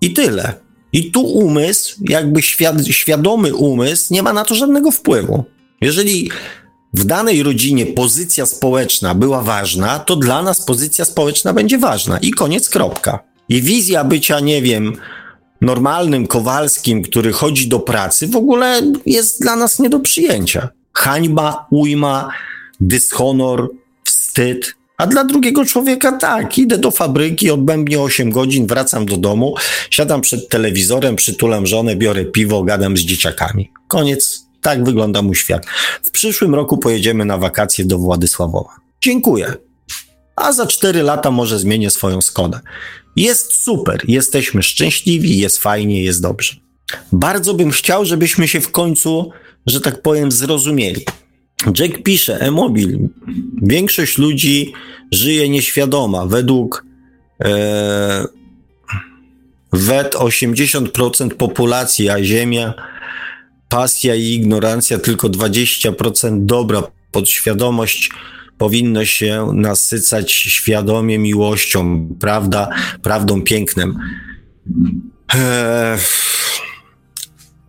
[0.01, 0.53] I tyle.
[0.93, 5.43] I tu umysł, jakby świad świadomy umysł, nie ma na to żadnego wpływu.
[5.81, 6.31] Jeżeli
[6.93, 12.17] w danej rodzinie pozycja społeczna była ważna, to dla nas pozycja społeczna będzie ważna.
[12.17, 13.19] I koniec, kropka.
[13.49, 14.93] I wizja bycia, nie wiem,
[15.61, 20.69] normalnym Kowalskim, który chodzi do pracy, w ogóle jest dla nas nie do przyjęcia.
[20.93, 22.29] Hańba, ujma,
[22.79, 23.69] dyshonor,
[24.37, 24.75] wstyd.
[24.97, 29.55] A dla drugiego człowieka tak, idę do fabryki, odbębnię 8 godzin, wracam do domu,
[29.89, 33.71] siadam przed telewizorem, przytulam żonę, biorę piwo, gadam z dzieciakami.
[33.87, 34.47] Koniec.
[34.61, 35.65] Tak wygląda mój świat.
[36.03, 38.69] W przyszłym roku pojedziemy na wakacje do Władysławowa.
[39.03, 39.53] Dziękuję.
[40.35, 42.59] A za 4 lata może zmienię swoją Skodę.
[43.15, 46.55] Jest super, jesteśmy szczęśliwi, jest fajnie, jest dobrze.
[47.11, 49.31] Bardzo bym chciał, żebyśmy się w końcu,
[49.67, 51.05] że tak powiem, zrozumieli.
[51.65, 53.09] Jack pisze, e-mobil.
[53.61, 54.73] Większość ludzi
[55.11, 56.25] żyje nieświadoma.
[56.25, 56.85] Według
[57.43, 58.25] e,
[59.73, 62.73] WET 80% populacji, a Ziemia,
[63.69, 66.83] pasja i ignorancja tylko 20% dobra.
[67.11, 68.09] Podświadomość
[68.57, 72.69] powinno się nasycać świadomie miłością, prawda,
[73.01, 73.97] prawdą pięknem.
[75.35, 75.99] Eee,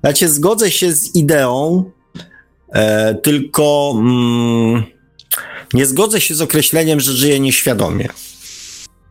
[0.00, 1.90] znaczy, zgodzę się z ideą,
[2.72, 4.82] e, tylko mm,
[5.74, 8.08] nie zgodzę się z określeniem, że żyje nieświadomie.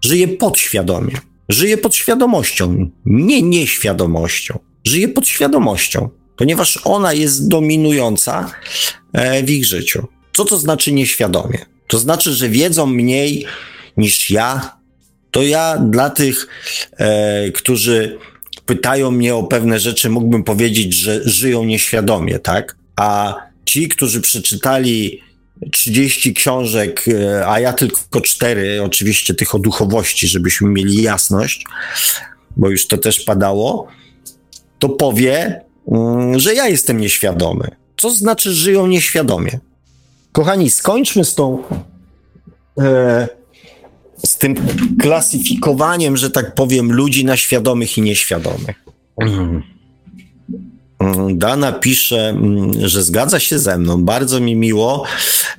[0.01, 1.17] Żyje podświadomie.
[1.49, 4.59] Żyje podświadomością, nie nieświadomością.
[4.87, 8.51] Żyje podświadomością, ponieważ ona jest dominująca
[9.13, 10.07] e, w ich życiu.
[10.33, 11.65] Co to znaczy nieświadomie?
[11.87, 13.45] To znaczy, że wiedzą mniej
[13.97, 14.77] niż ja.
[15.31, 16.47] To ja dla tych,
[16.97, 18.17] e, którzy
[18.65, 22.77] pytają mnie o pewne rzeczy, mógłbym powiedzieć, że żyją nieświadomie, tak?
[22.95, 23.35] A
[23.67, 25.21] ci, którzy przeczytali
[25.71, 31.65] 30 książek, e, a ja tylko 4, oczywiście tych o duchowości, żebyśmy mieli jasność,
[32.57, 33.87] bo już to też padało,
[34.79, 37.67] to powie, mm, że ja jestem nieświadomy.
[37.97, 39.59] Co znaczy żyją nieświadomie?
[40.31, 41.63] Kochani, skończmy z tą.
[42.79, 43.27] E,
[44.25, 44.55] z tym
[45.01, 48.83] klasyfikowaniem, że tak powiem, ludzi na świadomych i nieświadomych.
[49.21, 49.76] Mm.
[51.33, 55.03] Dana pisze, mm, że zgadza się ze mną, bardzo mi miło,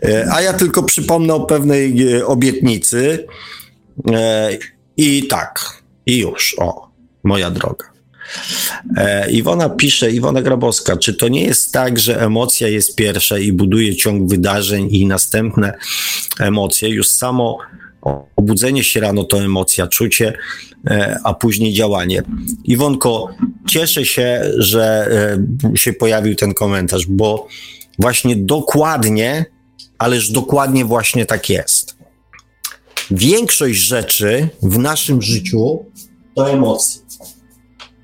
[0.02, 3.26] e, a ja tylko przypomnę o pewnej e, obietnicy.
[4.96, 6.88] I tak, i już, o,
[7.24, 7.86] moja droga.
[8.96, 13.52] E, Iwona pisze, Iwona Grabowska, czy to nie jest tak, że emocja jest pierwsza i
[13.52, 15.74] buduje ciąg wydarzeń i następne
[16.38, 17.58] emocje, już samo
[18.36, 20.38] obudzenie się rano to emocja, czucie,
[20.86, 22.22] e, a później działanie.
[22.64, 23.28] Iwonko,
[23.68, 25.08] cieszę się, że
[25.72, 27.46] e, się pojawił ten komentarz, bo
[27.98, 29.44] właśnie dokładnie,
[29.98, 31.96] ależ dokładnie właśnie tak jest.
[33.10, 35.84] Większość rzeczy w naszym życiu
[36.34, 37.02] to emocje.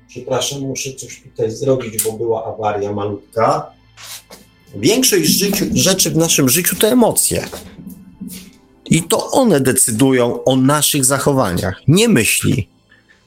[0.07, 3.71] Przepraszam, muszę coś tutaj zrobić, bo była awaria malutka.
[4.75, 7.45] Większość życiu, rzeczy w naszym życiu to emocje.
[8.89, 12.67] I to one decydują o naszych zachowaniach, nie myśli.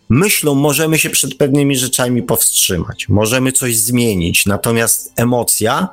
[0.08, 5.88] Myślą możemy się przed pewnymi rzeczami powstrzymać, możemy coś zmienić, natomiast emocja,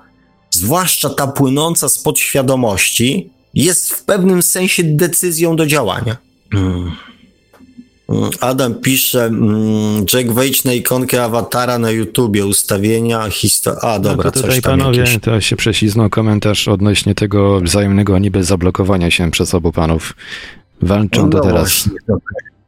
[0.51, 6.17] zwłaszcza ta płynąca z podświadomości, jest w pewnym sensie decyzją do działania.
[6.51, 6.91] Hmm.
[8.39, 13.81] Adam pisze, mm, Jack wejdź na ikonkę awatara na YouTubie, ustawienia, historia.
[13.81, 15.17] A, dobra, no to tutaj coś tam panowie, jakieś...
[15.21, 20.13] to się prześliznął komentarz odnośnie tego wzajemnego niby zablokowania się przez obu panów.
[20.81, 21.89] Walczą no, to teraz.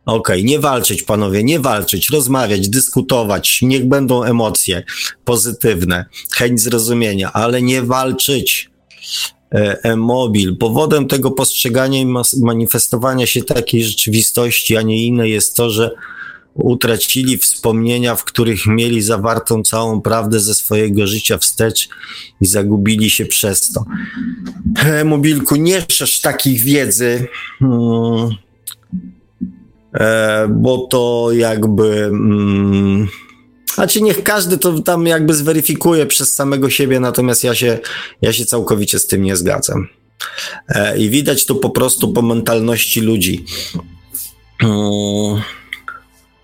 [0.05, 4.83] Okej, okay, nie walczyć, panowie, nie walczyć, rozmawiać, dyskutować, niech będą emocje
[5.25, 8.69] pozytywne, chęć zrozumienia, ale nie walczyć.
[9.55, 10.57] E, e-mobil.
[10.57, 15.91] Powodem tego postrzegania i manifestowania się takiej rzeczywistości, a nie innej jest to, że
[16.53, 21.89] utracili wspomnienia, w których mieli zawartą całą prawdę ze swojego życia wstecz
[22.41, 23.85] i zagubili się przez to.
[24.85, 27.27] E-mobilku, nie szerz takich wiedzy,
[29.93, 32.09] e, bo to jakby...
[32.09, 33.07] Hmm,
[33.77, 37.79] znaczy niech każdy to tam jakby zweryfikuje przez samego siebie, natomiast ja się,
[38.21, 39.87] ja się całkowicie z tym nie zgadzam.
[40.69, 43.45] E, I widać to po prostu po mentalności ludzi.
[44.63, 45.41] Mm.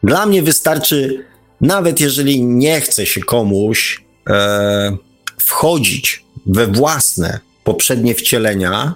[0.04, 1.26] Dla mnie wystarczy,
[1.62, 4.98] nawet jeżeli nie chce się komuś e,
[5.38, 8.96] wchodzić we własne poprzednie wcielenia,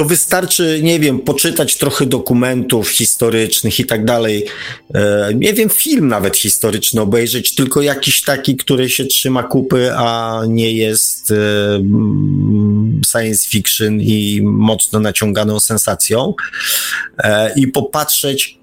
[0.00, 4.46] to wystarczy, nie wiem, poczytać trochę dokumentów historycznych i tak dalej.
[4.94, 10.40] E, nie wiem, film nawet historyczny obejrzeć, tylko jakiś taki, który się trzyma kupy, a
[10.48, 11.34] nie jest e,
[11.74, 16.34] mm, science fiction i mocno naciąganą sensacją.
[17.18, 18.58] E, I popatrzeć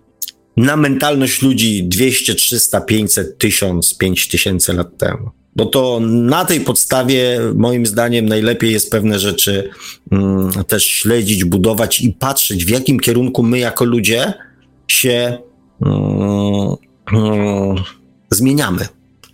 [0.57, 5.36] na mentalność ludzi 200, 300, 500, 1000, 5000 lat temu.
[5.57, 9.69] Bo to na tej podstawie, moim zdaniem, najlepiej jest pewne rzeczy
[10.11, 14.33] mm, też śledzić, budować i patrzeć, w jakim kierunku my jako ludzie
[14.87, 15.37] się
[15.85, 16.75] mm,
[17.13, 17.75] mm,
[18.31, 18.87] zmieniamy.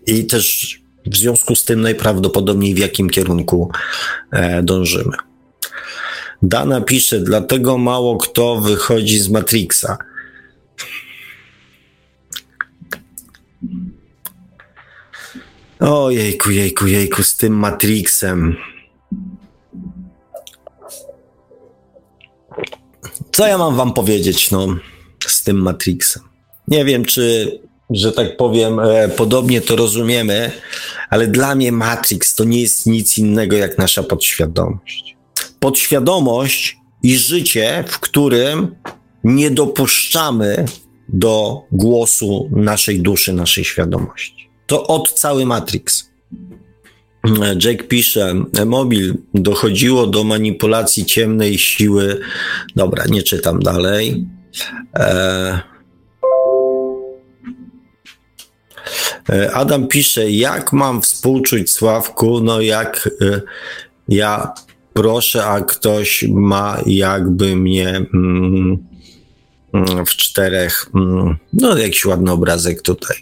[0.08, 3.72] I też w związku z tym najprawdopodobniej w jakim kierunku
[4.32, 5.18] e, dążymy.
[6.42, 9.98] Dana pisze, dlatego mało kto wychodzi z Matrixa.
[15.84, 18.56] O jejku, jejku, jejku, z tym Matrixem.
[23.32, 24.68] Co ja mam wam powiedzieć, no,
[25.28, 26.24] z tym Matrixem?
[26.68, 27.60] Nie wiem, czy,
[27.90, 30.52] że tak powiem, e, podobnie to rozumiemy,
[31.10, 35.18] ale dla mnie Matrix to nie jest nic innego jak nasza podświadomość.
[35.60, 38.76] Podświadomość i życie, w którym
[39.24, 40.66] nie dopuszczamy
[41.10, 46.14] do głosu naszej duszy, naszej świadomości to od cały Matrix.
[47.64, 48.34] Jake pisze,
[48.66, 52.20] mobil dochodziło do manipulacji ciemnej siły.
[52.76, 54.26] Dobra, nie czytam dalej.
[54.96, 55.62] E,
[59.30, 63.42] e Adam pisze, jak mam współczuć Sławku, no jak e,
[64.08, 64.54] ja
[64.94, 68.78] proszę, a ktoś ma jakby mnie mm,
[69.74, 73.18] mm w czterech, mm, no jakiś ładny obrazek tutaj.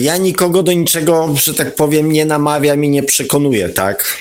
[0.00, 4.16] Ja nikogo do niczego, że tak powiem, nie namawiam i nie przekonuję, tak?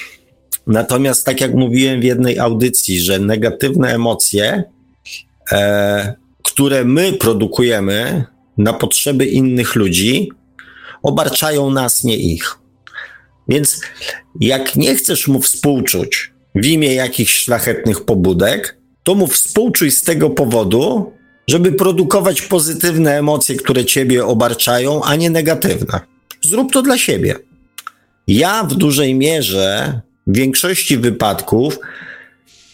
[0.68, 4.64] Natomiast, tak jak mówiłem w jednej audycji, że negatywne emocje,
[5.52, 6.14] e,
[6.44, 8.26] które my produkujemy
[8.58, 10.32] na potrzeby innych ludzi,
[11.04, 12.56] obarczają nas, nie ich.
[13.48, 13.82] Więc
[14.40, 20.30] jak nie chcesz mu współczuć w imię jakichś szlachetnych pobudek, to mu współczuj z tego
[20.30, 21.12] powodu,
[21.50, 26.00] żeby produkować pozytywne emocje, które ciebie obarczają, a nie negatywne.
[26.42, 27.36] Zrób to dla siebie.
[28.28, 31.80] Ja w dużej mierze, w większości wypadków,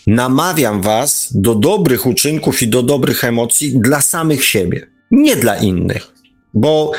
[0.07, 6.07] namawiam was do dobrych uczynków i do dobrych emocji dla samych siebie, nie dla innych.
[6.53, 6.91] Bo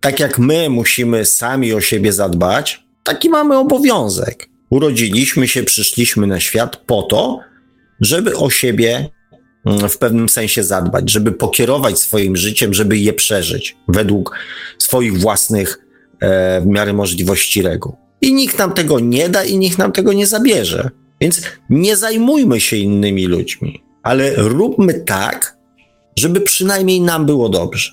[0.00, 4.48] tak jak my musimy sami o siebie zadbać, taki mamy obowiązek.
[4.70, 7.40] Urodziliśmy się, przyszliśmy na świat po to,
[8.00, 9.10] żeby o siebie
[9.64, 14.36] w pewnym sensie zadbać, żeby pokierować swoim życiem, żeby je przeżyć według
[14.78, 15.78] swoich własnych
[16.20, 17.96] e, w miarę możliwości reguł.
[18.20, 20.90] I nikt nam tego nie da i nikt nam tego nie zabierze.
[21.20, 25.56] Więc nie zajmujmy się innymi ludźmi, ale róbmy tak,
[26.16, 27.90] żeby przynajmniej nam było dobrze.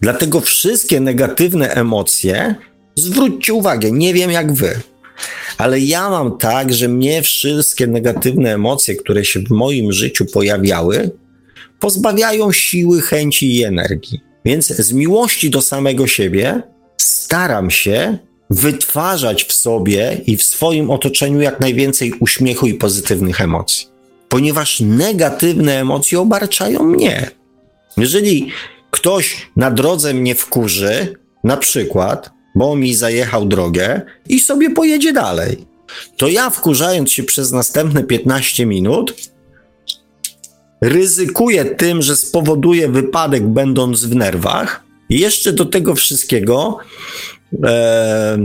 [0.00, 2.54] Dlatego wszystkie negatywne emocje,
[2.96, 4.80] zwróćcie uwagę, nie wiem jak wy,
[5.58, 11.10] ale ja mam tak, że mnie wszystkie negatywne emocje, które się w moim życiu pojawiały,
[11.80, 14.20] pozbawiają siły, chęci i energii.
[14.44, 16.62] Więc z miłości do samego siebie
[16.96, 18.18] staram się
[18.50, 23.86] wytwarzać w sobie i w swoim otoczeniu jak najwięcej uśmiechu i pozytywnych emocji.
[24.28, 27.30] Ponieważ negatywne emocje obarczają mnie.
[27.96, 28.50] Jeżeli
[28.90, 35.66] ktoś na drodze mnie wkurzy, na przykład, bo mi zajechał drogę i sobie pojedzie dalej.
[36.16, 39.14] To ja wkurzając się przez następne 15 minut,
[40.80, 46.78] ryzykuję tym, że spowoduję wypadek będąc w nerwach jeszcze do tego wszystkiego
[47.64, 48.38] e,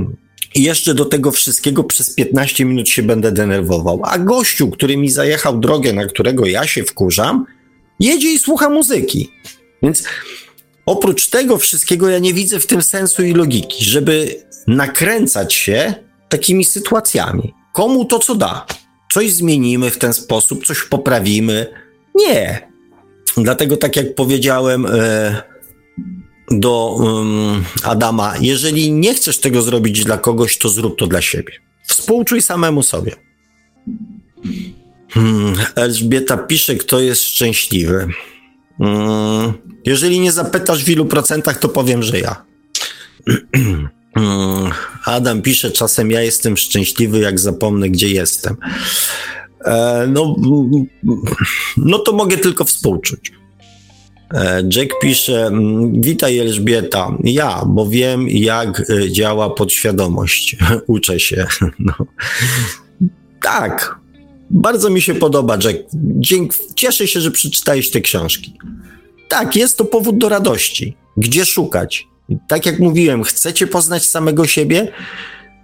[0.56, 4.02] jeszcze do tego wszystkiego przez 15 minut się będę denerwował.
[4.04, 7.46] A gościu, który mi zajechał drogę, na którego ja się wkurzam,
[8.00, 9.30] jedzie i słucha muzyki.
[9.84, 10.04] Więc
[10.86, 15.94] Oprócz tego wszystkiego ja nie widzę w tym sensu i logiki, żeby nakręcać się
[16.30, 17.54] takimi sytuacjami.
[17.74, 18.66] Komu to co da?
[19.14, 21.68] Coś zmienimy w ten sposób, coś poprawimy?
[22.16, 22.68] Nie.
[23.38, 25.42] Dlatego, tak jak powiedziałem e,
[26.52, 27.00] do
[27.84, 31.54] Adama, jeżeli nie chcesz tego zrobić dla kogoś, to zrób to dla siebie.
[31.88, 33.16] Współczuj samemu sobie.
[35.10, 38.08] Hmm, Elżbieta pisze, kto jest szczęśliwy.
[38.80, 39.54] Mm,
[39.86, 42.46] jeżeli nie zapytasz w ilu procentach, to powiem, że ja.
[44.16, 44.72] Mm,
[45.06, 48.58] Adam pisze, czasem ja jestem szczęśliwy, jak zapomnę, gdzie jestem.
[49.66, 50.36] E, no,
[51.78, 53.32] no to mogę tylko współczuć.
[54.34, 60.56] E, Jack pisze, mm, witaj Elżbieta, ja, bo wiem jak e, działa podświadomość,
[60.88, 61.46] uczę się.
[61.80, 61.94] No.
[63.42, 64.00] Tak,
[64.54, 68.54] bardzo mi się podoba Jack, Dzięk, cieszę się, że przeczytałeś te książki.
[69.30, 70.96] Tak, jest to powód do radości.
[71.18, 72.08] Gdzie szukać?
[72.48, 74.92] Tak jak mówiłem, chcecie poznać samego siebie?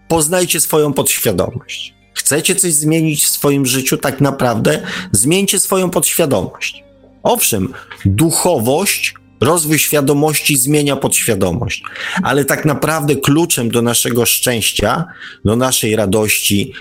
[0.08, 1.94] Poznajcie swoją podświadomość.
[2.14, 6.84] Chcecie coś zmienić w swoim życiu, tak naprawdę zmieńcie swoją podświadomość.
[7.24, 7.74] Owszem,
[8.06, 11.84] duchowość, rozwój świadomości zmienia podświadomość,
[12.24, 15.06] ale tak naprawdę kluczem do naszego szczęścia,
[15.46, 16.74] do naszej radości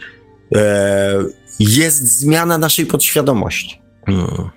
[1.58, 3.80] jest zmiana naszej podświadomości.
[4.06, 4.50] Hmm.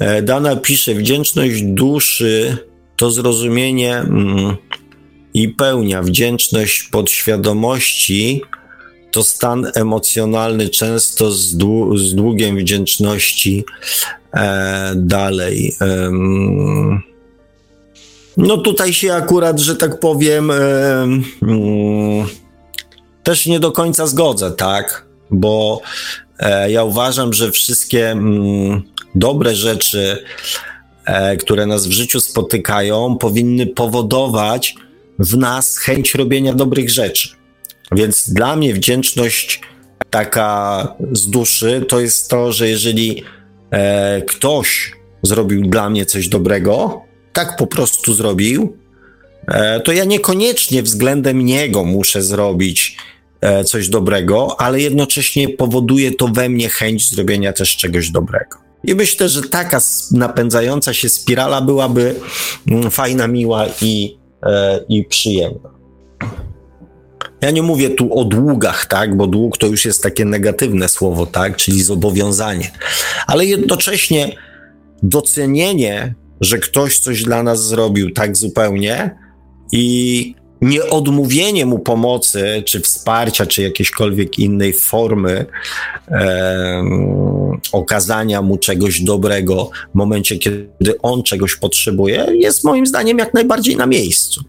[0.00, 2.56] E, Dana pisze, wdzięczność duszy
[2.96, 4.56] to zrozumienie mm,
[5.34, 8.42] i pełnia, wdzięczność podświadomości
[9.10, 13.64] to stan emocjonalny, często z, dłu z długiem wdzięczności
[14.34, 15.74] e, dalej.
[15.80, 16.10] E,
[18.36, 20.54] no tutaj się akurat, że tak powiem, e,
[21.42, 22.26] mm,
[23.26, 25.06] też nie do końca zgodzę, tak?
[25.30, 25.80] Bo
[26.38, 28.82] e, ja uważam, że wszystkie mm,
[29.14, 30.24] dobre rzeczy,
[31.04, 34.74] e, które nas w życiu spotykają, powinny powodować
[35.18, 37.28] w nas chęć robienia dobrych rzeczy.
[37.92, 39.60] Więc dla mnie wdzięczność
[40.10, 43.24] taka z duszy to jest to, że jeżeli
[43.70, 44.92] e, ktoś
[45.22, 48.76] zrobił dla mnie coś dobrego, tak po prostu zrobił,
[49.48, 52.96] e, to ja niekoniecznie względem niego muszę zrobić
[53.64, 58.56] coś dobrego, ale jednocześnie powoduje to we mnie chęć zrobienia też czegoś dobrego.
[58.84, 59.80] I myślę, że taka
[60.12, 62.14] napędzająca się spirala byłaby
[62.68, 65.76] mm, fajna, miła i, e, i przyjemna.
[67.40, 71.26] Ja nie mówię tu o długach, tak, bo dług to już jest takie negatywne słowo,
[71.26, 72.70] tak, czyli zobowiązanie,
[73.26, 74.36] ale jednocześnie
[75.02, 79.18] docenienie, że ktoś coś dla nas zrobił tak zupełnie
[79.72, 85.46] i nieodmówienie mu pomocy, czy wsparcia, czy jakiejśkolwiek innej formy
[86.08, 86.84] e,
[87.72, 93.76] okazania mu czegoś dobrego w momencie, kiedy on czegoś potrzebuje, jest moim zdaniem jak najbardziej
[93.76, 94.44] na miejscu.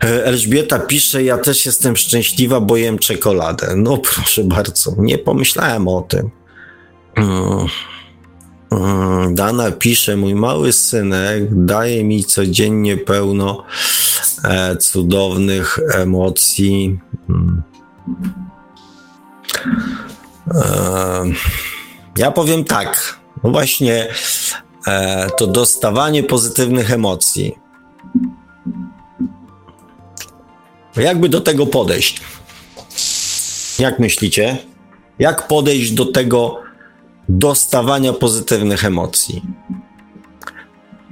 [0.00, 3.74] Elżbieta pisze, ja też jestem szczęśliwa, bo jem czekoladę.
[3.76, 6.30] No proszę bardzo, nie pomyślałem o tym.
[8.72, 9.34] Mm.
[9.34, 13.64] Dana pisze, mój mały synek daje mi codziennie pełno
[14.44, 16.98] e, cudownych emocji.
[17.28, 17.62] Mm.
[20.54, 21.24] E,
[22.18, 24.08] ja powiem tak, no właśnie
[24.86, 27.62] e, to dostawanie pozytywnych emocji
[30.96, 32.20] Jakby do tego podejść?
[33.78, 34.58] Jak myślicie?
[35.18, 36.60] Jak podejść do tego
[37.28, 39.42] dostawania pozytywnych emocji?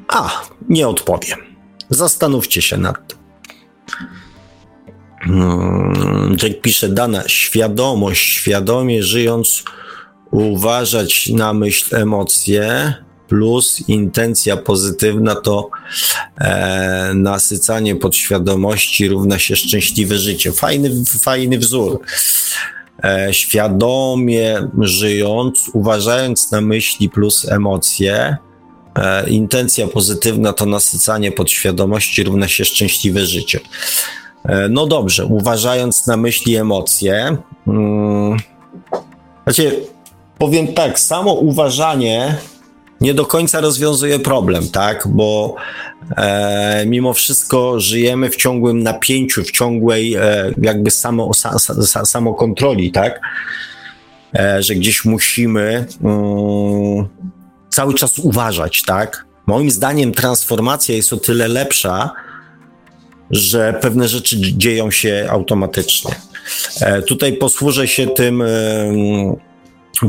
[0.09, 1.39] A, nie odpowiem.
[1.91, 3.19] Zastanówcie się nad tym.
[5.21, 9.65] Hmm, Jack pisze, dana świadomość, świadomie żyjąc,
[10.31, 12.95] uważać na myśl emocje,
[13.29, 15.71] plus intencja pozytywna to
[16.41, 20.53] e, nasycanie podświadomości równa się szczęśliwe życie.
[20.53, 22.01] Fajny, fajny wzór.
[23.05, 28.37] E, świadomie żyjąc, uważając na myśli plus emocje,
[28.95, 33.61] e, intencja pozytywna to nasycanie podświadomości równa się szczęśliwe życie.
[34.45, 38.37] E, no dobrze, uważając na myśli emocje, hmm,
[39.45, 39.87] znaczy,
[40.39, 42.37] powiem tak, samo uważanie
[43.01, 45.09] nie do końca rozwiązuje problem, tak?
[45.09, 45.55] Bo
[46.17, 52.93] e, mimo wszystko żyjemy w ciągłym napięciu, w ciągłej e, jakby samo, sa, sa, samokontroli,
[52.93, 53.21] tak?
[54.39, 57.09] E, że gdzieś musimy mm,
[57.69, 59.25] cały czas uważać, tak?
[59.47, 62.11] Moim zdaniem transformacja jest o tyle lepsza,
[63.31, 66.15] że pewne rzeczy dzieją się automatycznie.
[66.81, 68.43] E, tutaj posłużę się tym,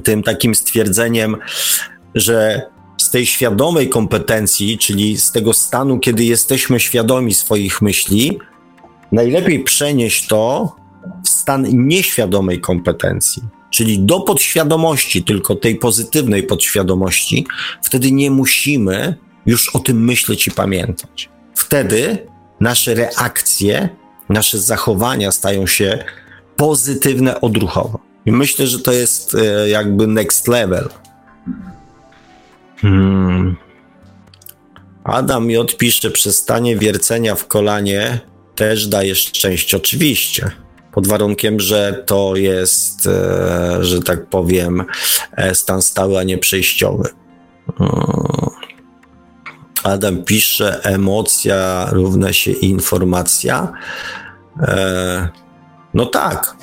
[0.03, 1.37] tym takim stwierdzeniem,
[2.15, 2.70] że
[3.11, 8.39] tej świadomej kompetencji, czyli z tego stanu, kiedy jesteśmy świadomi swoich myśli,
[9.11, 10.75] najlepiej przenieść to
[11.25, 17.45] w stan nieświadomej kompetencji, czyli do podświadomości, tylko tej pozytywnej podświadomości.
[17.83, 19.15] Wtedy nie musimy
[19.45, 21.29] już o tym myśleć i pamiętać.
[21.55, 22.27] Wtedy
[22.59, 23.89] nasze reakcje,
[24.29, 26.03] nasze zachowania stają się
[26.55, 27.99] pozytywne odruchowo.
[28.25, 30.89] I myślę, że to jest e, jakby next level.
[32.81, 33.55] Hmm.
[35.03, 38.19] Adam mi odpisze, przestanie wiercenia w kolanie
[38.55, 40.51] też daje szczęście, oczywiście.
[40.91, 44.83] Pod warunkiem, że to jest, e, że tak powiem,
[45.37, 47.09] e, stan stały, a nie przejściowy.
[49.83, 53.71] Adam pisze, emocja równa się informacja.
[54.59, 55.29] E,
[55.93, 56.55] no tak.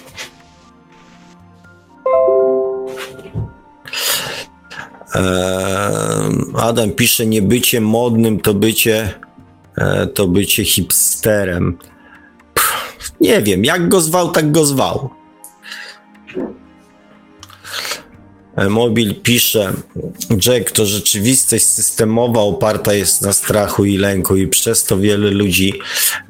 [6.55, 9.15] Adam pisze, nie bycie modnym to bycie,
[9.77, 11.79] e, to bycie hipsterem.
[12.55, 15.11] Pff, nie wiem, jak go zwał, tak go zwał.
[18.69, 19.73] Mobil pisze,
[20.47, 25.75] Jack, to rzeczywistość systemowa oparta jest na strachu i lęku i przez to wiele ludzi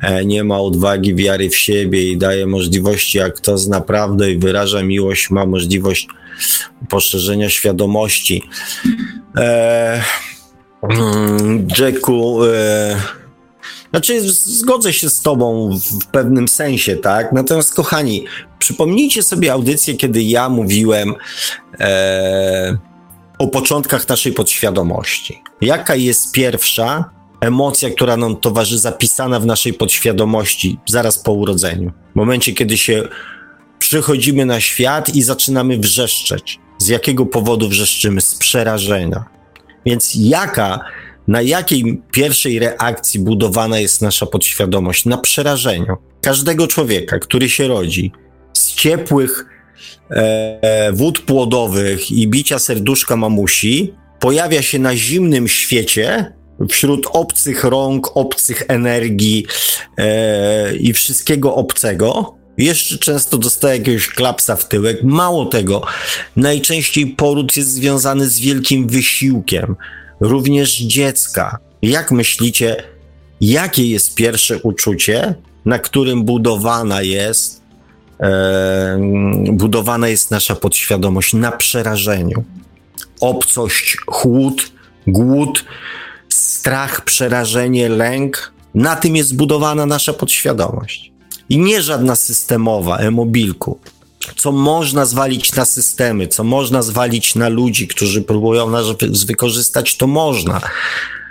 [0.01, 4.39] e, nie ma odwagi, wiary w siebie i daje możliwości, jak kto zna prawdę i
[4.39, 6.09] wyraża miłość, ma możliwość
[6.89, 8.43] poszerzenia świadomości.
[9.37, 10.03] E,
[10.83, 12.97] mm, Jacku, e,
[13.91, 15.71] znaczy, zgodzę się z Tobą
[16.03, 17.33] w pewnym sensie, tak?
[17.33, 18.25] Natomiast, kochani,
[18.59, 21.15] przypomnijcie sobie audycję, kiedy ja mówiłem
[21.81, 22.79] e,
[23.39, 25.43] o początkach naszej podświadomości.
[25.61, 27.11] Jaka jest pierwsza
[27.41, 31.93] emocja, która nam towarzyszy, zapisana w naszej podświadomości zaraz po urodzeniu?
[32.13, 33.09] W momencie, kiedy się
[33.89, 36.59] przychodzimy na świat i zaczynamy wrzeszczeć.
[36.79, 38.21] Z jakiego powodu wrzeszczymy?
[38.21, 39.25] Z przerażenia.
[39.87, 40.81] Więc jaka
[41.29, 45.05] na jakiej pierwszej reakcji budowana jest nasza podświadomość?
[45.05, 45.97] Na przerażeniu.
[46.21, 48.13] Każdego człowieka, który się rodzi
[48.53, 49.47] z ciepłych
[50.11, 56.33] e, wód płodowych i bicia serduszka mamusi, pojawia się na zimnym świecie,
[56.71, 59.47] wśród obcych rąk, obcych energii
[59.99, 65.03] e, i wszystkiego obcego, jeszcze często dostaje jakiegoś klapsa w tyłek.
[65.03, 65.83] Mało tego,
[66.37, 69.77] najczęściej poród jest związany z wielkim wysiłkiem,
[70.21, 71.59] również dziecka.
[71.83, 72.77] Jak myślicie,
[73.41, 77.63] jakie jest pierwsze uczucie, na którym budowana jest,
[78.21, 78.99] e,
[79.53, 81.35] budowana jest nasza podświadomość?
[81.35, 82.45] Na przerażeniu.
[83.21, 84.73] Obcość, chłód,
[85.07, 85.65] głód,
[86.29, 88.53] strach, przerażenie, lęk.
[88.75, 91.18] Na tym jest zbudowana nasza podświadomość.
[91.49, 93.79] I nie żadna systemowa, e-mobilku
[94.37, 98.87] co można zwalić na systemy, co można zwalić na ludzi, którzy próbują nas
[99.27, 100.61] wykorzystać, to można.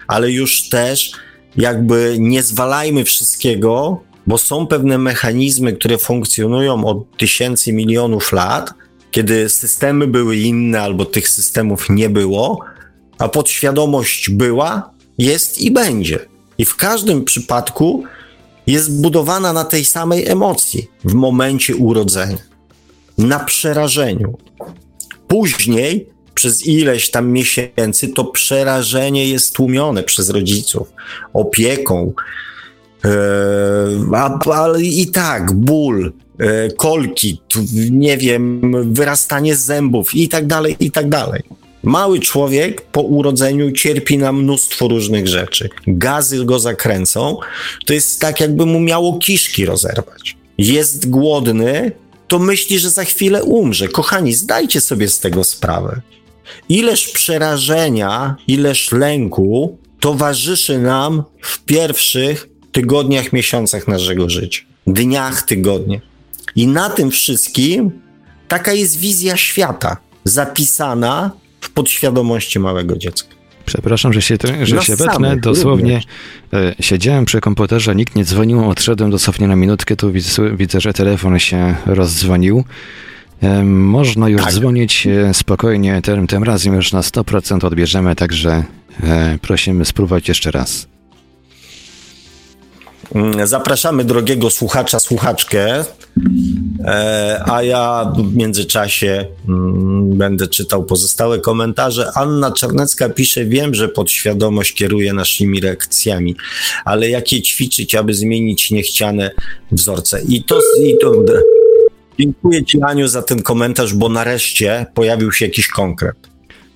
[0.07, 1.11] Ale już też
[1.57, 8.73] jakby nie zwalajmy wszystkiego, bo są pewne mechanizmy, które funkcjonują od tysięcy, milionów lat,
[9.11, 12.59] kiedy systemy były inne albo tych systemów nie było,
[13.17, 16.19] a podświadomość była, jest i będzie.
[16.57, 18.03] I w każdym przypadku
[18.67, 22.37] jest budowana na tej samej emocji w momencie urodzenia
[23.17, 24.37] na przerażeniu.
[25.27, 30.93] Później, przez ileś tam miesięcy, to przerażenie jest tłumione przez rodziców
[31.33, 32.13] opieką.
[33.03, 37.41] Eee, ale i tak, ból, e, kolki,
[37.91, 38.61] nie wiem,
[38.93, 41.43] wyrastanie zębów i tak dalej, i tak dalej.
[41.83, 45.69] Mały człowiek po urodzeniu cierpi na mnóstwo różnych rzeczy.
[45.87, 47.37] Gazy go zakręcą.
[47.85, 50.37] To jest tak, jakby mu miało kiszki rozerwać.
[50.57, 51.91] Jest głodny,
[52.27, 53.87] to myśli, że za chwilę umrze.
[53.87, 56.01] Kochani, zdajcie sobie z tego sprawę.
[56.69, 66.01] Ileż przerażenia, ileż lęku towarzyszy nam w pierwszych tygodniach, miesiącach naszego życia, dniach, tygodniach.
[66.55, 67.91] I na tym wszystkim
[68.47, 71.31] taka jest wizja świata, zapisana
[71.61, 73.37] w podświadomości małego dziecka.
[73.65, 75.37] Przepraszam, że się, że się wetnę.
[75.37, 76.01] Dosłownie
[76.53, 80.93] e, siedziałem przy komputerze, nikt nie dzwonił, odszedłem dosłownie na minutkę, tu widzę, widzę że
[80.93, 82.63] telefon się rozdzwonił.
[83.41, 84.53] E, można już tak.
[84.53, 88.63] dzwonić e, spokojnie, tym, tym razem już na 100% odbierzemy, także
[89.41, 90.87] prosimy spróbować jeszcze raz.
[93.15, 95.85] Mm, zapraszamy drogiego słuchacza, słuchaczkę,
[96.85, 102.11] e, a ja w międzyczasie mm, będę czytał pozostałe komentarze.
[102.15, 106.35] Anna Czarnecka pisze, wiem, że podświadomość kieruje naszymi reakcjami,
[106.85, 109.31] ale jakie ćwiczyć, aby zmienić niechciane
[109.71, 110.21] wzorce?
[110.27, 111.13] I to, i to
[112.19, 116.15] dziękuję Ci, Aniu, za ten komentarz, bo nareszcie pojawił się jakiś konkret.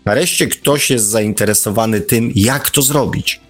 [0.06, 3.41] Nareszcie ktoś jest zainteresowany tym, jak to zrobić.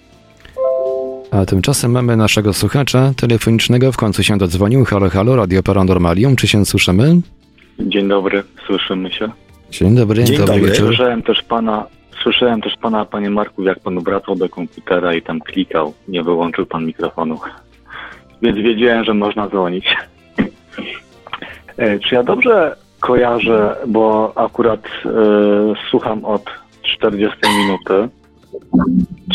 [1.32, 4.86] A tymczasem mamy naszego słuchacza telefonicznego, w końcu się dodzwonił.
[4.86, 7.22] Halo, halo, Radio Paranormalium, czy się słyszymy?
[7.80, 9.30] Dzień dobry, słyszymy się.
[9.72, 10.56] Dzień dobry, Dzień dobry.
[10.56, 11.86] dobry Słyszałem też pana,
[12.24, 16.66] słyszałem też pana, panie Marku, jak pan wracał do komputera i tam klikał, nie wyłączył
[16.66, 17.40] pan mikrofonu.
[18.42, 19.96] Więc wiedziałem, że można dzwonić.
[21.78, 25.10] E, czy ja dobrze kojarzę, bo akurat e,
[25.90, 26.46] słucham od
[26.84, 28.10] 40 minuty,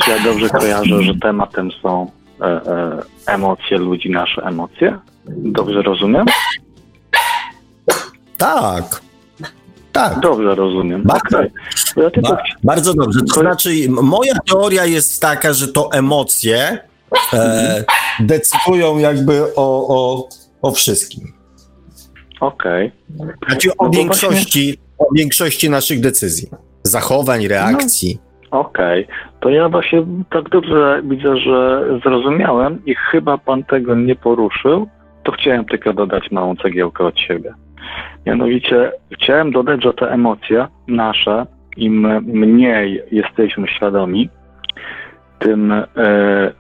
[0.05, 2.11] czy ja dobrze kojarzę, że tematem są
[2.41, 4.99] e, e, emocje ludzi, nasze emocje?
[5.29, 6.27] Dobrze rozumiem?
[8.37, 9.01] Tak.
[9.93, 10.21] tak.
[10.21, 11.03] Dobrze rozumiem.
[11.03, 11.51] Bardzo, okay.
[11.97, 12.33] ja tylko...
[12.33, 13.21] ba bardzo dobrze.
[13.35, 16.79] To znaczy, moja teoria jest taka, że to emocje
[17.33, 17.85] e,
[18.21, 20.29] decydują jakby o, o,
[20.63, 21.33] o wszystkim.
[22.41, 22.93] Okej.
[23.19, 23.35] Okay.
[23.49, 25.07] Znaczy o, no większości, właśnie...
[25.09, 26.49] o większości naszych decyzji,
[26.83, 28.19] zachowań, reakcji.
[28.21, 28.26] No.
[28.59, 29.17] Okej, okay.
[29.41, 34.89] to ja właśnie tak dobrze widzę, że zrozumiałem i chyba pan tego nie poruszył,
[35.23, 37.55] to chciałem tylko dodać małą cegiełkę od siebie.
[38.27, 41.47] Mianowicie chciałem dodać, że te emocje nasze,
[41.77, 44.29] im mniej jesteśmy świadomi,
[45.39, 45.87] tym e,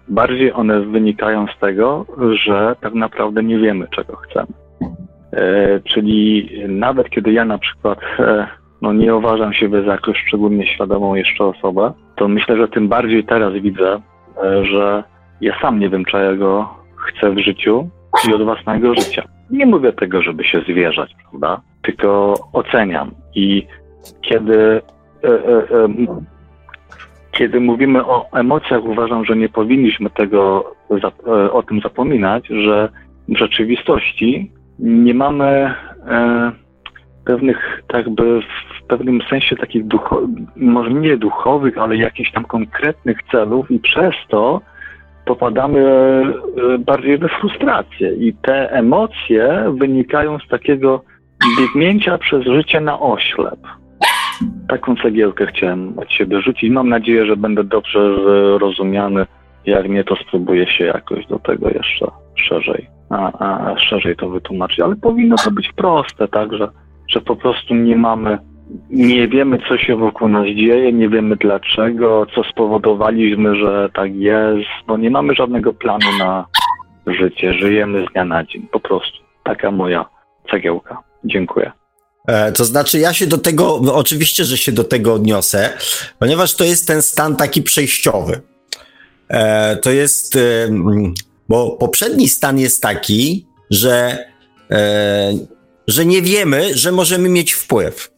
[0.08, 2.06] bardziej one wynikają z tego,
[2.44, 4.52] że tak naprawdę nie wiemy, czego chcemy.
[5.32, 8.46] E, czyli nawet kiedy ja na przykład e,
[8.82, 13.24] no nie uważam siebie za jakąś szczególnie świadomą jeszcze osobę, to myślę, że tym bardziej
[13.24, 14.00] teraz widzę,
[14.44, 15.04] e, że
[15.40, 17.88] ja sam nie wiem, czego chcę w życiu
[18.28, 19.22] i od własnego życia.
[19.50, 21.60] Nie mówię tego, żeby się zwierzać, prawda?
[21.82, 23.10] Tylko oceniam.
[23.34, 23.66] I
[24.20, 24.80] kiedy,
[25.24, 25.88] e, e, e,
[27.32, 30.72] kiedy mówimy o emocjach, uważam, że nie powinniśmy tego
[31.26, 32.88] e, o tym zapominać, że
[33.28, 36.52] w rzeczywistości nie mamy e,
[37.26, 38.40] pewnych, tak by
[38.80, 44.14] w pewnym sensie takich duchowych, może nie duchowych, ale jakichś tam konkretnych celów i przez
[44.28, 44.60] to
[45.26, 51.02] popadamy e, bardziej we frustrację i te emocje wynikają z takiego
[51.58, 53.60] biegnięcia przez życie na oślep.
[54.68, 56.70] Taką cegiełkę chciałem od siebie rzucić.
[56.70, 58.16] Mam nadzieję, że będę dobrze
[58.58, 59.26] zrozumiany.
[59.66, 64.80] Jak nie, to spróbuję się jakoś do tego jeszcze szerzej, a, a szerzej to wytłumaczyć.
[64.80, 66.48] Ale powinno to być proste, tak,
[67.08, 68.38] że, po prostu nie mamy
[68.90, 74.68] nie wiemy, co się wokół nas dzieje, nie wiemy dlaczego, co spowodowaliśmy, że tak jest,
[74.86, 76.46] bo nie mamy żadnego planu na
[77.06, 77.54] życie.
[77.54, 78.68] Żyjemy z dnia na dzień.
[78.72, 79.18] Po prostu.
[79.44, 80.06] Taka moja
[80.50, 81.02] cegiełka.
[81.24, 81.72] Dziękuję.
[82.26, 85.72] E, to znaczy, ja się do tego, oczywiście, że się do tego odniosę,
[86.18, 88.40] ponieważ to jest ten stan taki przejściowy.
[89.28, 90.40] E, to jest, e,
[91.48, 94.18] bo poprzedni stan jest taki, że,
[95.88, 98.10] że nie wiemy, że możemy mieć wpływ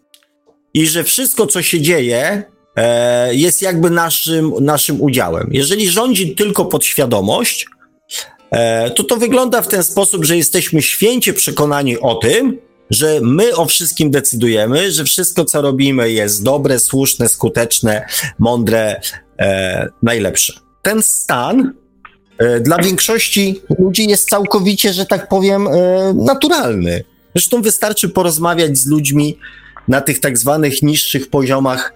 [0.75, 2.43] i że wszystko, co się dzieje,
[2.77, 5.49] e, jest jakby naszym, naszym udziałem.
[5.53, 7.67] Jeżeli rządzi tylko podświadomość,
[8.51, 12.59] e, to to wygląda w ten sposób, że jesteśmy święcie przekonani o tym,
[12.91, 18.07] że my o wszystkim decydujemy, że wszystko, co robimy, jest dobre, słuszne, skuteczne,
[18.39, 19.01] mądre,
[19.39, 20.53] e, najlepsze.
[20.83, 21.73] Ten stan
[22.39, 27.05] e, dla większości ludzi jest całkowicie, że tak powiem, e, naturalny.
[27.35, 29.39] Zresztą wystarczy porozmawiać z ludźmi,
[29.89, 31.93] na tych tak zwanych niższych poziomach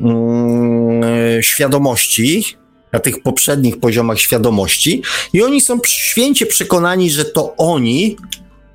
[0.00, 2.56] mm, świadomości,
[2.92, 5.02] na tych poprzednich poziomach świadomości,
[5.32, 8.16] i oni są święcie przekonani, że to oni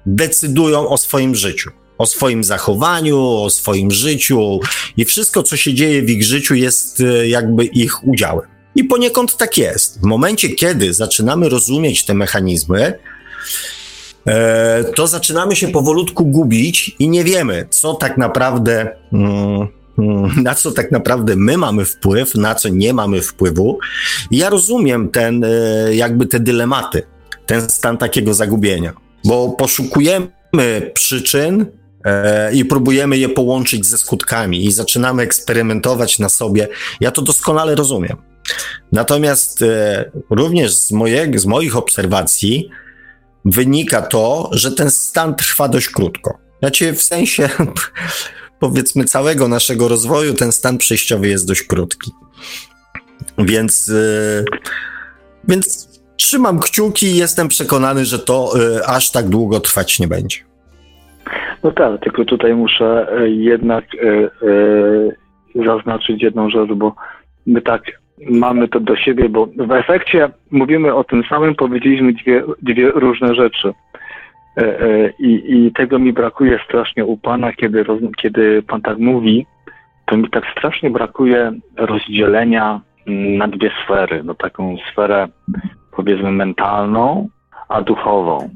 [0.05, 4.59] decydują o swoim życiu, o swoim zachowaniu, o swoim życiu,
[4.97, 8.47] i wszystko, co się dzieje w ich życiu, jest e, jakby ich udziałem.
[8.75, 9.99] I poniekąd tak jest.
[10.01, 12.99] W momencie, kiedy zaczynamy rozumieć te mechanizmy,
[14.95, 19.67] to zaczynamy się powolutku gubić i nie wiemy, co tak naprawdę, mm,
[19.99, 23.79] mm, na co tak naprawdę my mamy wpływ, na co nie mamy wpływu.
[24.31, 25.49] Ja rozumiem ten, e,
[25.95, 27.03] jakby te dylematy,
[27.45, 28.93] ten stan takiego zagubienia,
[29.25, 30.29] bo poszukujemy
[30.93, 31.65] przyczyn
[32.05, 36.67] e, i próbujemy je połączyć ze skutkami i zaczynamy eksperymentować na sobie.
[36.99, 38.17] Ja to doskonale rozumiem.
[38.91, 39.63] Natomiast
[40.29, 40.89] również z,
[41.35, 42.69] z moich obserwacji,
[43.45, 46.37] wynika to, że ten stan trwa dość krótko.
[46.59, 47.49] Znaczy, w sensie
[48.59, 52.11] powiedzmy całego naszego rozwoju, ten stan przejściowy jest dość krótki.
[53.37, 54.45] Więc, yy,
[55.47, 60.37] więc trzymam kciuki i jestem przekonany, że to yy, aż tak długo trwać nie będzie.
[61.63, 65.15] No tak, tylko tutaj muszę y, jednak yy,
[65.65, 66.95] zaznaczyć jedną rzecz, bo
[67.45, 67.81] my tak
[68.29, 73.35] mamy to do siebie, bo w efekcie mówimy o tym samym, powiedzieliśmy dwie, dwie różne
[73.35, 73.73] rzeczy.
[74.57, 77.85] E, e, I, I tego mi brakuje strasznie u Pana, kiedy,
[78.21, 79.45] kiedy Pan tak mówi,
[80.05, 82.81] to mi tak strasznie brakuje rozdzielenia
[83.37, 84.23] na dwie sfery.
[84.23, 85.27] No taką sferę
[85.91, 87.29] powiedzmy mentalną,
[87.69, 88.49] a duchową.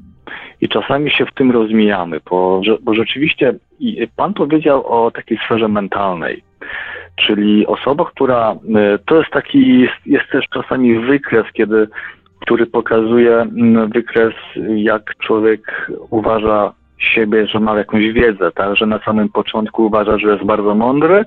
[0.62, 3.54] I czasami się w tym rozmijamy, bo, bo rzeczywiście
[4.16, 6.44] Pan powiedział o takiej sferze mentalnej.
[7.16, 11.88] Czyli osoba, która e, to jest taki, jest, jest też czasami wykres, kiedy,
[12.40, 13.48] który pokazuje
[13.94, 14.34] wykres,
[14.76, 20.28] jak człowiek uważa siebie, że ma jakąś wiedzę, tak, że na samym początku uważa, że
[20.28, 21.26] jest bardzo mądry,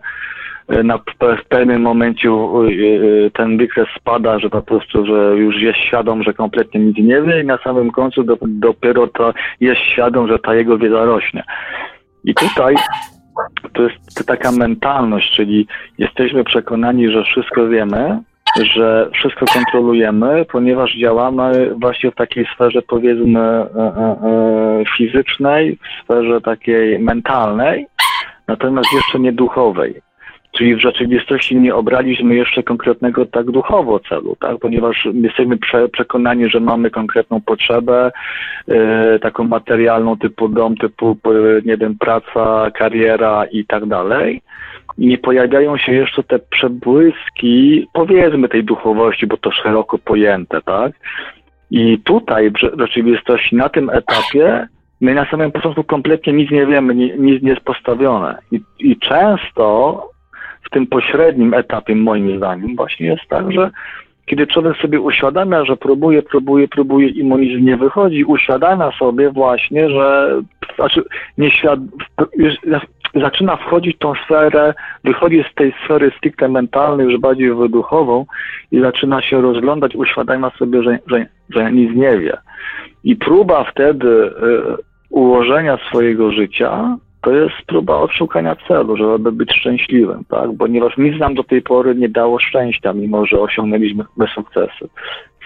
[0.68, 5.78] e, na, w pewnym momencie e, ten wykres spada, że po prostu, że już jest
[5.78, 10.38] świadom, że kompletnie nic nie wie i na samym końcu dopiero to jest świadom, że
[10.38, 11.44] ta jego wiedza rośnie.
[12.24, 12.74] I tutaj
[13.72, 15.66] to jest taka mentalność, czyli
[15.98, 18.18] jesteśmy przekonani, że wszystko wiemy,
[18.74, 26.04] że wszystko kontrolujemy, ponieważ działamy właśnie w takiej sferze powiedzmy e, e, e, fizycznej, w
[26.04, 27.86] sferze takiej mentalnej,
[28.48, 30.05] natomiast jeszcze nie duchowej.
[30.56, 34.58] Czyli w rzeczywistości nie obraliśmy jeszcze konkretnego tak duchowo celu, tak?
[34.58, 38.12] ponieważ jesteśmy prze, przekonani, że mamy konkretną potrzebę,
[38.68, 41.16] e, taką materialną typu dom, typu
[41.64, 44.42] nie wiem, praca, kariera i tak dalej.
[44.98, 50.92] Nie pojawiają się jeszcze te przebłyski, powiedzmy, tej duchowości, bo to szeroko pojęte, tak?
[51.70, 54.68] I tutaj w rzeczywistości na tym etapie
[55.00, 58.38] my na samym początku kompletnie nic nie wiemy, nic nie jest postawione.
[58.52, 60.15] I, i często
[60.66, 63.70] w tym pośrednim etapie, moim zdaniem, właśnie jest tak, że
[64.26, 69.30] kiedy człowiek sobie uświadamia, że próbuje, próbuje, próbuje i mu nic nie wychodzi, uświadamia sobie
[69.30, 70.36] właśnie, że
[70.76, 71.02] znaczy
[71.38, 71.80] nieświad...
[73.14, 74.74] zaczyna wchodzić w tą sferę,
[75.04, 78.26] wychodzi z tej sfery stricte mentalnej, już bardziej wyduchową
[78.72, 82.36] i zaczyna się rozglądać, uświadamia sobie, że, że, że nic nie wie.
[83.04, 84.32] I próba wtedy y,
[85.10, 86.96] ułożenia swojego życia
[87.26, 90.50] to jest próba odszukania celu, żeby być szczęśliwym, tak?
[90.58, 94.88] Ponieważ nic nam do tej pory nie dało szczęścia, mimo że osiągnęliśmy bez sukcesy.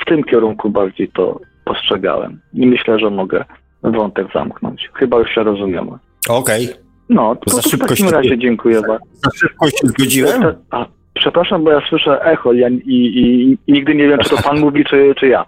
[0.02, 3.44] W tym kierunku bardziej to postrzegałem i myślę, że mogę
[3.82, 4.90] wątek zamknąć.
[4.94, 5.90] Chyba już się rozumiemy.
[6.28, 6.64] Okej.
[6.64, 6.76] Okay.
[7.08, 9.06] No, to, Za to w takim razie dziękuję bardzo.
[9.12, 10.42] Za szybko się zgodziłem?
[10.70, 14.42] A, przepraszam, bo ja słyszę echo ja, i, i, i, nigdy nie wiem, czy to
[14.42, 15.44] pan mówi, czy, czy ja.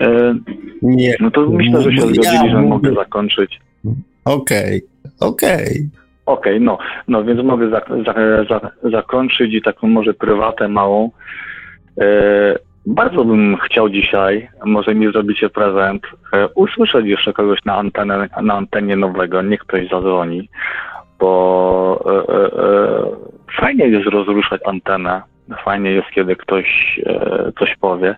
[0.00, 0.34] E,
[0.82, 1.14] nie.
[1.20, 3.60] No to myślę, że się zgodzili, ja że mogę zakończyć.
[4.24, 4.78] Okej.
[4.78, 4.93] Okay.
[5.20, 5.64] Okej.
[5.64, 6.04] Okay.
[6.26, 6.78] Okej, okay, no,
[7.08, 8.14] no więc mogę za, za,
[8.48, 11.10] za, zakończyć i taką może prywatę małą.
[12.00, 16.02] E, bardzo bym chciał dzisiaj, może mi zrobicie prezent,
[16.32, 20.48] e, usłyszeć jeszcze kogoś na, antenę, na antenie nowego, niech ktoś zadzwoni,
[21.18, 23.06] bo e, e, e
[23.60, 25.22] fajnie jest rozruszać antenę,
[25.64, 28.16] fajnie jest, kiedy ktoś e, coś powie,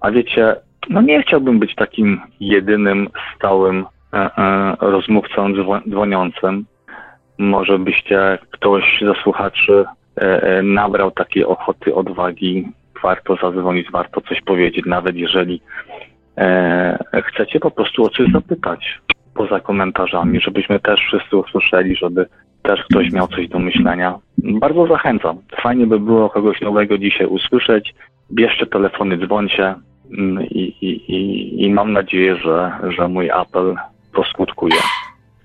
[0.00, 0.56] a wiecie,
[0.90, 3.86] no nie chciałbym być takim jedynym stałym
[4.80, 5.52] rozmówcą
[5.90, 6.64] dzwoniącym.
[7.38, 9.84] Może byście ktoś ze słuchaczy
[10.16, 12.68] e, nabrał takiej ochoty, odwagi.
[13.02, 15.62] Warto zadzwonić, warto coś powiedzieć, nawet jeżeli
[17.24, 19.00] chcecie po prostu o coś zapytać
[19.34, 22.26] poza komentarzami, żebyśmy też wszyscy usłyszeli, żeby
[22.62, 24.18] też ktoś miał coś do myślenia.
[24.38, 25.38] Bardzo zachęcam.
[25.62, 27.94] Fajnie by było kogoś nowego dzisiaj usłyszeć.
[28.32, 29.74] Bierzcie telefony, dzwońcie
[30.18, 33.76] mm, i, i, i, i mam nadzieję, że, że mój apel
[34.14, 34.80] poskutkuje.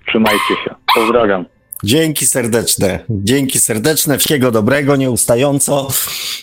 [0.08, 0.74] Trzymajcie się.
[0.94, 1.44] Pozdrawiam.
[1.84, 2.98] Dzięki serdeczne.
[3.10, 4.18] Dzięki serdeczne.
[4.18, 5.88] Wszystkiego dobrego, nieustająco.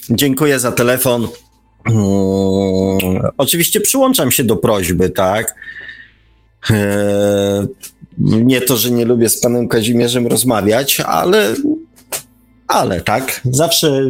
[0.09, 1.27] Dziękuję za telefon.
[1.87, 5.55] Hmm, oczywiście przyłączam się do prośby, tak?
[6.69, 7.67] Eee,
[8.17, 11.53] nie to, że nie lubię z panem Kazimierzem rozmawiać, ale,
[12.67, 13.41] ale tak.
[13.43, 14.01] Zawsze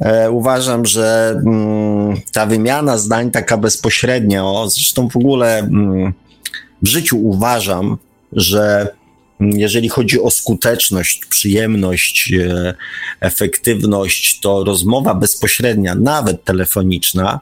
[0.00, 5.58] e, uważam, że mm, ta wymiana zdań taka bezpośrednia, o, zresztą w ogóle.
[5.58, 6.12] Mm,
[6.82, 7.96] w życiu uważam,
[8.32, 8.88] że
[9.40, 12.74] jeżeli chodzi o skuteczność, przyjemność, e,
[13.20, 17.40] efektywność, to rozmowa bezpośrednia, nawet telefoniczna,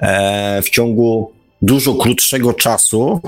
[0.00, 1.32] e, w ciągu
[1.62, 3.20] dużo krótszego czasu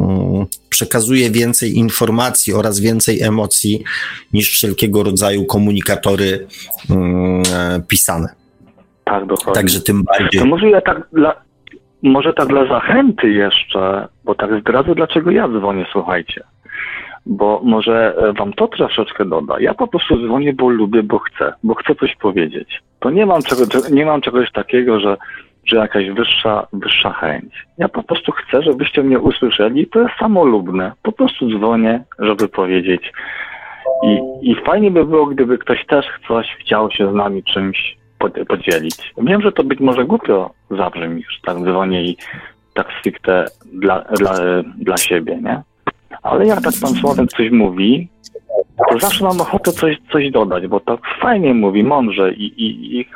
[0.00, 3.84] mm, przekazuje więcej informacji oraz więcej emocji
[4.32, 6.46] niż wszelkiego rodzaju komunikatory
[6.90, 8.28] mm, e, pisane.
[9.04, 9.54] Tak, dokładnie.
[9.54, 10.40] Także tym bardziej.
[10.40, 11.42] To może ja tak dla,
[12.02, 16.44] może tak dla zachęty jeszcze, bo tak zdradzę, dlaczego ja dzwonię, słuchajcie.
[17.26, 19.60] Bo może e, wam to troszeczkę doda.
[19.60, 22.82] Ja po prostu dzwonię, bo lubię, bo chcę, bo chcę coś powiedzieć.
[23.00, 25.16] To nie mam, czego, nie mam czegoś takiego, że,
[25.64, 27.66] że jakaś wyższa, wyższa chęć.
[27.78, 29.86] Ja po prostu chcę, żebyście mnie usłyszeli.
[29.86, 30.92] To jest samolubne.
[31.02, 33.12] Po prostu dzwonię, żeby powiedzieć.
[34.02, 37.99] I, I fajnie by było, gdyby ktoś też coś chciał się z nami czymś
[38.48, 39.14] podzielić.
[39.18, 42.16] Wiem, że to być może głupio zabrzmi, że tak dzwonię i
[42.74, 44.34] tak stricte dla, dla,
[44.78, 45.62] dla siebie, nie?
[46.22, 48.08] Ale jak tak pan Sławek coś mówi,
[48.90, 53.06] to zawsze mam ochotę coś, coś dodać, bo tak fajnie mówi, mądrze i, i, i,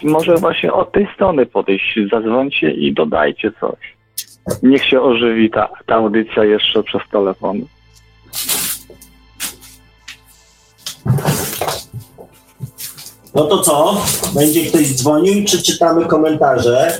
[0.00, 3.96] i może właśnie od tej strony podejść, zadzwońcie i dodajcie coś.
[4.62, 7.60] Niech się ożywi ta, ta audycja jeszcze przez telefon.
[13.34, 14.02] No to co?
[14.34, 16.98] Będzie ktoś dzwonił, czy czytamy komentarze?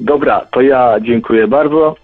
[0.00, 1.96] Dobra, to ja dziękuję bardzo.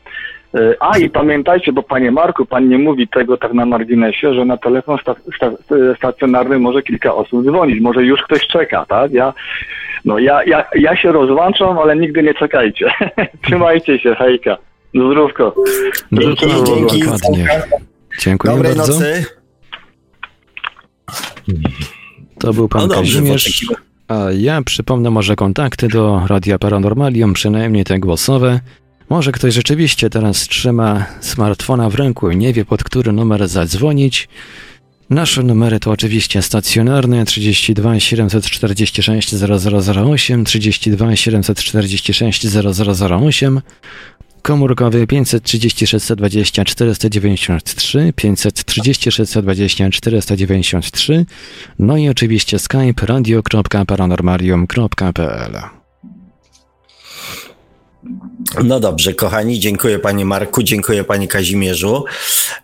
[0.54, 4.44] E, a i pamiętajcie, bo panie Marku, pan nie mówi tego tak na marginesie, że
[4.44, 5.50] na telefon sta sta
[5.96, 9.12] stacjonarny może kilka osób dzwonić, może już ktoś czeka, tak?
[9.12, 9.32] Ja,
[10.04, 12.90] no ja, ja, ja się rozłączam, ale nigdy nie czekajcie.
[13.46, 14.56] Trzymajcie się, hejka.
[14.94, 15.54] Zdrówko.
[16.12, 17.02] Dzięki, dzięki.
[18.18, 18.92] Dziękuję Dobrej bardzo.
[18.92, 19.24] nocy.
[22.44, 23.66] To był pan No Kazimierz.
[24.08, 28.60] A ja przypomnę może kontakty do Radia Paranormalium, przynajmniej te głosowe.
[29.10, 34.28] Może ktoś rzeczywiście teraz trzyma smartfona w ręku i nie wie pod który numer zadzwonić.
[35.10, 43.60] Nasze numery to oczywiście stacjonarne 32 746 0008, 32 746 0008,
[44.44, 51.26] komórkowy 536 120 493, 536 120 493,
[51.78, 55.83] no i oczywiście skype radio.paranormalium.pl.
[58.64, 62.04] No dobrze, kochani, dziękuję panie Marku, dziękuję panie Kazimierzu.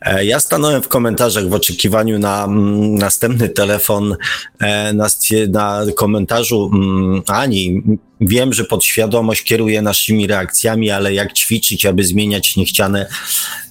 [0.01, 4.17] E, Ja stanąłem w komentarzach w oczekiwaniu na mm, następny telefon,
[4.61, 5.09] e, na,
[5.49, 7.83] na komentarzu mm, Ani.
[8.21, 13.07] Wiem, że podświadomość kieruje naszymi reakcjami, ale jak ćwiczyć, aby zmieniać niechciane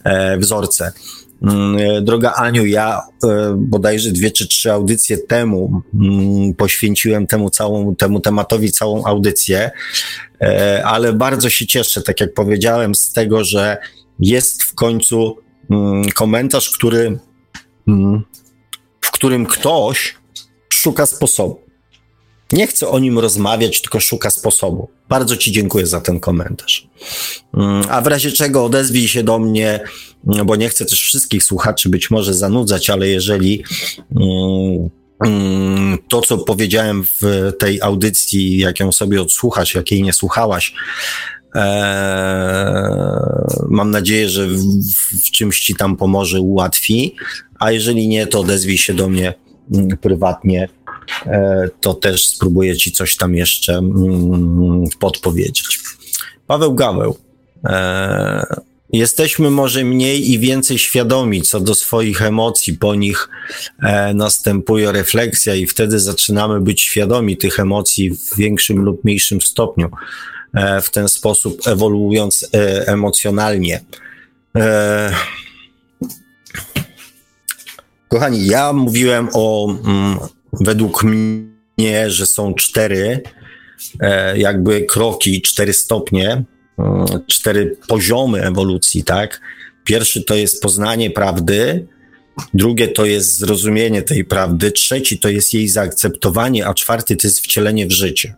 [0.04, 0.92] e, wzorce.
[1.42, 3.02] Mm, Droga Aniu, ja
[3.56, 5.82] bodajże dwie czy trzy audycje temu
[6.58, 9.72] poświęciłem temu całą, temu tematowi całą audycję,
[10.84, 13.78] ale bardzo się cieszę, tak jak powiedziałem, z tego, że
[14.20, 15.38] jest w końcu
[15.70, 17.20] mm, komentarz, który,
[17.88, 18.24] mm,
[19.02, 20.16] w którym ktoś
[20.70, 21.62] szuka sposobu.
[22.52, 24.90] Nie chce o nim rozmawiać, tylko szuka sposobu.
[25.10, 26.88] Bardzo Ci dziękuję za ten komentarz.
[27.54, 29.80] Mm, A w razie czego odezwij się do mnie,
[30.46, 33.64] bo nie chcę też wszystkich słuchaczy być może zanudzać, ale jeżeli
[36.08, 40.74] to, co powiedziałem w tej audycji, jak ją sobie odsłuchasz, jak jej nie słuchałaś,
[41.56, 43.20] Eee,
[43.70, 44.62] mam nadzieję, że w,
[45.26, 47.16] w czymś ci tam pomoże, ułatwi,
[47.60, 49.34] a jeżeli nie, to odezwij się do mnie
[49.74, 50.70] mm, prywatnie,
[51.26, 55.80] e, to też spróbuję ci coś tam jeszcze mm, podpowiedzieć.
[56.48, 57.18] Paweł Gaweł.
[58.94, 63.30] Jesteśmy może mniej i więcej świadomi co do swoich emocji, po nich
[63.84, 69.90] e, następuje refleksja i wtedy zaczynamy być świadomi tych emocji w większym lub mniejszym stopniu,
[70.54, 73.84] e, w ten sposób ewoluując e, emocjonalnie.
[74.56, 75.14] E,
[78.08, 80.18] kochani, ja mówiłem o, mm,
[80.54, 83.22] według mnie, że są cztery
[84.00, 86.44] e, jakby kroki, cztery stopnie,
[87.28, 89.42] cztery poziomy ewolucji, tak?
[89.84, 91.88] Pierwszy to jest poznanie prawdy,
[92.54, 97.40] drugie to jest zrozumienie tej prawdy, trzeci to jest jej zaakceptowanie, a czwarty to jest
[97.40, 98.36] wcielenie w życie.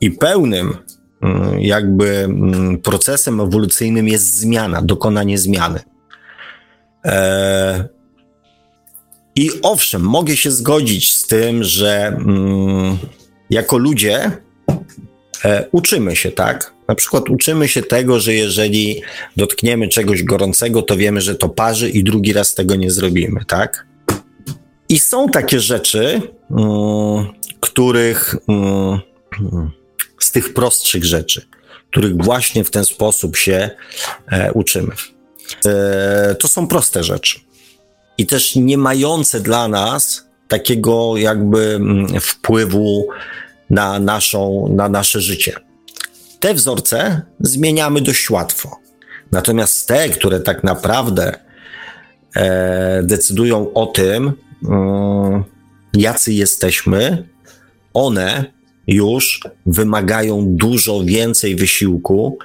[0.00, 0.76] I pełnym
[1.22, 5.80] mm, jakby mm, procesem ewolucyjnym jest zmiana, dokonanie zmiany.
[7.04, 7.88] E,
[9.36, 12.98] I owszem, mogę się zgodzić z tym, że mm,
[13.50, 14.30] jako ludzie
[15.72, 16.72] uczymy się, tak?
[16.88, 19.02] Na przykład uczymy się tego, że jeżeli
[19.36, 23.86] dotkniemy czegoś gorącego, to wiemy, że to parzy i drugi raz tego nie zrobimy, tak?
[24.88, 27.26] I są takie rzeczy, mm,
[27.60, 29.00] których mm,
[30.18, 31.46] z tych prostszych rzeczy,
[31.90, 33.70] których właśnie w ten sposób się
[34.32, 34.92] e, uczymy.
[35.66, 37.40] E, to są proste rzeczy.
[38.18, 43.08] I też nie mające dla nas takiego jakby mm, wpływu
[43.70, 45.52] na, naszą, na nasze życie.
[46.40, 48.76] Te wzorce zmieniamy dość łatwo.
[49.32, 51.34] Natomiast te, które tak naprawdę
[52.36, 54.32] e, decydują o tym,
[54.68, 55.44] mm,
[55.94, 57.28] jacy jesteśmy,
[57.94, 58.44] one
[58.86, 62.38] już wymagają dużo więcej wysiłku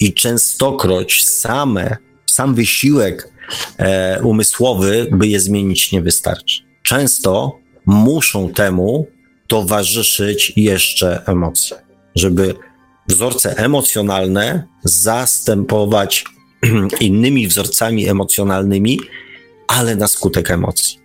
[0.00, 1.96] i częstokroć same,
[2.26, 3.32] sam wysiłek
[3.78, 6.62] e, umysłowy, by je zmienić, nie wystarczy.
[6.82, 9.06] Często muszą temu
[9.52, 11.76] towarzyszyć jeszcze emocje,
[12.14, 12.54] żeby
[13.08, 16.24] wzorce emocjonalne zastępować
[17.00, 19.00] innymi wzorcami emocjonalnymi,
[19.68, 20.98] ale na skutek emocji.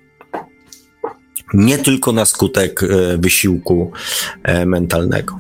[1.54, 3.92] Nie tylko na skutek e, wysiłku
[4.44, 5.40] e, mentalnego.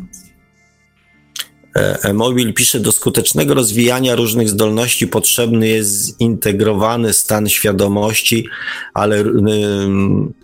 [2.13, 8.47] Mobil pisze, do skutecznego rozwijania różnych zdolności potrzebny jest zintegrowany stan świadomości,
[8.93, 9.23] ale,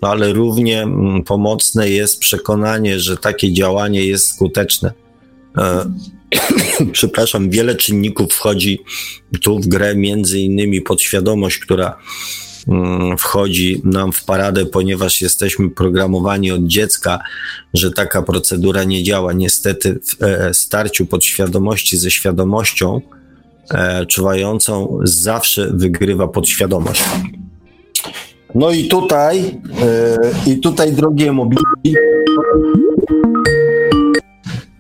[0.02, 0.88] ale równie
[1.26, 4.94] pomocne jest przekonanie, że takie działanie jest skuteczne.
[6.92, 8.80] Przepraszam, wiele czynników wchodzi
[9.42, 11.98] tu w grę, między innymi podświadomość, która
[13.20, 17.20] wchodzi nam w paradę, ponieważ jesteśmy programowani od dziecka,
[17.74, 19.34] że taka procedura nie działa.
[19.34, 23.02] Niestety w starciu podświadomości ze świadomością
[23.72, 27.04] e, czuwającą zawsze wygrywa podświadomość.
[28.56, 30.18] No i tutaj, e,
[30.52, 31.64] i tutaj drogie mobili,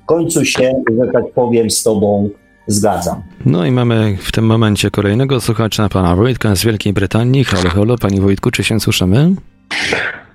[0.03, 2.29] w końcu się, że tak powiem, z tobą
[2.67, 3.21] zgadzam.
[3.45, 7.43] No i mamy w tym momencie kolejnego słuchacza, pana Wojtka z Wielkiej Brytanii.
[7.43, 9.35] Halo, halo, panie Wojtku, czy się słyszymy?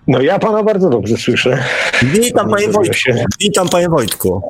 [0.09, 1.65] No ja pana bardzo dobrze słyszę.
[2.03, 3.13] Witam panie Wojtku.
[3.41, 4.43] Witam panie Wojtku.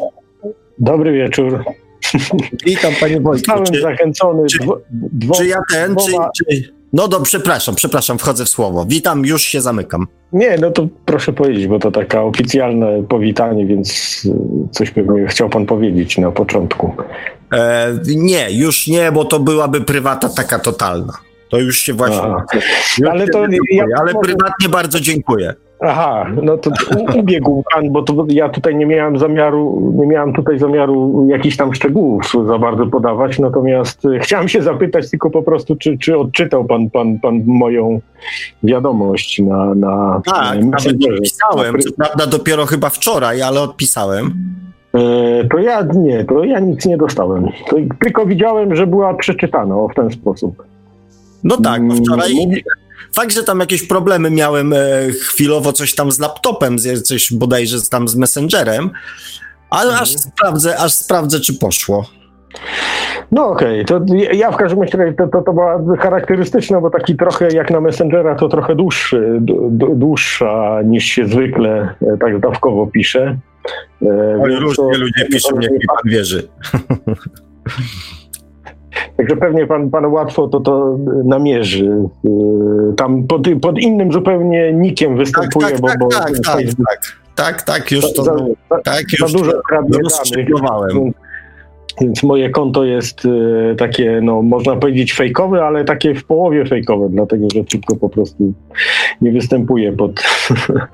[0.78, 1.64] Dobry wieczór.
[2.66, 3.46] Witam panie Wojtku.
[3.46, 4.46] Zostałem czy, zachęcony.
[4.46, 4.58] Czy,
[4.92, 6.30] dwo, czy ja ten, dwoma...
[6.36, 8.84] czy, czy, No do, przepraszam, przepraszam, wchodzę w słowo.
[8.88, 10.06] Witam, już się zamykam.
[10.32, 14.22] Nie, no to proszę powiedzieć, bo to taka oficjalne powitanie, więc
[14.70, 16.92] coś pewnie chciał pan powiedzieć na początku.
[17.52, 21.12] E, nie, już nie, bo to byłaby prywata taka totalna.
[21.48, 22.28] To już się właśnie.
[22.98, 25.54] Już ale to ja, ale prywatnie bardzo dziękuję.
[25.80, 26.70] Aha, no to
[27.16, 31.74] ubiegł pan, bo to ja tutaj nie miałem zamiaru, nie miałem tutaj zamiaru jakichś tam
[31.74, 36.64] szczegółów za bardzo podawać, natomiast e, chciałem się zapytać tylko po prostu, czy, czy odczytał
[36.64, 38.00] pan, pan, pan moją
[38.62, 39.74] wiadomość na...
[39.74, 44.34] na tak, nawet odpisałem, co prawda dopiero chyba wczoraj, ale odpisałem.
[44.94, 47.48] E, to ja nie, to ja nic nie dostałem.
[47.70, 50.62] To tylko widziałem, że była przeczytana w ten sposób.
[51.44, 52.34] No tak, bo wczoraj
[53.14, 54.76] Fakt, że tam jakieś problemy miałem e,
[55.22, 58.90] chwilowo coś tam z laptopem, coś bodajże tam z Messengerem,
[59.70, 60.32] ale aż mhm.
[60.32, 62.04] sprawdzę, aż sprawdzę, czy poszło.
[63.32, 64.06] No okej, okay.
[64.06, 67.80] to ja w każdym razie to, to, to była charakterystyczna, bo taki trochę jak na
[67.80, 69.38] Messengera to trochę dłuższy,
[69.94, 73.36] dłuższa niż się zwykle e, tak dawkowo pisze.
[74.02, 76.48] E, Oj, różnie to, ludzie piszą, jak mi pan wierzy.
[79.16, 81.84] Także pewnie pan, pan łatwo to, to namierzy.
[82.24, 86.64] Y, tam pod, pod innym zupełnie nikiem występuje, tak, tak, bo, tak, bo tak, tak,
[86.86, 87.00] tak,
[87.34, 88.36] tak, tak, już to, za,
[88.84, 89.52] tak, już za dużo
[89.92, 91.12] danych.
[92.00, 97.08] Więc moje konto jest y, takie, no można powiedzieć fejkowe, ale takie w połowie fejkowe,
[97.10, 98.52] dlatego że tylko po prostu
[99.20, 100.20] nie występuje pod,
[100.50, 100.54] e,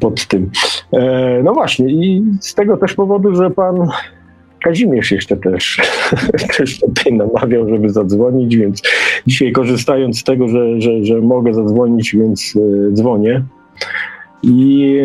[0.00, 0.50] pod tym.
[0.92, 3.88] E, no właśnie i z tego też powodu, że pan
[4.64, 5.80] Kazimierz jeszcze też,
[6.56, 8.82] też tutaj namawiał, żeby zadzwonić, więc
[9.26, 13.42] dzisiaj korzystając z tego, że, że, że mogę zadzwonić, więc e, dzwonię.
[14.42, 14.96] I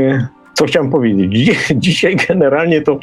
[0.53, 1.51] co chciałem powiedzieć?
[1.75, 2.99] Dzisiaj generalnie to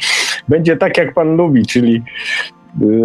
[0.47, 2.62] będzie tak, jak pan lubi, czyli e,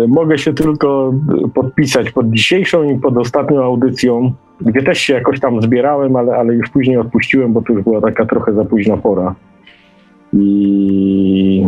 [0.09, 1.15] mogę się tylko
[1.55, 6.55] podpisać pod dzisiejszą i pod ostatnią audycją, gdzie też się jakoś tam zbierałem, ale, ale
[6.55, 9.35] już później odpuściłem, bo to już była taka trochę za późna pora.
[10.33, 11.67] I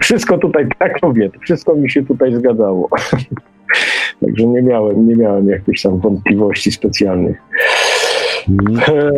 [0.00, 2.88] wszystko tutaj, tak mówię, wszystko mi się tutaj zgadzało.
[4.20, 7.42] Także nie miałem, nie miałem jakichś tam wątpliwości specjalnych.
[8.88, 9.10] E,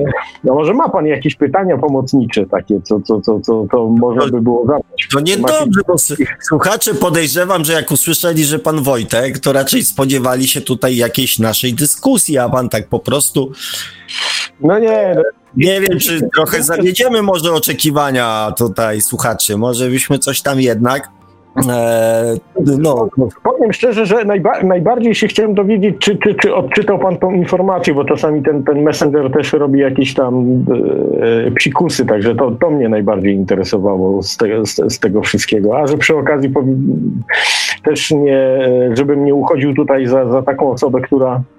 [0.44, 4.40] no może ma pan jakieś pytania pomocnicze takie, co, co, co, co to można by
[4.40, 5.08] było zadać.
[5.12, 5.94] To niedobrze, bo
[6.40, 11.74] słuchacze podejrzewam, że jak usłyszeli, że pan Wojtek, to raczej spodziewali się tutaj jakiejś naszej
[11.74, 13.52] dyskusji, a pan tak po prostu...
[14.60, 15.22] No nie, no,
[15.56, 19.56] nie wiem, czy trochę zawiedziemy może oczekiwania tutaj słuchaczy.
[19.56, 21.08] Może byśmy coś tam jednak
[22.78, 23.08] no.
[23.42, 27.94] Powiem szczerze, że najba najbardziej się chciałem dowiedzieć, czy, czy, czy odczytał pan tą informację,
[27.94, 30.64] bo czasami ten, ten messenger też robi jakieś tam
[31.46, 35.78] e, psikusy, także to, to mnie najbardziej interesowało z, te, z, z tego wszystkiego.
[35.78, 36.52] A że przy okazji
[37.84, 38.40] też nie,
[38.94, 41.55] żebym nie uchodził tutaj za, za taką osobę, która e,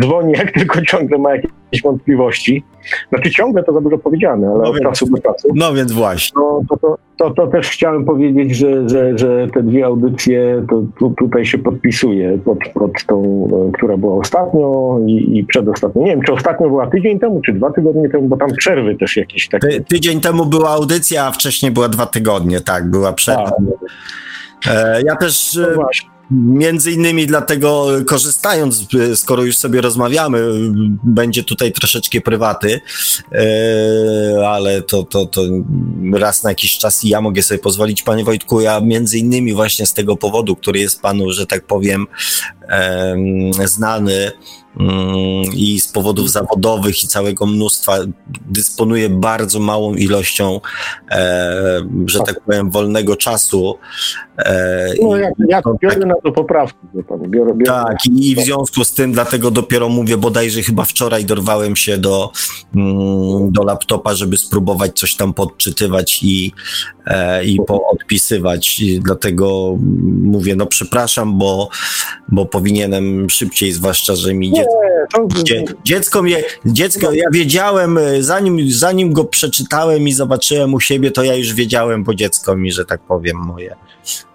[0.00, 2.64] dzwoni, jak tylko ciągle ma jakieś wątpliwości.
[3.08, 5.48] Znaczy ciągle to za dużo powiedziane, ale no od czasu do czasu.
[5.54, 6.34] No więc właśnie.
[6.34, 10.82] To, to, to, to, to też chciałem powiedzieć, że, że, że te dwie audycje to
[10.98, 16.02] tu, tutaj się podpisuje pod, pod tą, e, która była ostatnio i, i przedostatnio.
[16.02, 19.16] Nie wiem, czy ostatnio była tydzień temu, czy dwa tygodnie temu, bo tam przerwy też
[19.16, 19.68] jakieś takie.
[19.68, 23.44] Ty, tydzień temu była audycja, a wcześniej była dwa tygodnie, tak, była przerwa.
[23.44, 24.74] Tak.
[24.74, 30.40] E, ja też no e, między innymi dlatego korzystając, e, skoro już sobie rozmawiamy,
[31.04, 32.80] będzie tutaj troszeczkę prywaty,
[34.46, 35.42] ale to, to, to
[36.12, 39.86] raz na jakiś czas i ja mogę sobie pozwolić, panie Wojtku, ja między innymi właśnie
[39.86, 42.06] z tego powodu, który jest panu, że tak powiem,
[43.64, 44.32] znany,
[45.54, 47.96] i z powodów zawodowych i całego mnóstwa
[48.46, 50.60] dysponuje bardzo małą ilością,
[51.10, 53.78] e, że tak powiem, wolnego czasu.
[54.38, 56.78] E, no, ja, ja biorę tak, na to poprawki.
[57.28, 61.24] Biorę, biorę tak, i, i w związku z tym dlatego dopiero mówię, bodajże chyba wczoraj
[61.24, 62.32] dorwałem się do,
[62.76, 66.52] mm, do laptopa, żeby spróbować coś tam podczytywać i,
[67.06, 68.80] e, i poodpisywać.
[68.80, 69.76] I dlatego
[70.22, 71.68] mówię, no przepraszam, bo,
[72.28, 74.50] bo powinienem szybciej, zwłaszcza, że mi
[75.40, 81.10] idzie dziecko mnie, dziecko, ja wiedziałem, e, zanim, zanim go przeczytałem i zobaczyłem u siebie,
[81.10, 83.76] to ja już wiedziałem, bo dziecko mi, że tak powiem, moje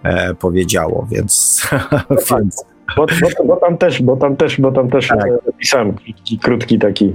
[0.04, 1.62] e, powiedziało, więc,
[2.10, 2.40] no tak.
[2.40, 5.20] więc bo, bo, bo, tam też, bo tam też, bo tam też tak.
[5.60, 7.14] pisałem krótki, krótki taki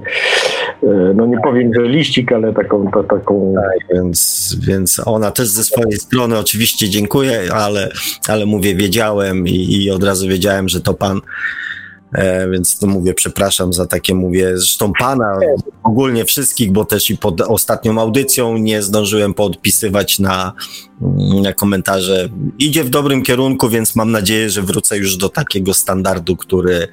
[1.14, 2.90] no nie powiem, że liścik, ale taką...
[2.90, 3.54] To, taką...
[3.54, 7.90] Tak, więc, więc ona też ze swojej strony oczywiście dziękuję, ale,
[8.28, 11.20] ale mówię, wiedziałem i, i od razu wiedziałem, że to pan
[12.12, 15.38] E, więc to mówię, przepraszam za takie, mówię, zresztą pana,
[15.82, 20.52] ogólnie wszystkich, bo też i pod ostatnią audycją nie zdążyłem podpisywać na,
[21.42, 22.28] na komentarze.
[22.58, 26.88] Idzie w dobrym kierunku, więc mam nadzieję, że wrócę już do takiego standardu, który,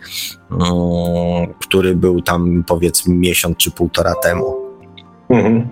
[0.52, 4.56] um, który był tam powiedzmy miesiąc czy półtora temu.
[5.30, 5.70] Mhm.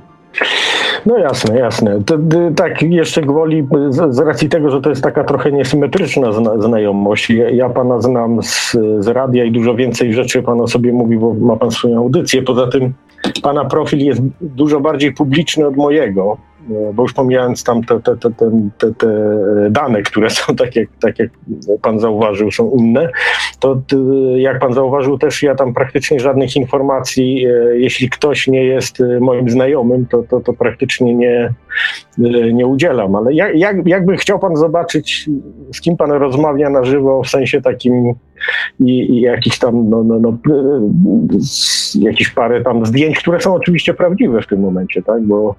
[1.05, 2.03] No jasne, jasne.
[2.03, 2.17] To,
[2.55, 7.29] tak, jeszcze gwoli, z, z, racji tego, że to jest taka trochę niesymetryczna zna, znajomość.
[7.29, 11.17] Ja, ja, pana znam z, z radia i dużo więcej rzeczy pan o sobie mówi,
[11.17, 12.41] bo ma pan swoją audycję.
[12.41, 12.93] Poza tym
[13.43, 16.37] pana profil jest dużo bardziej publiczny od mojego.
[16.71, 18.31] E, bo już pomijając tam te, te, te,
[18.77, 19.07] te, te
[19.69, 21.29] dane, które są, tak jak, tak jak
[21.81, 23.09] pan zauważył, są inne,
[23.59, 23.81] to
[24.35, 29.19] jak pan zauważył też ja tam praktycznie żadnych informacji, e, jeśli ktoś nie jest e,
[29.19, 31.53] moim znajomym, to, to, to praktycznie nie,
[32.53, 33.15] nie udzielam.
[33.15, 35.29] Ale jak, jak, jakby chciał pan zobaczyć,
[35.73, 38.13] z kim pan rozmawia na żywo, w sensie takim
[38.79, 40.37] i, i tam, no, no, no,
[41.99, 45.55] jakieś parę tam zdjęć, które są oczywiście prawdziwe w tym momencie, tak, bo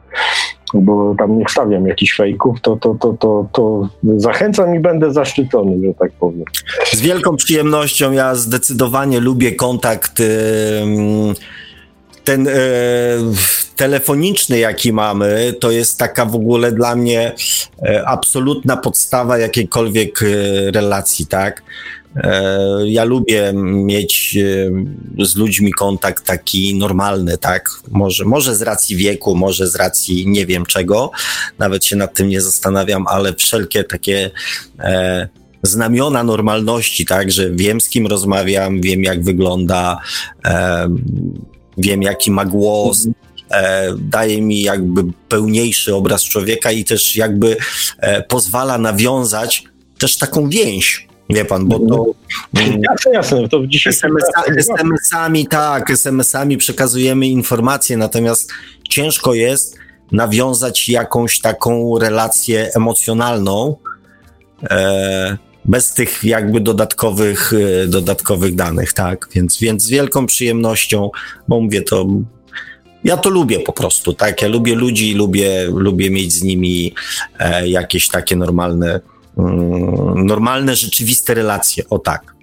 [0.74, 5.86] bo tam nie wstawiam jakichś fejków, to, to, to, to, to zachęcam i będę zaszczycony,
[5.86, 6.44] że tak powiem.
[6.92, 10.22] Z wielką przyjemnością ja zdecydowanie lubię kontakt
[12.24, 12.52] ten e,
[13.76, 17.32] telefoniczny, jaki mamy, to jest taka w ogóle dla mnie
[17.82, 20.26] e, absolutna podstawa jakiejkolwiek e,
[20.70, 21.62] relacji, tak?
[22.16, 24.36] E, ja lubię mieć
[25.18, 27.70] e, z ludźmi kontakt taki normalny, tak?
[27.90, 31.10] Może, może z racji wieku, może z racji nie wiem czego,
[31.58, 34.30] nawet się nad tym nie zastanawiam, ale wszelkie takie
[34.78, 35.28] e,
[35.62, 37.32] znamiona normalności, tak?
[37.32, 40.00] Że wiem z kim rozmawiam, wiem jak wygląda,
[40.44, 40.88] e,
[41.78, 43.06] wiem jaki ma głos.
[43.50, 47.56] E, daje mi jakby pełniejszy obraz człowieka i też jakby
[48.28, 49.64] pozwala nawiązać
[49.98, 52.06] też taką więź Wie pan, bo to.
[52.54, 53.48] Jasne, jasne.
[53.48, 53.92] To dzisiaj
[54.56, 58.52] SMS-ami, tak, SMS-ami przekazujemy informacje, natomiast
[58.88, 59.78] ciężko jest
[60.12, 63.76] nawiązać jakąś taką relację emocjonalną
[64.70, 69.28] e, bez tych jakby dodatkowych, e, dodatkowych danych, tak.
[69.34, 71.10] Więc, więc z wielką przyjemnością,
[71.48, 72.06] bo mówię to.
[73.04, 74.42] Ja to lubię po prostu, tak?
[74.42, 76.94] Ja lubię ludzi, lubię, lubię mieć z nimi
[77.38, 79.00] e, jakieś takie normalne
[80.16, 82.34] normalne, rzeczywiste relacje, o tak.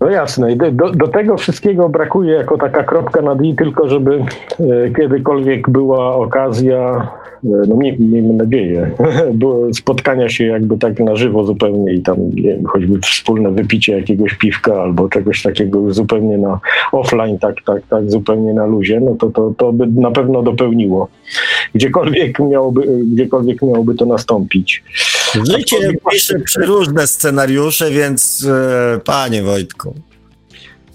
[0.00, 4.24] No jasne, do, do tego wszystkiego brakuje jako taka kropka nad i, tylko żeby
[4.60, 7.10] e, kiedykolwiek była okazja
[7.42, 8.90] no miejmy nadzieję,
[9.80, 14.82] spotkania się jakby tak na żywo zupełnie i tam wiem, choćby wspólne wypicie jakiegoś piwka
[14.82, 16.60] albo czegoś takiego zupełnie na
[16.92, 21.08] offline, tak, tak, tak, zupełnie na luzie, no to, to, to by na pewno dopełniło.
[21.74, 22.82] Gdziekolwiek miałoby,
[23.12, 24.84] gdziekolwiek miałoby to nastąpić.
[25.34, 25.76] Życie
[26.10, 29.94] pisze przeróżne scenariusze, więc e, panie Wojtku.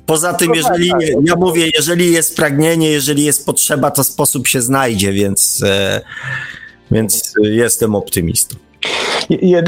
[0.06, 1.10] Poza tym, no jeżeli, tak, tak.
[1.28, 6.02] ja mówię, jeżeli jest pragnienie, jeżeli jest potrzeba, to sposób się znajdzie, więc, e,
[6.92, 8.56] więc jestem optymistą.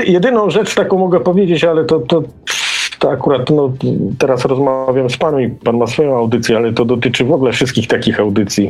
[0.06, 2.24] Jedyną rzecz taką mogę powiedzieć, ale to, to,
[3.00, 3.74] to akurat no,
[4.20, 7.88] teraz rozmawiam z panem i pan ma swoją audycję, ale to dotyczy w ogóle wszystkich
[7.88, 8.70] takich audycji,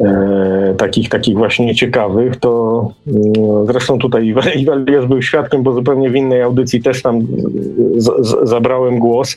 [0.00, 3.12] e, takich, takich właśnie ciekawych, to e,
[3.66, 4.26] zresztą tutaj
[4.56, 7.20] Iwelios był świadkiem, bo zupełnie w innej audycji też tam
[7.96, 9.34] z, z, zabrałem głos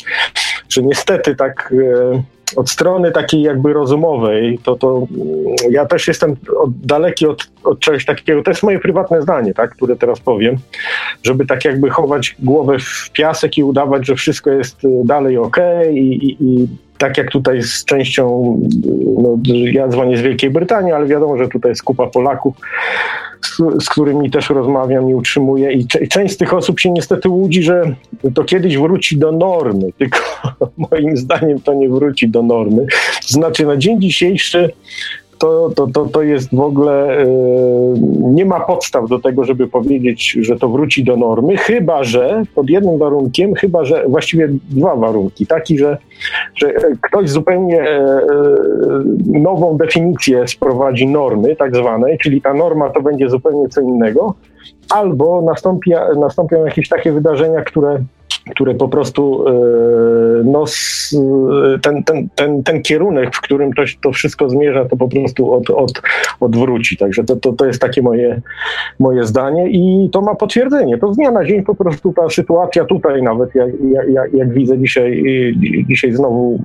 [0.69, 1.73] że niestety tak
[2.13, 2.23] e,
[2.55, 7.80] od strony takiej jakby rozumowej, to, to mm, ja też jestem od, daleki od, od
[7.80, 10.57] czegoś takiego, to jest moje prywatne zdanie, tak, które teraz powiem,
[11.23, 15.57] żeby tak jakby chować głowę w piasek i udawać, że wszystko jest e, dalej ok
[15.91, 16.67] i, i, i
[17.03, 18.57] tak jak tutaj z częścią,
[19.17, 19.38] no,
[19.71, 22.55] ja dzwonię z Wielkiej Brytanii, ale wiadomo, że tutaj jest kupa Polaków,
[23.45, 27.30] z, z którymi też rozmawiam i utrzymuję i, i część z tych osób się niestety
[27.30, 27.95] łudzi, że
[28.35, 30.19] to kiedyś wróci do normy, tylko
[30.91, 32.85] moim zdaniem to nie wróci do normy.
[33.27, 34.71] To znaczy na dzień dzisiejszy
[35.43, 37.25] to, to, to, to jest w ogóle, e,
[38.19, 42.69] nie ma podstaw do tego, żeby powiedzieć, że to wróci do normy, chyba że, pod
[42.69, 45.97] jednym warunkiem, chyba że, właściwie dwa warunki, taki, że,
[46.55, 48.21] że ktoś zupełnie e, e,
[49.25, 54.33] nową definicję sprowadzi normy tak zwanej, czyli ta norma to będzie zupełnie co innego,
[54.89, 58.03] albo nastąpi, nastąpią jakieś takie wydarzenia, które
[58.51, 59.53] które po prostu e,
[60.43, 60.65] no,
[61.81, 65.69] ten, ten, ten, ten kierunek, w którym to, to wszystko zmierza, to po prostu od,
[65.69, 66.01] od,
[66.39, 66.97] odwróci.
[66.97, 68.41] Także to, to, to jest takie moje,
[68.99, 70.97] moje zdanie i to ma potwierdzenie.
[70.97, 73.69] To z dnia na dzień po prostu ta sytuacja tutaj nawet, jak,
[74.09, 75.23] jak, jak widzę dzisiaj,
[75.89, 76.59] dzisiaj znowu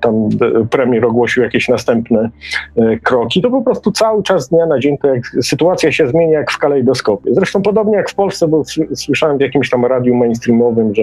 [0.00, 0.28] tam
[0.70, 2.30] premier ogłosił jakieś następne
[2.76, 6.06] e, kroki, to po prostu cały czas z dnia na dzień to jak sytuacja się
[6.06, 7.34] zmienia jak w kalejdoskopie.
[7.34, 8.62] Zresztą podobnie jak w Polsce, bo
[8.94, 11.02] słyszałem w jakimś tam radiu mainstreamowym, że,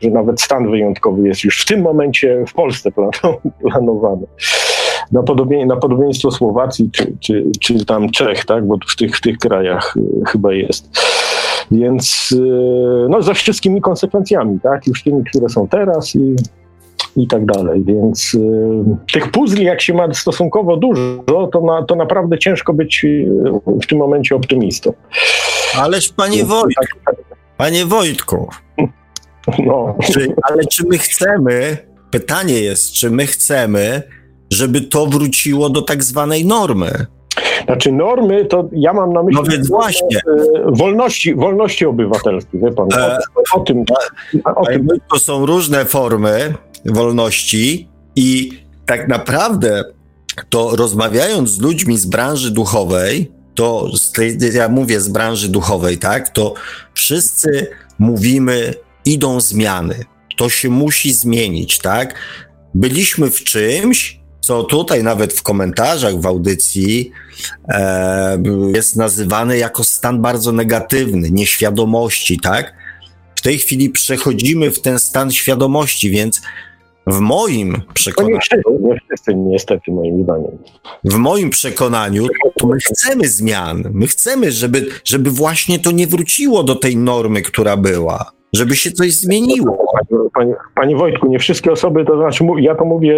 [0.00, 2.90] że nawet stan wyjątkowy jest już w tym momencie w Polsce
[3.70, 4.26] planowany.
[5.12, 8.66] Na, podobie, na podobieństwo Słowacji czy, czy, czy tam Czech, tak?
[8.66, 10.90] bo w tych, w tych krajach y, chyba jest.
[11.70, 14.86] Więc y, no, ze wszystkimi konsekwencjami, tak?
[14.86, 16.36] Już tymi, które są teraz i,
[17.16, 17.84] i tak dalej.
[17.84, 23.06] Więc y, tych puzli, jak się ma stosunkowo dużo, to, na, to naprawdę ciężko być
[23.82, 24.92] w tym momencie optymistą.
[25.78, 27.38] Ależ panie Wojtku, tak, tak.
[27.56, 28.48] panie Wojtku,
[29.66, 29.96] no.
[30.02, 31.76] Czy, ale czy my chcemy,
[32.10, 34.02] pytanie jest, czy my chcemy,
[34.50, 37.06] żeby to wróciło do tak zwanej normy?
[37.64, 40.18] Znaczy normy, to ja mam na myśli no więc właśnie.
[40.18, 43.18] E, wolności, wolności obywatelskie, wie pan, o, e,
[43.54, 43.84] o tym.
[44.56, 44.88] O tym.
[45.12, 46.54] To są różne formy
[46.86, 48.50] wolności i
[48.86, 49.84] tak naprawdę
[50.48, 55.98] to rozmawiając z ludźmi z branży duchowej, to z tej, ja mówię z branży duchowej,
[55.98, 56.54] tak, to
[56.94, 57.66] wszyscy
[57.98, 60.04] mówimy, idą zmiany.
[60.36, 62.14] To się musi zmienić, tak?
[62.74, 67.10] Byliśmy w czymś, co tutaj nawet w komentarzach w audycji
[67.68, 68.42] e,
[68.74, 72.74] jest nazywane jako stan bardzo negatywny, nieświadomości, tak?
[73.34, 76.40] W tej chwili przechodzimy w ten stan świadomości, więc
[77.06, 78.38] w moim przekonaniu.
[78.80, 80.58] Nie wszyscy, niestety, moim zdaniem.
[81.04, 82.26] W moim przekonaniu
[82.58, 83.84] to my chcemy zmian.
[83.92, 88.90] My chcemy, żeby, żeby właśnie to nie wróciło do tej normy, która była żeby się
[88.90, 89.86] coś zmieniło.
[90.34, 93.14] Panie, panie, Wojtku, nie wszystkie osoby, to znaczy ja to mówię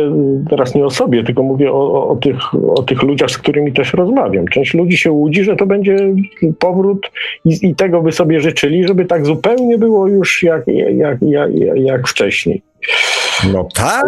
[0.50, 3.72] teraz nie o sobie, tylko mówię o, o, o, tych, o tych ludziach, z którymi
[3.72, 4.48] też rozmawiam.
[4.48, 5.96] Część ludzi się łudzi, że to będzie
[6.59, 7.10] powrót
[7.44, 10.62] i, i tego by sobie życzyli, żeby tak zupełnie było już jak,
[10.94, 12.62] jak, jak, jak wcześniej.
[13.52, 14.04] No tak,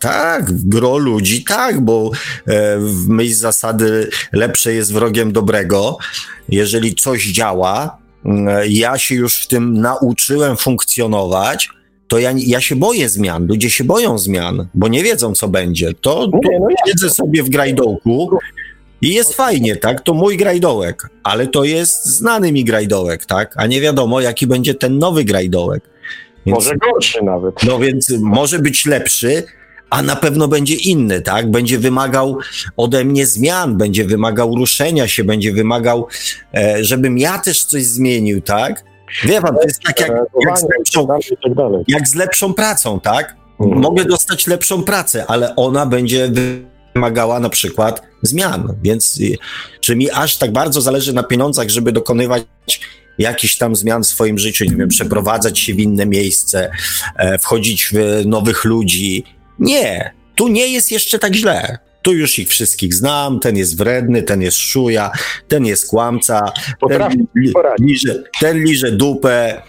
[0.00, 2.10] tak, gro ludzi tak, bo
[2.46, 5.96] e, w myśl zasady lepsze jest wrogiem dobrego.
[6.48, 7.98] Jeżeli coś działa,
[8.68, 11.68] ja się już w tym nauczyłem funkcjonować,
[12.08, 13.46] to ja, ja się boję zmian.
[13.46, 15.92] Ludzie się boją zmian, bo nie wiedzą, co będzie.
[16.00, 18.38] To, to no siedzę sobie w grajdołku
[19.02, 20.00] i jest fajnie, tak?
[20.00, 23.54] To mój grajdołek, ale to jest znany mi grajdołek, tak?
[23.56, 25.82] A nie wiadomo, jaki będzie ten nowy grajdołek.
[26.46, 27.62] Więc, może gorszy nawet.
[27.62, 29.42] No więc może być lepszy,
[29.90, 31.50] a na pewno będzie inny, tak?
[31.50, 32.38] Będzie wymagał
[32.76, 36.06] ode mnie zmian, będzie wymagał ruszenia się, będzie wymagał,
[36.54, 38.84] e, żebym ja też coś zmienił, tak?
[39.24, 40.10] Wie pan, to jest tak jak,
[40.40, 41.20] jak, z, lepszą, tak
[41.88, 43.36] jak z lepszą pracą, tak?
[43.60, 43.80] Mhm.
[43.80, 46.30] Mogę dostać lepszą pracę, ale ona będzie
[46.94, 49.36] wymagała na przykład zmian, więc y,
[49.80, 52.42] czy mi aż tak bardzo zależy na pieniądzach, żeby dokonywać
[53.18, 56.70] jakichś tam zmian w swoim życiu, nie wiem, przeprowadzać się w inne miejsce,
[57.16, 59.24] e, wchodzić w nowych ludzi,
[59.58, 61.78] nie, tu nie jest jeszcze tak źle.
[62.02, 65.10] Tu już ich wszystkich znam, ten jest wredny, ten jest szuja,
[65.48, 66.52] ten jest kłamca,
[66.88, 67.02] ten,
[67.36, 69.62] li, liże, ten liże dupę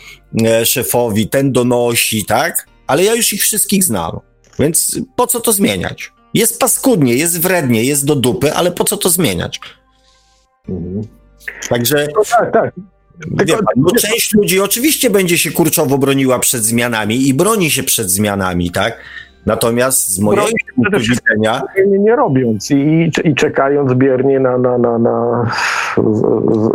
[0.46, 2.68] e, szefowi, ten donosi, tak?
[2.88, 4.20] Ale ja już ich wszystkich znam,
[4.60, 6.12] więc po co to zmieniać?
[6.34, 9.60] Jest paskudnie, jest wrednie, jest do dupy, ale po co to zmieniać?
[10.70, 11.02] Mhm.
[11.70, 12.08] Także...
[12.16, 12.74] No tak, tak.
[13.38, 17.84] Tylko, pan, no część ludzi oczywiście będzie się kurczowo broniła przed zmianami i broni się
[17.84, 18.98] przed zmianami, tak?
[19.46, 21.62] Natomiast z mojego punktu widzenia...
[21.88, 25.46] Nie, nie robiąc i, i czekając biernie na, na, na, na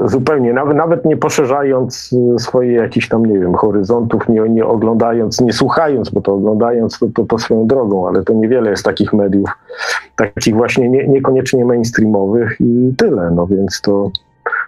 [0.05, 5.53] zupełnie, nawet, nawet nie poszerzając swoich jakichś tam, nie wiem, horyzontów, nie, nie oglądając, nie
[5.53, 9.51] słuchając, bo to oglądając to, to, to swoją drogą, ale to niewiele jest takich mediów,
[10.17, 14.11] takich właśnie nie, niekoniecznie mainstreamowych i tyle, no więc to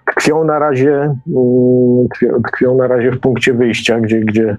[0.06, 0.92] tkwią na razie,
[1.36, 2.08] mm,
[2.46, 4.56] tkwią na razie w punkcie wyjścia, gdzie, gdzie,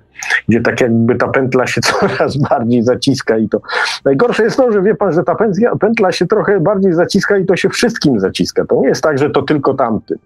[0.50, 3.62] gdzie tak jakby ta pętla się coraz bardziej zaciska i to
[4.06, 5.36] najgorsze jest to, że wie pan, że ta
[5.80, 8.66] pętla się trochę bardziej zaciska i to się wszystkim zaciska.
[8.66, 10.18] To nie jest tak, że to tylko tamtym.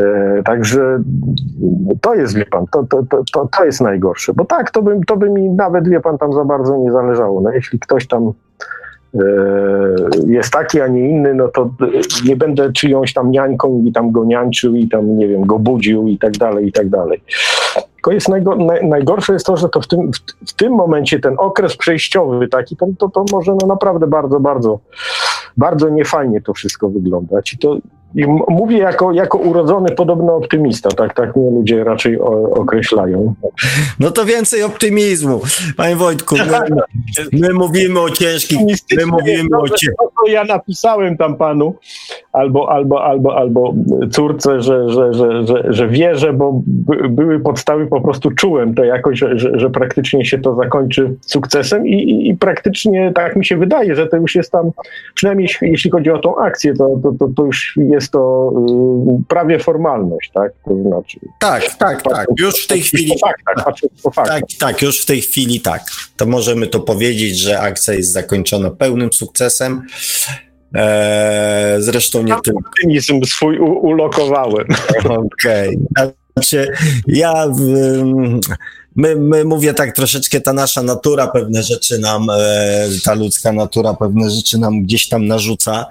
[0.00, 1.02] E, także
[2.00, 3.02] to jest, wie pan, to, to,
[3.32, 4.32] to, to jest najgorsze.
[4.34, 7.40] Bo tak, to by, to by mi nawet, wie pan, tam za bardzo nie zależało.
[7.40, 8.32] No, jeśli ktoś tam
[10.26, 11.70] jest taki, a nie inny, no to
[12.24, 16.08] nie będę czyjąś tam niańką i tam go niańczył i tam, nie wiem, go budził
[16.08, 17.22] i tak dalej, i tak dalej.
[17.94, 21.20] Tylko jest najgo, naj, najgorsze jest to, że to w tym, w, w, tym momencie
[21.20, 24.80] ten okres przejściowy taki, to, to, to może no naprawdę bardzo, bardzo,
[25.56, 27.52] bardzo niefajnie to wszystko wyglądać.
[27.52, 27.76] I to
[28.14, 33.34] I mówię jako, jako urodzony podobno optymista, tak, tak mnie ludzie raczej o, określają.
[34.00, 35.40] No to więcej optymizmu.
[35.76, 36.78] Panie Wojtku, my,
[37.32, 38.58] my mówimy o ciężkich,
[38.96, 39.90] my mówimy o ciężkich.
[40.28, 41.74] Ja napisałem tam panu,
[42.32, 43.74] albo, albo, albo, albo
[44.10, 48.84] córce, że, że, że, że, że wierzę, bo by, były podstawy, po prostu czułem to
[48.84, 53.44] jakoś, że, że, że praktycznie się to zakończy sukcesem i, i, i, praktycznie tak mi
[53.44, 54.70] się wydaje, że to już jest tam,
[55.14, 58.52] przynajmniej jeśli chodzi o tą akcję, to, to, to, to już jest to
[59.20, 60.52] y, prawie formalność, tak?
[60.64, 62.26] To znaczy, tak, tak, tak.
[62.38, 63.12] Już w tej chwili.
[64.14, 65.82] tak, tak, już w tej chwili tak.
[66.16, 69.82] To możemy to powiedzieć, że akcja jest zakończona pełnym sukcesem.
[70.74, 72.60] Eee, zresztą nie tylko.
[72.68, 74.66] Optymizm swój u- ulokowałem.
[75.04, 75.78] Okej.
[75.98, 76.12] Okay.
[76.36, 76.72] Znaczy,
[77.06, 77.46] ja.
[78.96, 83.94] My, my, mówię tak troszeczkę, ta nasza natura pewne rzeczy nam, e, ta ludzka natura
[83.94, 85.86] pewne rzeczy nam gdzieś tam narzuca.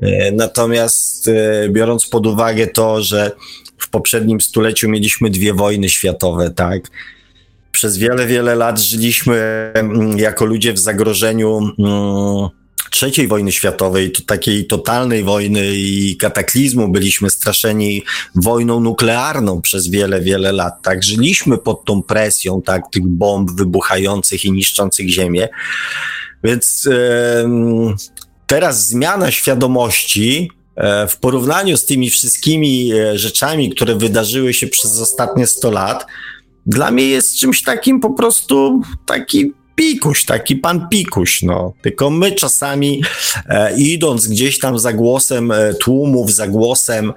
[0.00, 3.32] E, natomiast e, biorąc pod uwagę to, że
[3.78, 6.82] w poprzednim stuleciu mieliśmy dwie wojny światowe, tak?
[7.72, 12.48] Przez wiele, wiele lat żyliśmy mm, jako ludzie w zagrożeniu mm,
[12.90, 16.88] trzeciej wojny światowej, to takiej totalnej wojny i kataklizmu.
[16.88, 18.02] Byliśmy straszeni
[18.34, 20.82] wojną nuklearną przez wiele, wiele lat.
[20.82, 25.48] Tak, żyliśmy pod tą presją, tak, tych bomb wybuchających i niszczących ziemię.
[26.44, 27.94] Więc yy,
[28.46, 35.00] teraz zmiana świadomości e, w porównaniu z tymi wszystkimi e, rzeczami, które wydarzyły się przez
[35.00, 36.06] ostatnie 100 lat,
[36.66, 41.72] dla mnie jest czymś takim po prostu taki pikuś, taki pan pikuś, no.
[41.82, 43.02] Tylko my czasami
[43.48, 47.12] e, idąc gdzieś tam za głosem tłumów, za głosem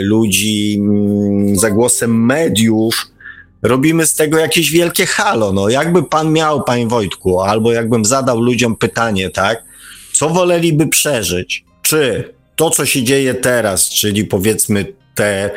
[0.00, 3.06] ludzi, mm, za głosem mediów,
[3.62, 5.68] robimy z tego jakieś wielkie halo, no.
[5.68, 9.64] Jakby pan miał, panie Wojtku, albo jakbym zadał ludziom pytanie, tak,
[10.18, 11.64] co woleliby przeżyć?
[11.82, 15.50] Czy to, co się dzieje teraz, czyli powiedzmy te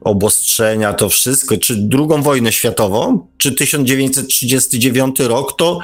[0.00, 5.78] obostrzenia, to wszystko, czy drugą wojnę światową, czy 1939 rok, to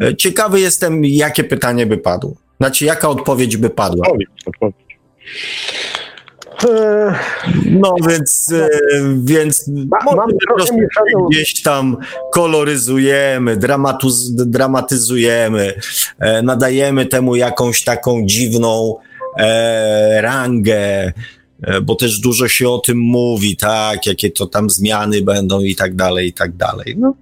[0.00, 2.34] e, ciekawy jestem, jakie pytanie by padło.
[2.60, 4.06] Znaczy, jaka odpowiedź by padła?
[4.06, 4.76] Odpowiedź, odpowiedź.
[6.62, 7.14] E,
[7.70, 8.68] no więc, e,
[9.24, 9.70] więc
[10.16, 10.28] mam
[11.30, 11.96] gdzieś tam
[12.32, 15.74] koloryzujemy, dramatuz, dramatyzujemy,
[16.42, 18.96] nadajemy temu jakąś taką dziwną
[19.38, 21.12] e, rangę,
[21.82, 25.94] bo też dużo się o tym mówi, tak, jakie to tam zmiany będą i tak
[25.94, 26.96] dalej, i tak dalej.
[26.98, 27.14] No,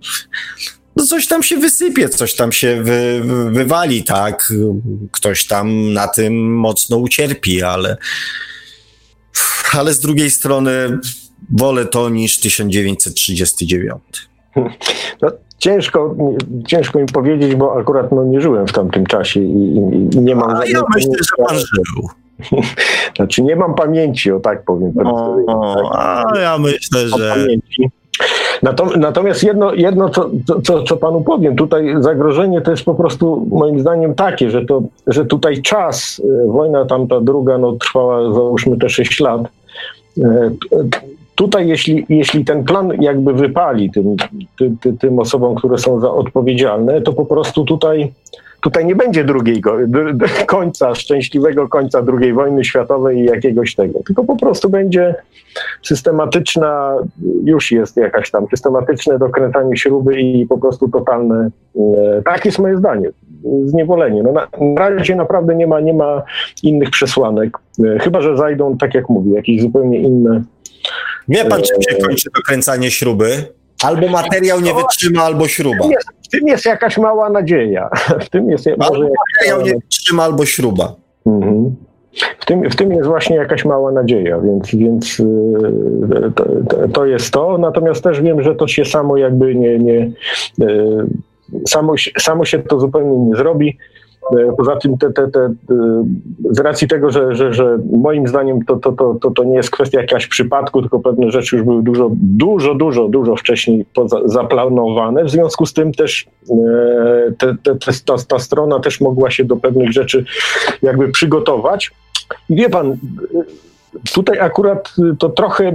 [0.96, 4.52] no coś tam się wysypie, coś tam się wy, wywali, tak,
[5.12, 7.96] ktoś tam na tym mocno ucierpi, ale,
[9.78, 10.98] ale z drugiej strony
[11.58, 14.02] wolę to niż 1939.
[15.22, 16.16] No, ciężko,
[16.66, 19.76] ciężko mi powiedzieć, bo akurat no, nie żyłem w tamtym czasie i,
[20.12, 20.50] i nie mam...
[20.50, 22.08] A ja myślę, że pan żył.
[23.16, 24.92] Znaczy nie mam pamięci, o tak powiem.
[25.04, 27.46] O, a ja myślę, że...
[28.96, 30.30] Natomiast jedno, jedno co,
[30.64, 34.82] co, co panu powiem, tutaj zagrożenie to jest po prostu moim zdaniem takie, że, to,
[35.06, 39.42] że tutaj czas, e, wojna tamta druga no, trwała załóżmy te 6 lat.
[40.18, 40.50] E,
[41.34, 44.16] tutaj jeśli, jeśli ten plan jakby wypali tym,
[44.58, 48.12] ty, ty, tym osobom, które są za odpowiedzialne, to po prostu tutaj
[48.62, 49.62] tutaj nie będzie drugiej
[50.46, 55.14] końca, szczęśliwego końca II wojny światowej i jakiegoś tego, tylko po prostu będzie
[55.82, 56.96] systematyczna,
[57.44, 62.76] już jest jakaś tam systematyczne dokręcanie śruby i po prostu totalne, e, tak jest moje
[62.76, 63.08] zdanie,
[63.64, 64.22] zniewolenie.
[64.22, 66.22] No na, na razie naprawdę nie ma, nie ma
[66.62, 70.42] innych przesłanek, e, chyba, że zajdą, tak jak mówię, jakieś zupełnie inne
[71.28, 73.46] Wie pan, czym się kończy dokręcanie śruby?
[73.82, 75.84] Albo materiał nie wytrzyma, albo śruba.
[76.24, 77.90] W tym jest jakaś mała nadzieja.
[78.24, 80.94] W tym jest albo może materiał nie wytrzyma, albo śruba.
[81.26, 81.76] Mhm.
[82.38, 85.24] W tym, w tym jest właśnie jakaś mała nadzieja, więc, więc y,
[86.34, 86.44] to,
[86.92, 87.58] to, jest to.
[87.58, 90.10] Natomiast też wiem, że to się samo jakby nie, nie
[90.62, 91.06] y,
[91.68, 93.78] samo, samo się to zupełnie nie zrobi.
[94.38, 95.54] E, poza tym te, te, te, e,
[96.50, 99.70] z racji tego, że, że, że moim zdaniem to, to, to, to, to nie jest
[99.70, 105.24] kwestia jakiegoś przypadku, tylko pewne rzeczy już były dużo, dużo, dużo, dużo wcześniej poza, zaplanowane.
[105.24, 109.56] W związku z tym też e, te, te, ta, ta strona też mogła się do
[109.56, 110.24] pewnych rzeczy
[110.82, 111.90] jakby przygotować.
[112.50, 112.96] I wie pan,
[114.14, 115.72] tutaj akurat to trochę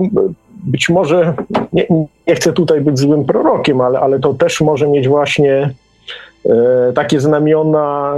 [0.63, 1.33] być może,
[1.73, 1.87] nie,
[2.27, 5.73] nie chcę tutaj być złym prorokiem, ale, ale to też może mieć właśnie
[6.93, 8.15] takie znamiona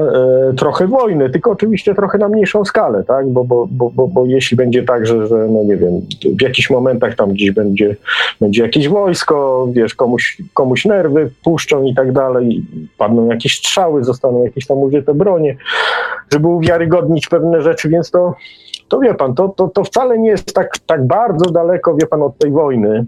[0.50, 3.30] e, trochę wojny, tylko oczywiście trochę na mniejszą skalę, tak?
[3.30, 6.02] Bo, bo, bo, bo, bo jeśli będzie tak, że, że no nie wiem,
[6.40, 7.96] w jakichś momentach tam gdzieś będzie,
[8.42, 12.64] będzie jakieś wojsko, wiesz, komuś, komuś nerwy puszczą i tak dalej,
[12.98, 15.56] padną jakieś strzały, zostaną jakieś tam użyte bronie,
[16.34, 18.36] żeby uwiarygodnić pewne rzeczy, więc to
[18.88, 22.22] to wie pan, to, to, to wcale nie jest tak, tak bardzo daleko, wie pan,
[22.22, 23.06] od tej wojny,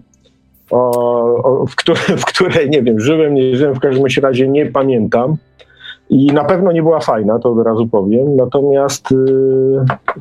[0.72, 5.36] o, w, której, w której, nie wiem, żyłem, nie żyłem, w każdym razie nie pamiętam.
[6.10, 8.36] I na pewno nie była fajna, to od razu powiem.
[8.36, 9.16] Natomiast y,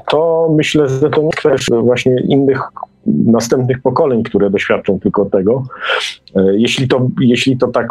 [0.10, 2.61] to myślę, że to nie kwestia właśnie innych
[3.06, 5.64] następnych pokoleń, które doświadczą tylko tego.
[6.38, 7.88] Y, jeśli to, jeśli to tak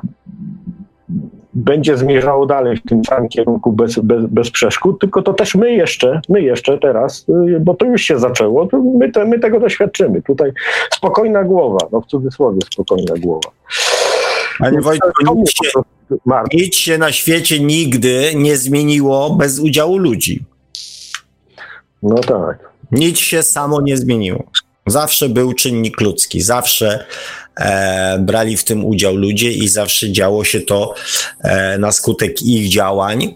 [1.54, 5.72] będzie zmierzało dalej w tym samym kierunku bez, bez, bez przeszkód, tylko to też my
[5.72, 9.60] jeszcze, my jeszcze teraz, y, bo to już się zaczęło, to my, te, my tego
[9.60, 10.22] doświadczymy.
[10.22, 10.52] Tutaj
[10.94, 13.50] spokojna głowa, no w cudzysłowie spokojna głowa.
[14.58, 15.70] Panie Wojtku, nic się,
[16.52, 20.44] nic się na świecie nigdy nie zmieniło bez udziału ludzi.
[22.02, 22.70] No tak.
[22.92, 24.44] Nic się samo nie zmieniło.
[24.86, 27.04] Zawsze był czynnik ludzki, zawsze
[27.60, 30.94] e, brali w tym udział ludzie i zawsze działo się to
[31.40, 33.34] e, na skutek ich działań.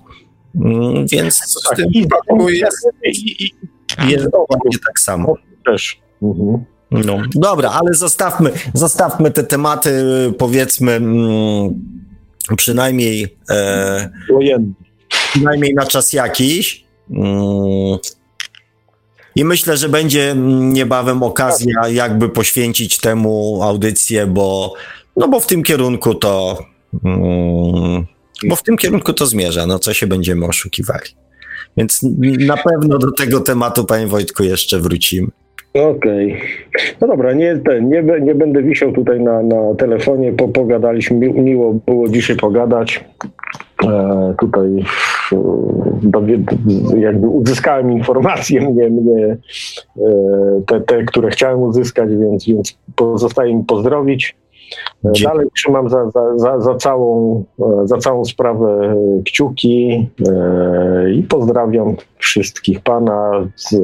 [0.54, 2.88] Mm, więc tak, w tym jest,
[4.08, 5.34] jest dokładnie tak samo.
[5.66, 6.00] Też.
[6.22, 6.64] Mhm.
[6.90, 9.90] No, dobra, ale zostawmy, zostawmy te tematy,
[10.38, 11.74] powiedzmy, mm,
[12.56, 14.10] przynajmniej, e,
[15.30, 16.84] przynajmniej na czas jakiś.
[17.10, 17.98] Mm,
[19.36, 24.74] I myślę, że będzie niebawem okazja, jakby poświęcić temu audycję, bo,
[25.16, 26.58] no bo w tym kierunku to,
[27.04, 28.06] mm,
[28.48, 31.10] bo w tym kierunku to zmierza, no co się będziemy oszukiwali.
[31.76, 32.00] Więc
[32.38, 35.28] na pewno do tego tematu, panie Wojtku, jeszcze wrócimy.
[35.74, 36.32] Okej.
[36.32, 36.96] Okay.
[37.00, 41.74] No dobra, nie, nie, nie będę wisiał tutaj na, na telefonie, po, pogadaliśmy, Mi, miło
[41.86, 43.04] było dzisiaj pogadać.
[43.84, 44.84] E, tutaj
[46.94, 49.36] e, jakby uzyskałem informacje mnie, mnie
[49.96, 50.10] e,
[50.66, 54.36] te, te, które chciałem uzyskać, więc, więc pozostaje mi pozdrowić.
[55.24, 57.44] Dalej trzymam za, za, za, za, całą,
[57.84, 63.76] za całą sprawę kciuki e, i pozdrawiam wszystkich pana z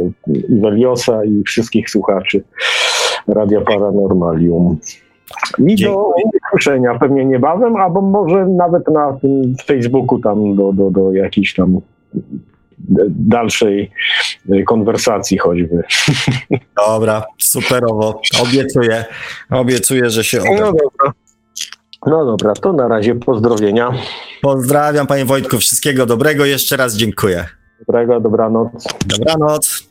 [0.49, 2.43] Iweliosa i wszystkich słuchaczy
[3.29, 4.79] Radia Paranormalium.
[5.59, 6.15] I do
[6.49, 9.19] usłyszenia pewnie niebawem, albo może nawet na
[9.65, 11.81] Facebooku tam do, do, do jakiejś tam
[13.09, 13.91] dalszej
[14.67, 15.83] konwersacji choćby.
[16.87, 18.21] Dobra, superowo.
[18.43, 19.05] Obiecuję,
[19.51, 20.51] obiecuję, że się uda.
[20.61, 21.13] No dobra.
[22.07, 23.93] No dobra, to na razie pozdrowienia.
[24.43, 27.47] Pozdrawiam panie Wojtku, wszystkiego dobrego, jeszcze raz dziękuję.
[27.87, 28.85] Dobrego, dobranoc.
[29.07, 29.91] Dobranoc.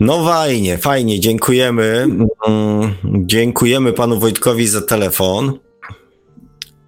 [0.00, 2.06] No fajnie, fajnie, dziękujemy.
[2.46, 5.58] Mm, dziękujemy panu Wojtkowi za telefon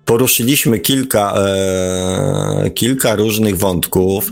[0.09, 4.31] poruszyliśmy kilka, e, kilka różnych wątków.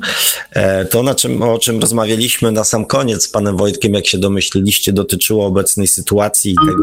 [0.50, 4.18] E, to, na czym, o czym rozmawialiśmy na sam koniec z panem Wojtkiem, jak się
[4.18, 6.82] domyśliliście, dotyczyło obecnej sytuacji i tego.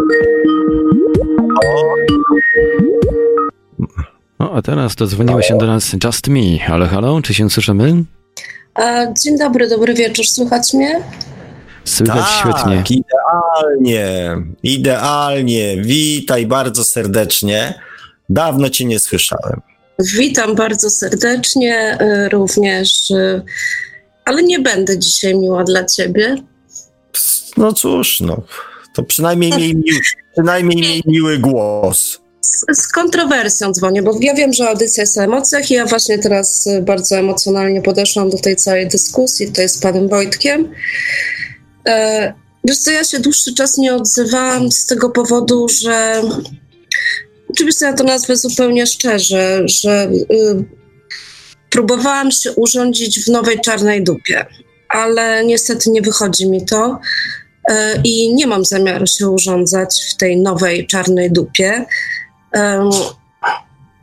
[4.40, 6.60] O, a teraz dzwoniło się do nas Just Me.
[6.60, 8.04] Halo, halo, czy się słyszymy?
[9.24, 11.04] Dzień dobry, dobry wieczór, słychać mnie?
[11.86, 12.84] Słychać tak, świetnie.
[12.90, 15.78] Idealnie, idealnie.
[15.82, 17.80] Witaj bardzo serdecznie.
[18.30, 19.62] Dawno cię nie słyszałem.
[20.00, 23.42] Witam bardzo serdecznie y, również, y,
[24.26, 26.36] ale nie będę dzisiaj miła dla ciebie.
[27.58, 28.42] No cóż, no,
[28.94, 30.00] to przynajmniej miej, miły,
[30.34, 32.20] przynajmniej miej miły głos.
[32.42, 36.20] Z, z, kontrowersją dzwonię, bo ja wiem, że audycja jest o emocjach i ja właśnie
[36.20, 40.72] teraz y, bardzo emocjonalnie podeszłam do tej całej dyskusji tutaj z panem Wojtkiem.
[41.88, 42.34] E,
[42.64, 46.22] wiesz co, ja się dłuższy czas nie odzywałam z tego powodu, że
[47.54, 50.64] Oczywiście ja to nazwę zupełnie szczerze, że y,
[51.70, 54.46] próbowałam się urządzić w nowej czarnej dupie,
[54.90, 57.00] ale niestety nie wychodzi mi to
[57.72, 57.74] y,
[58.04, 61.86] i nie mam zamiaru się urządzać w tej nowej czarnej dupie.
[62.56, 62.60] Y,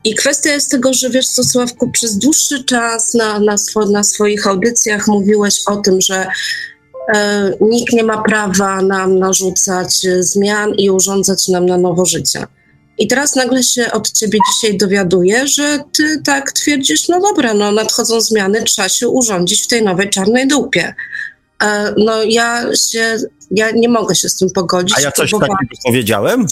[0.04, 3.56] I kwestia jest tego, że wiesz co, Sławku, przez dłuższy czas na, na,
[3.90, 6.26] na swoich audycjach mówiłeś o tym, że
[7.14, 12.46] e, nikt nie ma prawa nam narzucać zmian i urządzać nam na nowo życie.
[13.00, 17.72] I teraz nagle się od ciebie dzisiaj dowiaduję, że ty tak twierdzisz, no dobra, no
[17.72, 20.94] nadchodzą zmiany, trzeba się urządzić w tej nowej czarnej dupie.
[21.62, 23.16] E, no ja się,
[23.50, 24.98] ja nie mogę się z tym pogodzić.
[24.98, 25.54] A ja coś takiego
[25.84, 26.46] powiedziałem?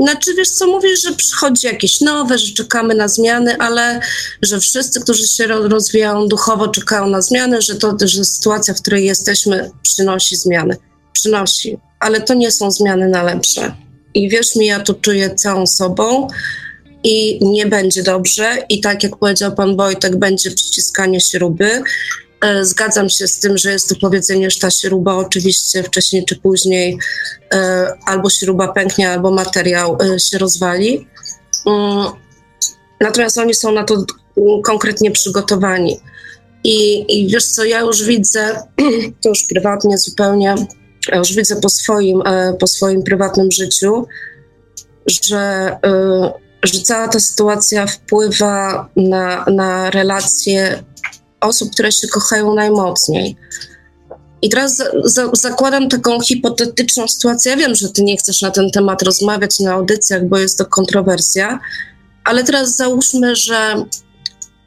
[0.00, 4.00] Znaczy, wiesz co, mówisz, że przychodzi jakieś nowe, że czekamy na zmiany, ale
[4.42, 9.04] że wszyscy, którzy się rozwijają duchowo, czekają na zmiany, że to, że sytuacja, w której
[9.04, 10.76] jesteśmy, przynosi zmiany.
[11.12, 13.83] Przynosi, ale to nie są zmiany na lepsze.
[14.14, 16.28] I wierz mi, ja to czuję całą sobą
[17.04, 18.58] i nie będzie dobrze.
[18.68, 21.82] I tak jak powiedział pan Wojtek, będzie przyciskanie śruby.
[22.40, 26.36] E, zgadzam się z tym, że jest to powiedzenie, że ta śruba oczywiście wcześniej czy
[26.36, 26.98] później
[27.54, 31.06] e, albo śruba pęknie, albo materiał e, się rozwali.
[31.66, 32.06] Mm,
[33.00, 34.04] natomiast oni są na to
[34.64, 36.00] konkretnie przygotowani.
[36.64, 38.62] I, I wiesz co, ja już widzę,
[39.22, 40.54] to już prywatnie zupełnie,
[41.12, 44.06] ja już widzę po swoim, e, po swoim prywatnym życiu,
[45.06, 46.32] że, e,
[46.62, 50.82] że cała ta sytuacja wpływa na, na relacje
[51.40, 53.36] osób, które się kochają najmocniej.
[54.42, 57.50] I teraz za, za, zakładam taką hipotetyczną sytuację.
[57.50, 60.66] Ja wiem, że ty nie chcesz na ten temat rozmawiać na audycjach, bo jest to
[60.66, 61.60] kontrowersja,
[62.24, 63.84] ale teraz załóżmy, że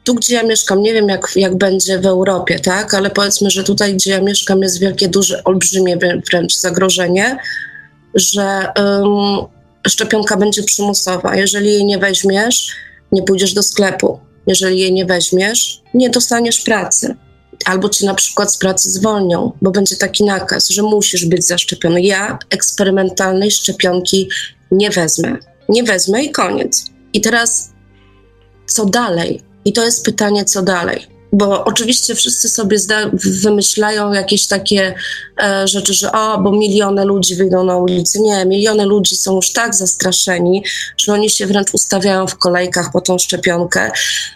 [0.08, 3.64] tu, gdzie ja mieszkam, nie wiem jak, jak będzie w Europie, tak, ale powiedzmy, że
[3.64, 5.98] tutaj, gdzie ja mieszkam, jest wielkie, duże, olbrzymie
[6.30, 7.38] wręcz zagrożenie,
[8.14, 9.46] że um,
[9.88, 11.36] szczepionka będzie przymusowa.
[11.36, 12.70] Jeżeli jej nie weźmiesz,
[13.12, 14.20] nie pójdziesz do sklepu.
[14.46, 17.16] Jeżeli jej nie weźmiesz, nie dostaniesz pracy.
[17.64, 22.02] Albo cię na przykład z pracy zwolnią, bo będzie taki nakaz, że musisz być zaszczepiony.
[22.02, 24.28] Ja eksperymentalnej szczepionki
[24.70, 25.36] nie wezmę.
[25.68, 26.84] Nie wezmę i koniec.
[27.12, 27.70] I teraz
[28.66, 29.47] co dalej?
[29.68, 31.06] I to jest pytanie, co dalej.
[31.32, 32.76] Bo oczywiście wszyscy sobie
[33.42, 34.94] wymyślają jakieś takie
[35.42, 38.20] e, rzeczy, że o, bo miliony ludzi wyjdą na ulicę.
[38.20, 40.64] Nie, miliony ludzi są już tak zastraszeni,
[40.96, 43.90] że oni się wręcz ustawiają w kolejkach po tą szczepionkę.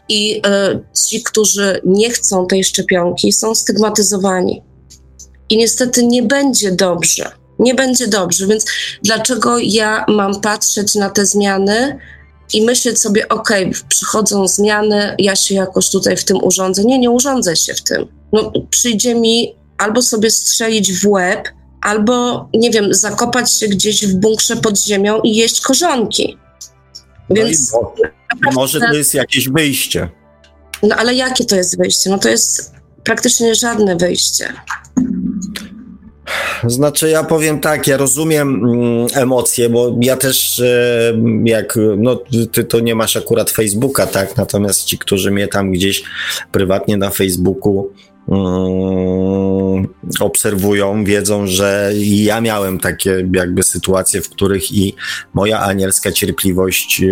[0.09, 4.63] I e, ci, którzy nie chcą tej szczepionki, są stygmatyzowani.
[5.51, 7.31] I niestety nie będzie dobrze.
[7.59, 8.67] Nie będzie dobrze, więc
[9.03, 11.99] dlaczego ja mam patrzeć na te zmiany
[12.53, 13.51] i myśleć sobie, ok,
[13.89, 16.85] przychodzą zmiany, ja się jakoś tutaj w tym urządzę.
[16.85, 18.07] Nie, nie urządzę się w tym.
[18.33, 21.49] No, przyjdzie mi albo sobie strzelić w łeb,
[21.83, 26.39] albo, nie wiem, zakopać się gdzieś w bunkrze pod ziemią i jeść korzonki.
[27.29, 30.09] No Więc może, może to jest jakieś wyjście.
[30.83, 32.11] No ale jakie to jest wyjście?
[32.11, 32.74] No to jest
[33.05, 34.53] praktycznie żadne wyjście.
[36.67, 41.15] Znaczy, ja powiem tak, ja rozumiem mm, emocje, bo ja też, e,
[41.45, 42.19] jak, no,
[42.53, 44.37] ty to nie masz akurat Facebooka, tak?
[44.37, 46.03] Natomiast ci, którzy mnie tam gdzieś
[46.53, 47.91] prywatnie na Facebooku
[48.29, 49.89] mm,
[50.21, 54.95] obserwują, wiedzą, że ja miałem takie jakby sytuacje, w których i
[55.35, 57.03] moja anielska cierpliwość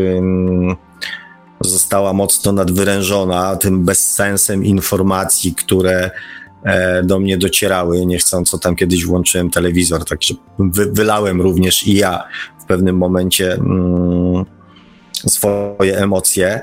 [1.65, 6.11] została mocno nadwyrężona tym bezsensem informacji, które
[7.03, 8.59] do mnie docierały niechcąco.
[8.59, 12.25] Tam kiedyś włączyłem telewizor, także wy, wylałem również i ja
[12.63, 14.45] w pewnym momencie mm,
[15.27, 16.61] swoje emocje.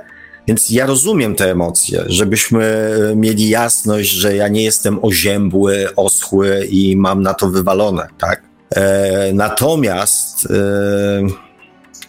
[0.48, 6.98] Więc ja rozumiem te emocje, żebyśmy mieli jasność, że ja nie jestem oziębły, oschły i
[6.98, 8.44] mam na to wywalone, tak?
[8.76, 11.28] E, natomiast e,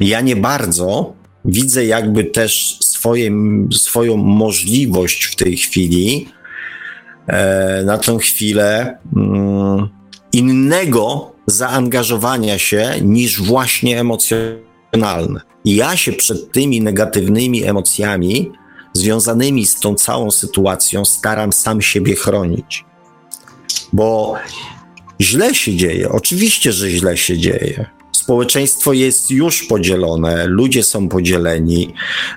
[0.01, 1.13] ja nie bardzo
[1.45, 3.31] widzę jakby też swoje,
[3.73, 6.38] swoją możliwość w tej chwili E,
[7.85, 9.89] na tę chwilę mm,
[10.33, 15.41] innego zaangażowania się niż właśnie emocjonalne.
[15.65, 18.53] I ja się przed tymi negatywnymi emocjami
[18.93, 22.85] związanymi z tą całą sytuacją staram sam siebie chronić.
[23.93, 24.37] Bo
[25.21, 27.98] źle się dzieje, oczywiście, że źle się dzieje
[28.29, 31.95] społeczeństwo jest już podzielone, ludzie są podzieleni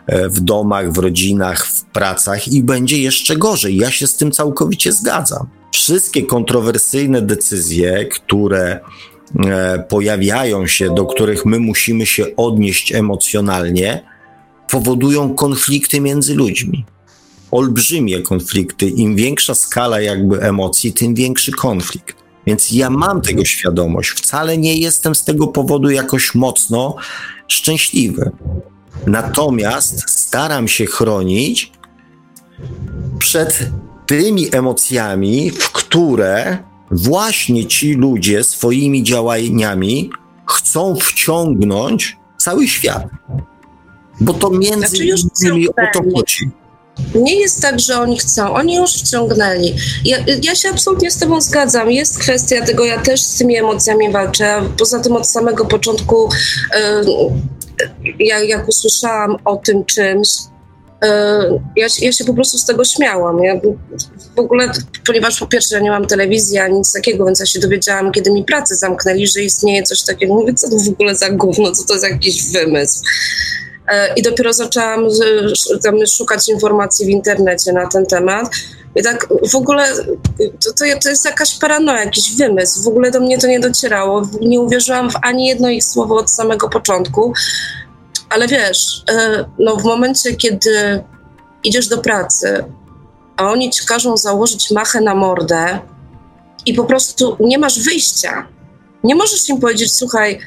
[0.07, 3.77] e, w domach, w rodzinach, w pracach i będzie jeszcze gorzej.
[3.77, 5.47] Ja się z tym całkowicie zgadzam.
[5.73, 8.79] Wszystkie kontrowersyjne decyzje, które
[9.45, 14.03] e, pojawiają się, do których my musimy się odnieść emocjonalnie,
[14.69, 16.85] powodują konflikty między ludźmi.
[17.51, 18.89] Olbrzymie konflikty.
[18.89, 22.20] Im większa skala jakby emocji, tym większy konflikt.
[22.47, 24.09] Więc ja mam tego świadomość.
[24.09, 26.95] Wcale nie jestem z tego powodu jakoś mocno
[27.47, 28.31] szczęśliwy.
[29.07, 31.71] Natomiast staram się chronić
[33.19, 33.69] przed
[34.05, 36.57] tymi emocjami, w które
[36.91, 40.09] właśnie ci ludzie swoimi działaniami
[40.47, 43.03] chcą wciągnąć cały świat.
[44.21, 46.51] Bo to między znaczy innymi o to chodzi.
[47.15, 49.75] Nie jest tak, że oni chcą, oni już wciągnęli.
[50.05, 51.91] Ja, ja, się absolutnie z Tobą zgadzam.
[51.91, 54.61] Jest kwestia tego, ja też z tymi emocjami walczę.
[54.79, 56.29] Poza tym od samego początku,
[58.05, 60.29] yy, ja, jak usłyszałam o tym czymś,
[61.01, 61.09] yy,
[61.75, 63.43] ja, ja, się po prostu z tego śmiałam.
[63.43, 63.61] Ja
[64.35, 64.71] w ogóle,
[65.05, 68.31] ponieważ po pierwsze ja nie mam telewizji ani nic takiego, więc ja się dowiedziałam, kiedy
[68.31, 70.33] mi pracę zamknęli, że istnieje coś takiego.
[70.33, 73.03] Mówię, co to w ogóle za gówno, co to jest jakiś wymysł.
[73.87, 75.07] E, i dopiero zaczęłam
[76.07, 78.49] szukać informacji w internecie na ten temat.
[78.95, 79.93] I tak w ogóle
[80.37, 82.83] to, to, to, jest jakaś paranoja, jakiś wymysł.
[82.83, 84.21] W ogóle do mnie to nie docierało.
[84.41, 87.33] Nie uwierzyłam w ani jedno ich słowo od samego początku.
[88.29, 91.03] Ale wiesz, e, no w momencie, kiedy
[91.63, 92.63] idziesz do pracy,
[93.37, 95.79] a oni ci każą założyć machę na mordę
[96.65, 98.47] i po prostu nie masz wyjścia.
[99.03, 100.39] Nie możesz im powiedzieć, słuchaj,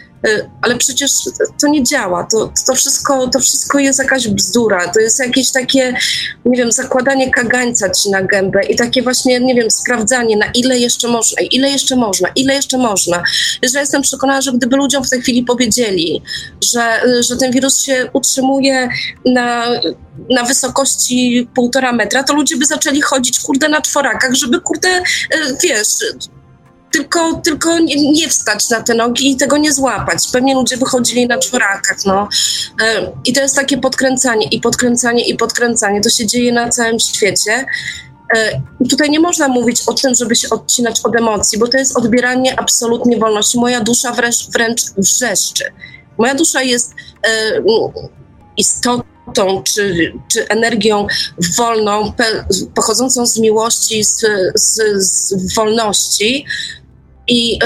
[0.63, 1.11] ale przecież
[1.61, 2.27] to nie działa.
[2.31, 4.89] To, to, wszystko, to wszystko jest jakaś bzdura.
[4.89, 5.95] To jest jakieś takie,
[6.45, 10.79] nie wiem, zakładanie kagańca ci na gębę i takie właśnie, nie wiem, sprawdzanie, na ile
[10.79, 13.23] jeszcze można, ile jeszcze można, ile jeszcze można.
[13.63, 16.23] Że jestem przekonana, że gdyby ludziom w tej chwili powiedzieli,
[16.73, 18.89] że, że ten wirus się utrzymuje
[19.27, 19.67] na,
[20.31, 25.03] na wysokości półtora metra, to ludzie by zaczęli chodzić, kurde, na czworakach, żeby, kurde, y,
[25.63, 25.89] wiesz,
[26.95, 30.29] tylko, tylko nie, nie, wstać na te nogi i tego nie złapać.
[30.33, 32.29] Pewnie ludzie wychodzili na czworakach, no.
[32.83, 36.01] E, I to jest takie podkręcanie i podkręcanie i podkręcanie.
[36.01, 37.67] To się dzieje na całym świecie.
[38.37, 38.61] E,
[38.91, 42.61] tutaj nie można mówić o tym, żeby się odcinać od emocji, bo to jest odbieranie
[42.61, 43.59] absolutnie wolności.
[43.59, 45.65] Moja dusza wręcz, wręcz wrzeszczy.
[46.19, 46.95] Moja dusza jest
[47.27, 47.63] e,
[48.57, 51.07] istotą czy, czy energią
[51.57, 52.13] wolną,
[52.75, 56.47] pochodzącą z miłości, z, z, z wolności,
[57.29, 57.59] i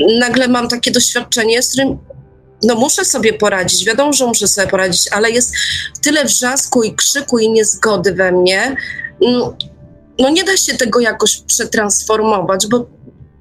[0.00, 1.98] y, nagle mam takie doświadczenie, z którym
[2.62, 5.52] no muszę sobie poradzić, wiadomo, że muszę sobie poradzić, ale jest
[6.02, 8.76] tyle wrzasku i krzyku i niezgody we mnie,
[9.20, 9.56] no,
[10.18, 12.86] no nie da się tego jakoś przetransformować, bo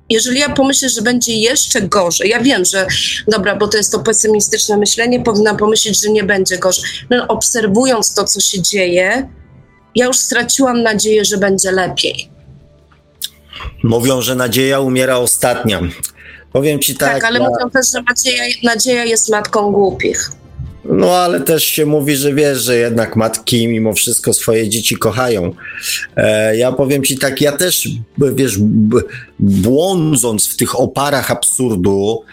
[0.09, 2.87] jeżeli ja pomyślę, że będzie jeszcze gorzej, ja wiem, że
[3.27, 6.83] dobra, bo to jest to pesymistyczne myślenie, powinnam pomyśleć, że nie będzie gorzej.
[7.09, 9.29] No, obserwując to, co się dzieje,
[9.95, 12.34] ja już straciłam nadzieję, że będzie lepiej.
[13.83, 15.81] Mówią, że nadzieja umiera ostatnia.
[16.53, 17.13] Powiem ci tak.
[17.13, 17.49] Tak, ale ja...
[17.49, 20.31] mówią też, że nadzieja, nadzieja jest matką głupich.
[20.89, 25.53] No, ale też się mówi, że wiesz, że jednak matki mimo wszystko swoje dzieci kochają.
[26.15, 28.57] E, ja powiem ci tak, ja też, wiesz,
[29.39, 32.23] błądząc w tych oparach absurdu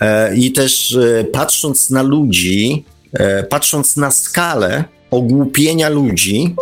[0.00, 6.54] e, i też e, patrząc na ludzi, e, patrząc na skalę ogłupienia ludzi,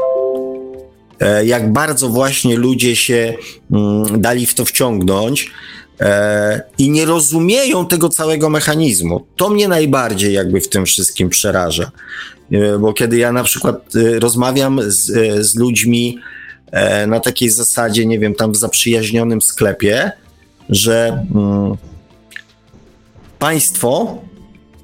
[1.44, 3.34] jak bardzo właśnie ludzie się
[3.72, 5.50] mm, dali w to wciągnąć
[6.00, 9.26] e, i nie rozumieją tego całego mechanizmu.
[9.36, 11.90] To mnie najbardziej jakby w tym wszystkim przeraża.
[12.52, 15.06] E, bo kiedy ja na przykład rozmawiam z,
[15.46, 16.18] z ludźmi
[17.06, 20.12] na takiej zasadzie, nie wiem, tam w zaprzyjaźnionym sklepie,
[20.68, 21.76] że mm,
[23.38, 24.18] państwo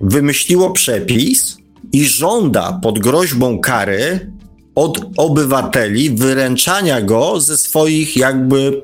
[0.01, 1.57] wymyśliło przepis
[1.93, 4.31] i żąda pod groźbą kary
[4.81, 8.83] od obywateli wyręczania go ze swoich jakby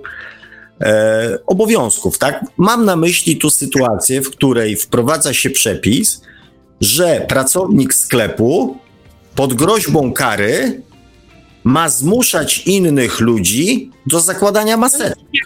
[0.81, 2.45] e, obowiązków, tak?
[2.57, 6.21] Mam na myśli tu sytuację, w której wprowadza się przepis,
[6.81, 8.79] że pracownik sklepu
[9.35, 10.83] pod groźbą kary
[11.65, 15.41] ma zmuszać innych ludzi do zakładania maseczki.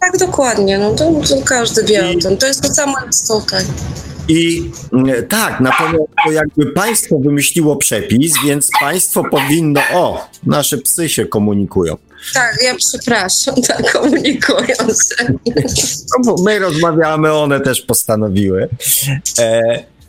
[0.00, 0.78] Tak, dokładnie.
[0.78, 2.36] No to, to każdy wie o tym.
[2.36, 3.64] To jest to samo istotne.
[4.28, 11.08] I mm, tak, natomiast to jakby państwo wymyśliło przepis, więc państwo powinno, o, nasze psy
[11.08, 11.96] się komunikują.
[12.34, 15.34] Tak, ja przepraszam, tak, komunikują się.
[16.26, 18.68] No, my rozmawiamy, one też postanowiły.
[19.38, 19.62] E,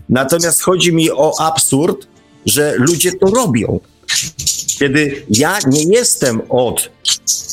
[0.09, 2.07] natomiast chodzi mi o absurd,
[2.45, 3.79] że ludzie to robią.
[4.79, 6.89] Kiedy ja nie jestem od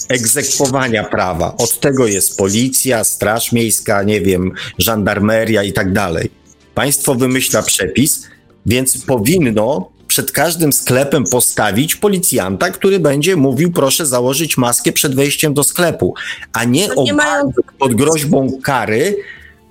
[0.09, 6.31] egzekwowania prawa, od tego jest policja, straż miejska, nie wiem, żandarmeria i tak dalej.
[6.75, 8.23] Państwo wymyśla przepis,
[8.67, 15.55] więc powinno przed każdym sklepem postawić policjanta, który będzie mówił, proszę założyć maskę przed wejściem
[15.55, 16.15] do sklepu,
[16.53, 17.53] a nie, nie mają...
[17.79, 19.17] pod groźbą kary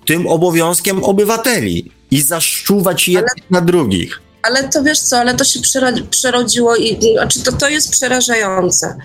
[0.05, 4.21] tym obowiązkiem obywateli i zaszczuwać jednych ale, na drugich.
[4.47, 5.59] Ale to wiesz co, ale to się
[6.09, 8.97] przerodziło i znaczy to, to jest przerażające.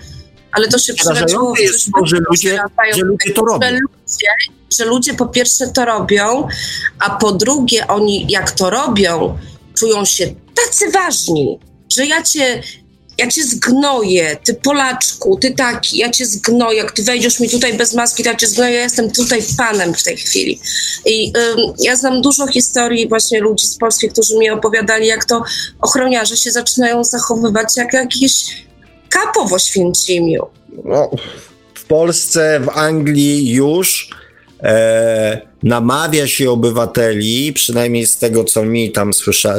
[0.51, 2.59] Ale to się przerodziło jest to, że ludzie,
[2.93, 3.67] że ludzie to robią.
[3.67, 4.27] Że ludzie,
[4.77, 6.47] że ludzie po pierwsze to robią,
[6.99, 9.37] a po drugie oni jak to robią,
[9.73, 11.59] czują się tacy ważni,
[11.95, 12.63] że ja cię,
[13.17, 17.73] ja cię zgnoję, ty Polaczku, ty taki, ja cię zgnoję, jak ty wejdziesz mi tutaj
[17.73, 20.59] bez maski, to ja cię zgnoję, ja jestem tutaj panem w tej chwili.
[21.05, 25.43] I ym, ja znam dużo historii właśnie ludzi z Polski, którzy mi opowiadali, jak to
[25.81, 28.63] ochroniarze się zaczynają zachowywać jak jakieś
[29.09, 30.45] kapo w Oświęcimiu.
[30.85, 31.09] No,
[31.73, 34.09] w Polsce, w Anglii już
[34.63, 39.55] e, namawia się obywateli, przynajmniej z tego, co mi tam słysza,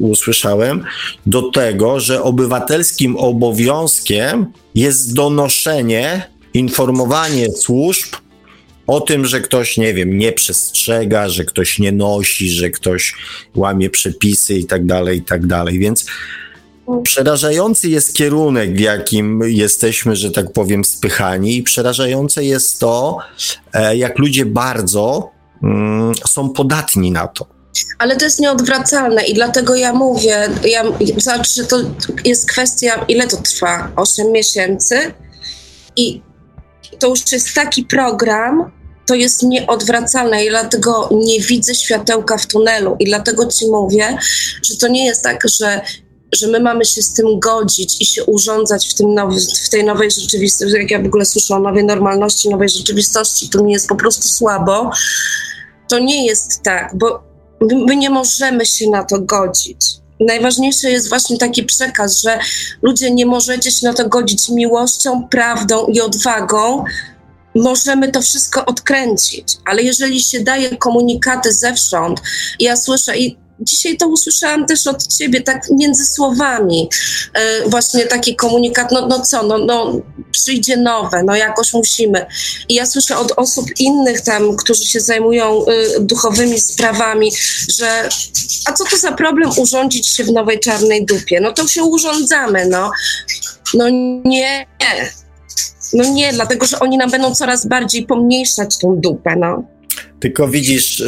[0.00, 0.84] usłyszałem,
[1.26, 8.16] do tego, że obywatelskim obowiązkiem jest donoszenie, informowanie służb
[8.86, 13.14] o tym, że ktoś, nie wiem, nie przestrzega, że ktoś nie nosi, że ktoś
[13.54, 15.78] łamie przepisy i tak dalej, i tak dalej.
[15.78, 16.06] Więc
[17.02, 23.18] Przerażający jest kierunek, w jakim jesteśmy, że tak powiem, spychani, i przerażające jest to,
[23.72, 25.30] e, jak ludzie bardzo
[25.62, 27.46] mm, są podatni na to.
[27.98, 30.84] Ale to jest nieodwracalne i dlatego ja mówię, ja,
[31.16, 31.76] znaczy to
[32.24, 33.92] jest kwestia, ile to trwa?
[33.96, 35.14] 8 miesięcy
[35.96, 36.22] i
[36.98, 38.70] to już jest taki program,
[39.06, 44.18] to jest nieodwracalne i dlatego nie widzę światełka w tunelu i dlatego ci mówię,
[44.62, 45.80] że to nie jest tak, że
[46.34, 49.84] że my mamy się z tym godzić i się urządzać w, tym nowy, w tej
[49.84, 53.88] nowej rzeczywistości, jak ja w ogóle słyszę o nowej normalności, nowej rzeczywistości, to mi jest
[53.88, 54.90] po prostu słabo.
[55.88, 57.22] To nie jest tak, bo
[57.60, 60.00] my nie możemy się na to godzić.
[60.20, 62.38] Najważniejszy jest właśnie taki przekaz, że
[62.82, 66.84] ludzie nie możecie się na to godzić miłością, prawdą i odwagą.
[67.54, 72.20] Możemy to wszystko odkręcić, ale jeżeli się daje komunikaty zewsząd,
[72.60, 76.88] ja słyszę i dzisiaj to usłyszałam też od ciebie, tak między słowami,
[77.34, 80.00] e, właśnie taki komunikat, no, no co, no, no
[80.32, 82.26] przyjdzie nowe, no jakoś musimy.
[82.68, 87.32] I ja słyszę od osób innych tam, którzy się zajmują y, duchowymi sprawami,
[87.78, 88.08] że
[88.66, 91.40] a co to za problem urządzić się w nowej czarnej dupie?
[91.40, 92.90] No to się urządzamy, no.
[93.74, 93.88] No
[94.24, 94.66] nie,
[95.92, 99.62] no nie, dlatego, że oni nam będą coraz bardziej pomniejszać tą dupę, no.
[100.20, 101.02] Tylko widzisz,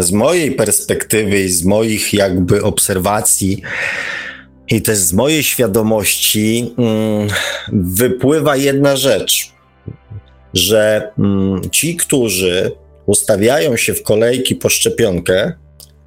[0.00, 3.62] z mojej perspektywy i z moich jakby obserwacji
[4.68, 7.28] i też z mojej świadomości mm,
[7.72, 9.52] wypływa jedna rzecz,
[10.54, 12.72] że mm, ci, którzy
[13.06, 15.52] ustawiają się w kolejki po szczepionkę,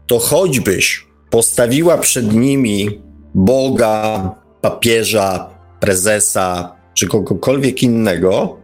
[0.08, 3.02] to choćbyś postawiła przed nimi
[3.36, 4.32] Boga,
[4.62, 5.50] papieża,
[5.80, 8.58] prezesa czy kogokolwiek innego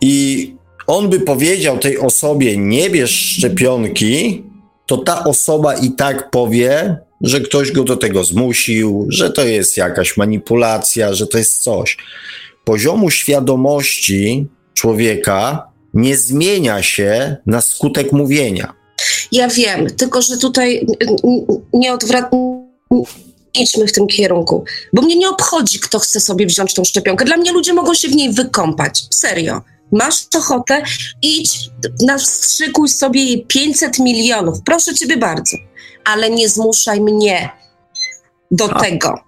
[0.00, 0.54] i
[0.88, 4.44] on by powiedział tej osobie, nie bierz szczepionki,
[4.86, 9.76] to ta osoba i tak powie, że ktoś go do tego zmusił, że to jest
[9.76, 11.96] jakaś manipulacja, że to jest coś.
[12.64, 18.74] Poziomu świadomości człowieka nie zmienia się na skutek mówienia.
[19.32, 20.86] Ja wiem, tylko że tutaj
[21.72, 22.68] nie odwracamy
[23.54, 27.24] idźmy w tym kierunku, bo mnie nie obchodzi, kto chce sobie wziąć tą szczepionkę.
[27.24, 29.04] Dla mnie ludzie mogą się w niej wykąpać.
[29.10, 29.60] Serio.
[29.92, 30.82] Masz ochotę,
[31.22, 31.70] idź,
[32.06, 34.58] nastrzykuj sobie jej 500 milionów.
[34.64, 35.56] Proszę ciebie bardzo,
[36.04, 37.50] ale nie zmuszaj mnie
[38.50, 38.80] do A.
[38.80, 39.20] tego.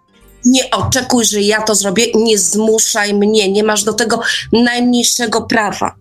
[0.45, 4.21] Nie oczekuj, że ja to zrobię, nie zmuszaj mnie, nie masz do tego
[4.53, 5.95] najmniejszego prawa.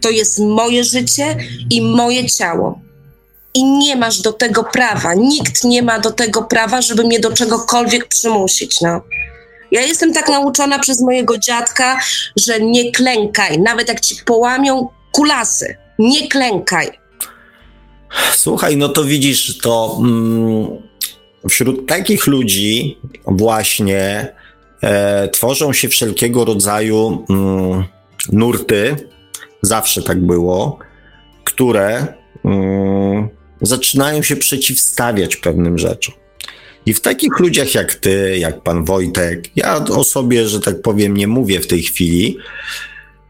[0.00, 1.36] To jest moje życie
[1.70, 2.80] i moje ciało.
[3.54, 5.14] I nie masz do tego prawa.
[5.14, 8.80] Nikt nie ma do tego prawa, żeby mnie do czegokolwiek przymusić.
[8.80, 9.00] No.
[9.70, 12.00] Ja jestem tak nauczona przez mojego dziadka,
[12.36, 15.76] że nie klękaj, nawet jak ci połamią kulasy.
[15.98, 16.90] Nie klękaj.
[18.32, 20.66] Słuchaj, no to widzisz, to mm,
[21.48, 24.32] wśród takich ludzi właśnie
[24.82, 27.84] e, tworzą się wszelkiego rodzaju mm,
[28.32, 28.96] nurty,
[29.62, 30.78] zawsze tak było,
[31.44, 32.06] które
[32.44, 33.28] mm,
[33.62, 36.14] zaczynają się przeciwstawiać pewnym rzeczom.
[36.90, 41.16] I w takich ludziach jak ty, jak pan Wojtek, ja o sobie, że tak powiem,
[41.16, 42.38] nie mówię w tej chwili,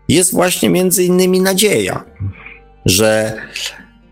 [0.09, 2.05] jest właśnie między innymi nadzieja,
[2.87, 3.37] że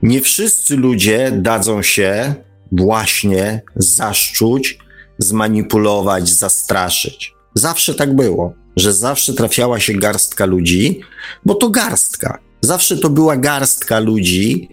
[0.02, 2.34] nie wszyscy ludzie dadzą się
[2.72, 4.78] właśnie zaszczuć,
[5.18, 7.34] zmanipulować, zastraszyć.
[7.54, 11.00] Zawsze tak było, że zawsze trafiała się garstka ludzi,
[11.44, 12.38] bo to garstka.
[12.60, 14.68] Zawsze to była garstka ludzi,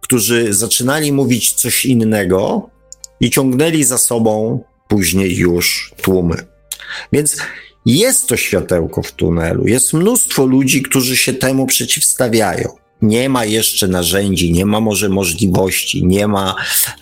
[0.00, 2.70] którzy zaczynali mówić coś innego,
[3.20, 6.36] i ciągnęli za sobą później już tłumy.
[7.12, 7.36] Więc
[7.86, 12.68] jest to światełko w tunelu, jest mnóstwo ludzi, którzy się temu przeciwstawiają.
[13.02, 16.54] Nie ma jeszcze narzędzi, nie ma może możliwości, nie ma,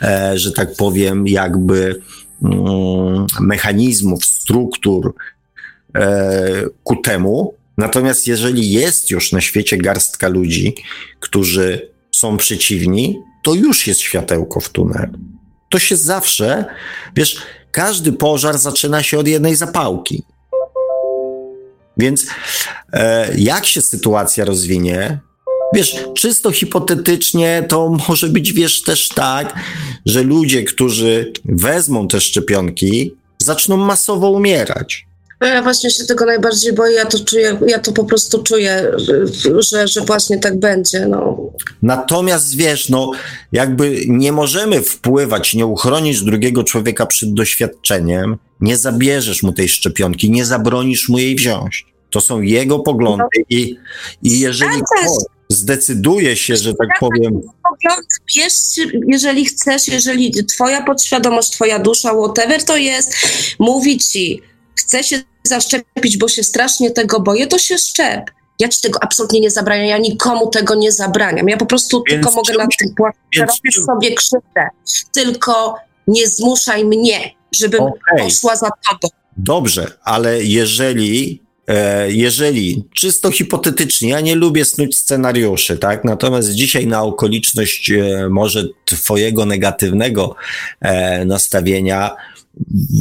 [0.03, 2.01] e, że tak powiem, jakby
[2.43, 5.15] mm, mechanizmów, struktur
[5.95, 7.55] e, ku temu.
[7.79, 10.75] Natomiast jeżeli jest już na świecie garstka ludzi,
[11.21, 15.19] którzy są przeciwni, to już jest światełko w tunelu
[15.69, 16.65] to się zawsze,
[17.17, 20.23] wiesz, każdy pożar zaczyna się od jednej zapałki.
[21.97, 22.27] Więc
[22.93, 25.19] e, jak się sytuacja rozwinie,
[25.75, 29.55] wiesz, czysto hipotetycznie to może być, wiesz, też tak,
[30.07, 35.08] że ludzie, którzy wezmą te szczepionki, zaczną masowo umierać.
[35.41, 38.93] No ja właśnie się tego najbardziej boję, ja to czuję, ja to po prostu czuję,
[39.71, 41.07] że, że właśnie tak będzie.
[41.07, 41.37] No.
[41.83, 43.11] Natomiast wiesz, no
[43.53, 50.31] jakby nie możemy wpływać, nie uchronić drugiego człowieka przed doświadczeniem, nie zabierzesz mu tej szczepionki,
[50.31, 51.87] nie zabronisz mu jej wziąć.
[52.11, 53.45] To są jego poglądy no.
[53.51, 53.77] i,
[54.23, 54.81] i jeżeli
[55.49, 57.41] zdecyduje się, że tak powiem.
[58.37, 58.53] Bierz,
[59.07, 63.15] jeżeli chcesz, jeżeli twoja podświadomość, twoja dusza, whatever to jest,
[63.59, 64.43] mówi ci,
[64.79, 68.31] chce się zaszczepić, bo się strasznie tego boję, to się szczep.
[68.61, 71.49] Ja ci tego absolutnie nie zabraniam, ja nikomu tego nie zabraniam.
[71.49, 74.69] Ja po prostu więc tylko mogę na tym płacić, robisz sobie krzywdę.
[75.13, 75.77] Tylko
[76.07, 78.19] nie zmuszaj mnie, żebym okay.
[78.19, 79.09] poszła za tobą.
[79.37, 86.05] Dobrze, ale jeżeli e, jeżeli, czysto hipotetycznie, ja nie lubię snuć scenariuszy, tak?
[86.05, 90.35] Natomiast dzisiaj na okoliczność e, może twojego negatywnego
[90.81, 92.17] e, nastawienia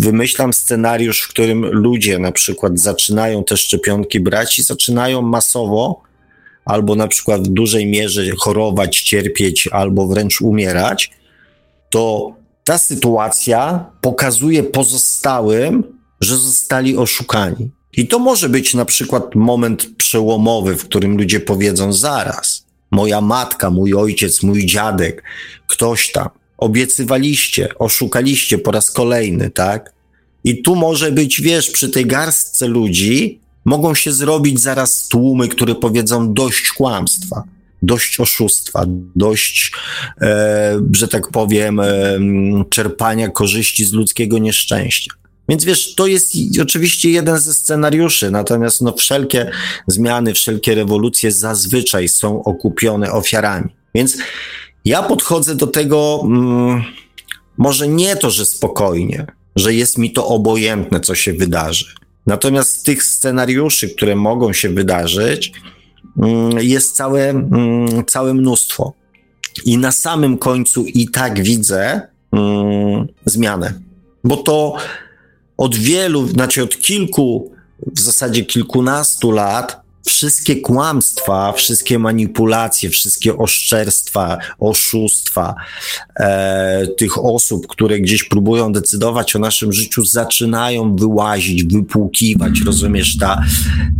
[0.01, 6.01] wymyślam scenariusz, w którym ludzie na przykład zaczynają te szczepionki brać i zaczynają masowo
[6.65, 11.11] albo na przykład w dużej mierze chorować, cierpieć, albo wręcz umierać,
[11.89, 12.33] to
[12.63, 15.83] ta sytuacja pokazuje pozostałym,
[16.21, 17.69] że zostali oszukani.
[17.93, 22.65] I to może być na przykład moment przełomowy, w którym ludzie powiedzą zaraz.
[22.91, 25.23] Moja matka, mój ojciec, mój dziadek,
[25.67, 26.29] ktoś tam.
[26.57, 29.93] Obiecywaliście, oszukaliście po raz kolejny, tak?
[30.43, 35.75] I tu może być, wiesz, przy tej garstce ludzi mogą się zrobić zaraz tłumy, które
[35.75, 37.43] powiedzą dość kłamstwa,
[37.81, 38.85] dość oszustwa,
[39.15, 39.71] dość,
[40.21, 42.19] e, że tak powiem, e,
[42.69, 45.11] czerpania korzyści z ludzkiego nieszczęścia.
[45.49, 49.51] Więc wiesz, to jest oczywiście jeden ze scenariuszy, natomiast no, wszelkie
[49.87, 53.69] zmiany, wszelkie rewolucje zazwyczaj są okupione ofiarami.
[53.95, 54.17] Więc
[54.85, 56.83] ja podchodzę do tego mm,
[57.57, 59.25] może nie to, że spokojnie,
[59.55, 61.85] że jest mi to obojętne, co się wydarzy.
[62.25, 65.51] Natomiast tych scenariuszy, które mogą się wydarzyć,
[66.17, 68.93] mm, jest całe, mm, całe mnóstwo.
[69.65, 72.01] I na samym końcu i tak widzę
[73.25, 73.73] zmianę,
[74.23, 74.75] bo to
[75.57, 77.51] od wielu, znaczy od kilku,
[77.95, 85.55] w zasadzie kilkunastu lat, wszystkie kłamstwa, wszystkie manipulacje, wszystkie oszczerstwa, oszustwa
[86.15, 92.61] e, tych osób, które gdzieś próbują decydować o naszym życiu, zaczynają wyłazić, wypłukiwać.
[92.65, 93.43] Rozumiesz, ta,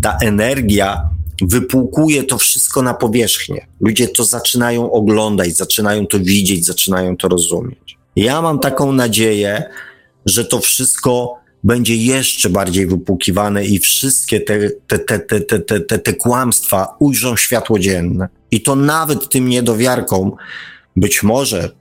[0.01, 1.09] ta energia
[1.41, 3.67] wypłukuje to wszystko na powierzchnię.
[3.81, 7.97] Ludzie to zaczynają oglądać, zaczynają to widzieć, zaczynają to rozumieć.
[8.15, 9.63] Ja mam taką nadzieję,
[10.25, 15.79] że to wszystko będzie jeszcze bardziej wypłukiwane i wszystkie te, te, te, te, te, te,
[15.79, 18.27] te, te kłamstwa ujrzą światło dzienne.
[18.51, 20.31] I to nawet tym niedowiarkom
[20.95, 21.71] być może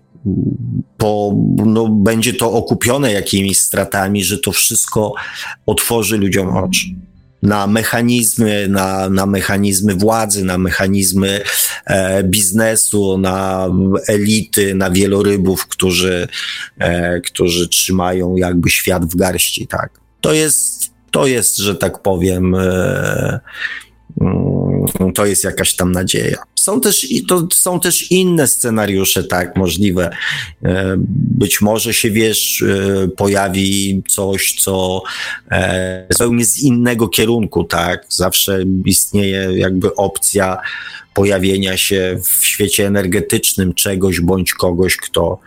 [0.96, 1.34] po,
[1.66, 5.14] no, będzie to okupione jakimiś stratami, że to wszystko
[5.66, 6.86] otworzy ludziom oczy
[7.46, 11.40] na mechanizmy, na, na mechanizmy władzy, na mechanizmy
[11.86, 13.68] e, biznesu, na
[14.08, 16.28] elity, na wielorybów, którzy,
[16.78, 19.90] e, którzy trzymają jakby świat w garści, tak.
[20.20, 23.40] To jest, to jest, że tak powiem, e,
[25.14, 26.38] to jest jakaś tam nadzieja.
[26.54, 30.10] Są też, to są też inne scenariusze, tak, możliwe.
[30.64, 30.94] E,
[31.38, 35.02] być może się, wiesz, e, pojawi coś, co
[35.50, 38.06] e, zupełnie z innego kierunku, tak.
[38.08, 40.58] Zawsze istnieje jakby opcja
[41.14, 45.38] pojawienia się w świecie energetycznym czegoś bądź kogoś, kto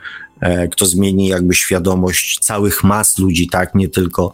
[0.72, 4.34] kto zmieni jakby świadomość całych mas ludzi, tak, nie tylko,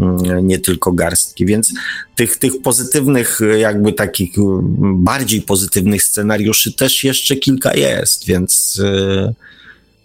[0.00, 1.46] mm, nie tylko garstki.
[1.46, 1.72] Więc
[2.14, 4.34] tych, tych pozytywnych, jakby takich
[4.80, 9.34] bardziej pozytywnych scenariuszy też jeszcze kilka jest, więc yy,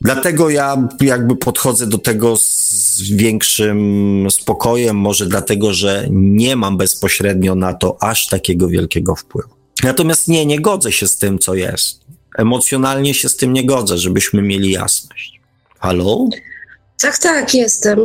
[0.02, 7.56] dlatego ja jakby podchodzę do tego z większym spokojem, może dlatego, że nie mam bezpośrednio
[7.56, 9.50] na to aż takiego wielkiego wpływu.
[9.84, 12.02] Natomiast nie, nie godzę się z tym, co jest.
[12.38, 15.41] Emocjonalnie się z tym nie godzę, żebyśmy mieli jasność.
[15.82, 16.30] Halo?
[17.02, 18.00] Tak, tak, jestem.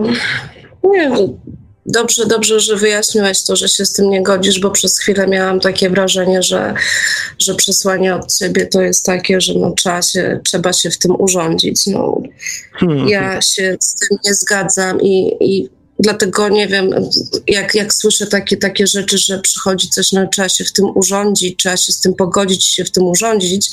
[0.84, 1.10] Nie,
[1.86, 5.60] dobrze, dobrze, że wyjaśniłeś to, że się z tym nie godzisz, bo przez chwilę miałam
[5.60, 6.74] takie wrażenie, że,
[7.38, 11.20] że przesłanie od ciebie to jest takie, że no, trzeba, się, trzeba się w tym
[11.20, 11.86] urządzić.
[11.86, 12.20] No,
[12.72, 13.08] hmm.
[13.08, 16.90] Ja się z tym nie zgadzam i, i dlatego nie wiem,
[17.46, 21.58] jak, jak słyszę takie, takie rzeczy, że przychodzi coś, no trzeba się w tym urządzić,
[21.58, 23.70] trzeba się z tym pogodzić, się w tym urządzić,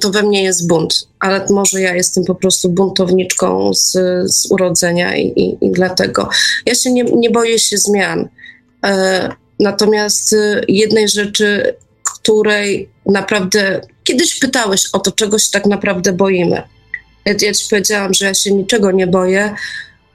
[0.00, 3.92] to we mnie jest bunt, ale może ja jestem po prostu buntowniczką z,
[4.34, 6.28] z urodzenia i, i, i, dlatego.
[6.66, 8.28] Ja się nie, nie boję się zmian.
[8.84, 9.28] E,
[9.60, 16.62] natomiast y, jednej rzeczy, której naprawdę kiedyś pytałeś o to, czego się tak naprawdę boimy.
[17.24, 19.54] Ja, ja ci powiedziałam, że ja się niczego nie boję,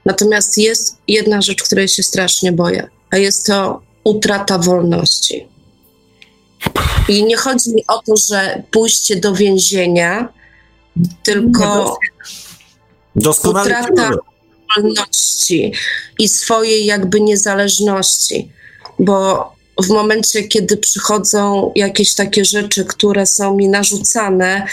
[0.04, 5.49] natomiast jest jedna rzecz, której się strasznie boję, a jest to utrata wolności.
[7.08, 10.28] I nie chodzi mi o to, że pójście do więzienia,
[11.22, 11.98] tylko
[13.16, 14.10] Doskonale utrata
[14.76, 15.72] wolności
[16.18, 18.50] i swojej jakby niezależności.
[18.98, 24.66] Bo w momencie, kiedy przychodzą jakieś takie rzeczy, które są mi narzucane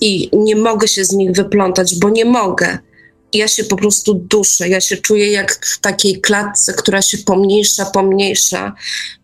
[0.00, 2.78] i nie mogę się z nich wyplątać, bo nie mogę,
[3.32, 7.84] ja się po prostu duszę, ja się czuję jak w takiej klatce, która się pomniejsza,
[7.84, 8.74] pomniejsza.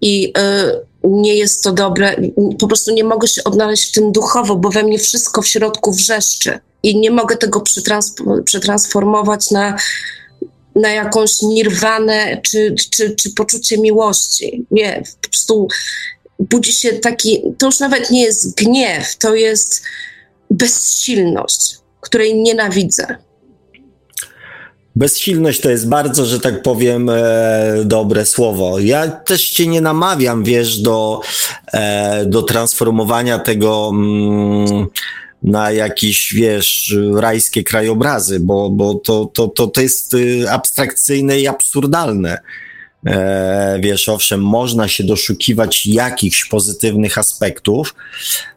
[0.00, 2.16] I y, nie jest to dobre.
[2.58, 5.92] Po prostu nie mogę się odnaleźć w tym duchowo, bo we mnie wszystko w środku
[5.92, 9.76] wrzeszczy i nie mogę tego przetrans przetransformować na
[10.76, 14.66] na jakąś nirwanę czy, czy, czy poczucie miłości.
[14.70, 15.68] Nie, po prostu
[16.38, 19.82] budzi się taki, to już nawet nie jest gniew, to jest
[20.50, 23.16] bezsilność, której nienawidzę.
[24.96, 28.78] Bezsilność to jest bardzo, że tak powiem, e, dobre słowo.
[28.78, 31.20] Ja też cię nie namawiam, wiesz, do,
[31.72, 34.86] e, do transformowania tego mm,
[35.42, 41.46] na jakieś, wiesz, rajskie krajobrazy, bo, bo to, to, to, to jest y, abstrakcyjne i
[41.46, 42.38] absurdalne.
[43.06, 47.94] E, wiesz, owszem, można się doszukiwać jakichś pozytywnych aspektów,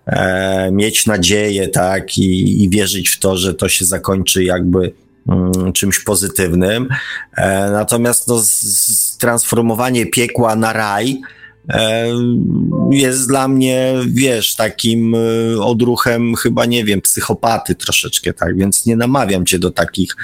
[0.05, 4.91] e, mieć nadzieję, tak, i, i wierzyć w to, że to się zakończy jakby
[5.73, 6.87] czymś pozytywnym.
[7.37, 8.43] E, natomiast no,
[9.19, 11.21] transformowanie piekła na raj,
[11.69, 12.07] E,
[12.91, 18.95] jest dla mnie, wiesz, takim e, odruchem chyba, nie wiem, psychopaty troszeczkę, tak, więc nie
[18.95, 20.15] namawiam cię do takich,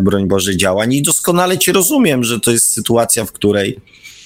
[0.00, 3.80] broń Boże, działań i doskonale cię rozumiem, że to jest sytuacja, w której,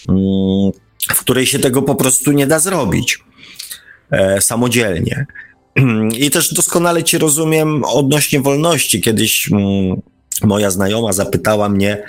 [0.09, 0.73] mm,
[1.11, 3.19] w której się tego po prostu nie da zrobić
[4.41, 5.27] samodzielnie.
[6.24, 9.00] I też doskonale cię rozumiem odnośnie wolności.
[9.00, 10.02] Kiedyś mm,
[10.42, 12.02] moja znajoma zapytała mnie,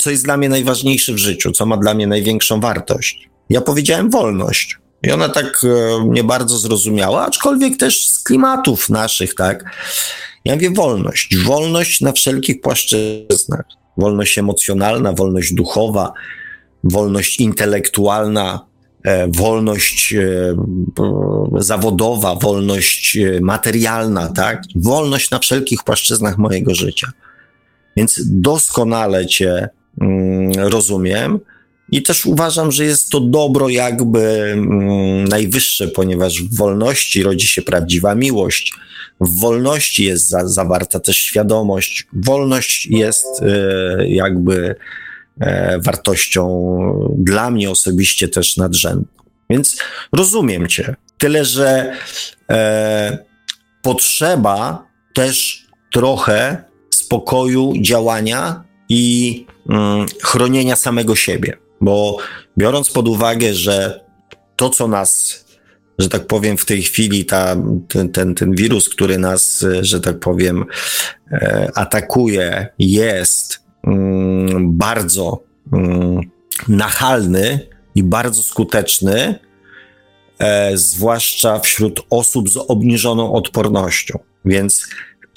[0.00, 3.28] co jest dla mnie najważniejsze w życiu, co ma dla mnie największą wartość.
[3.50, 4.78] Ja powiedziałem wolność.
[5.02, 9.64] I ona tak e, nie bardzo zrozumiała, aczkolwiek też z klimatów naszych, tak.
[10.44, 11.36] Ja mówię wolność.
[11.36, 13.64] Wolność na wszelkich płaszczyznach.
[13.96, 16.12] Wolność emocjonalna, wolność duchowa,
[16.84, 18.67] wolność intelektualna, e,
[19.28, 20.56] wolność e,
[21.58, 24.62] zawodowa, wolność materialna, tak?
[24.74, 27.12] Wolność na wszelkich płaszczyznach mojego życia.
[27.96, 29.68] Więc doskonale Cię
[30.00, 31.38] mm, rozumiem.
[31.92, 34.20] I też uważam, że jest to dobro jakby
[34.52, 38.72] mm, najwyższe, ponieważ w wolności rodzi się prawdziwa miłość.
[39.20, 42.06] W wolności jest za, zawarta też świadomość.
[42.12, 44.74] Wolność jest e, jakby e,
[45.78, 46.72] wartością
[47.18, 49.18] dla mnie osobiście też nadrzędną.
[49.50, 49.76] Więc
[50.12, 50.96] rozumiem Cię.
[51.18, 51.92] Tyle, że
[52.50, 53.18] e,
[53.82, 61.56] potrzeba też trochę spokoju, działania i mm, chronienia samego siebie.
[61.80, 62.16] Bo
[62.58, 64.04] biorąc pod uwagę, że
[64.56, 65.44] to, co nas,
[65.98, 67.56] że tak powiem, w tej chwili, ta,
[67.88, 70.64] ten, ten, ten wirus, który nas, że tak powiem,
[71.32, 73.67] e, atakuje, jest
[74.60, 75.42] bardzo
[75.72, 76.20] mm,
[76.68, 79.38] nachalny i bardzo skuteczny,
[80.38, 84.18] e, zwłaszcza wśród osób z obniżoną odpornością.
[84.44, 84.86] Więc,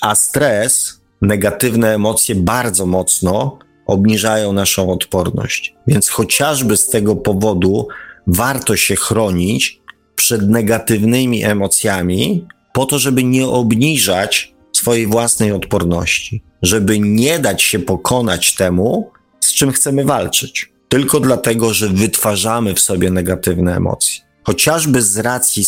[0.01, 5.75] a stres, negatywne emocje bardzo mocno obniżają naszą odporność.
[5.87, 7.87] Więc chociażby z tego powodu
[8.27, 9.81] warto się chronić
[10.15, 17.79] przed negatywnymi emocjami, po to, żeby nie obniżać swojej własnej odporności, żeby nie dać się
[17.79, 24.21] pokonać temu, z czym chcemy walczyć, tylko dlatego, że wytwarzamy w sobie negatywne emocje.
[24.43, 25.65] Chociażby z racji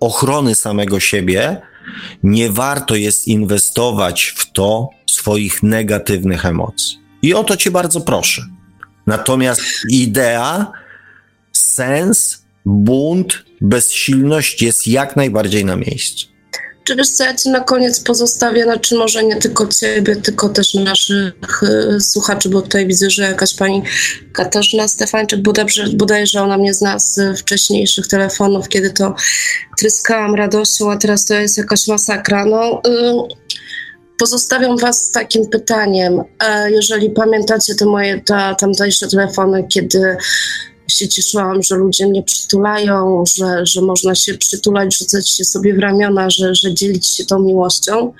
[0.00, 1.60] ochrony samego siebie,
[2.22, 6.98] nie warto jest inwestować w to swoich negatywnych emocji.
[7.22, 8.42] I o to cię bardzo proszę.
[9.06, 10.72] Natomiast idea,
[11.52, 16.35] sens, bunt, bezsilność jest jak najbardziej na miejscu.
[16.86, 20.74] Czy wiesz co, ja ci na koniec pozostawię, znaczy może nie tylko ciebie, tylko też
[20.74, 23.82] naszych y, słuchaczy, bo tutaj widzę, że jakaś pani
[24.32, 29.14] Katarzyna Stefańczyk, bodajże, bodajże ona mnie zna z wcześniejszych telefonów, kiedy to
[29.78, 32.44] tryskałam radością, a teraz to jest jakaś masakra.
[32.44, 33.46] No, y,
[34.18, 36.22] Pozostawiam Was z takim pytaniem.
[36.44, 40.16] E, jeżeli pamiętacie te moje ta, tamtejsze telefony, kiedy
[40.88, 45.78] się cieszyłam, że ludzie mnie przytulają, że, że można się przytulać, rzucać się sobie w
[45.78, 48.12] ramiona, że, że dzielić się tą miłością.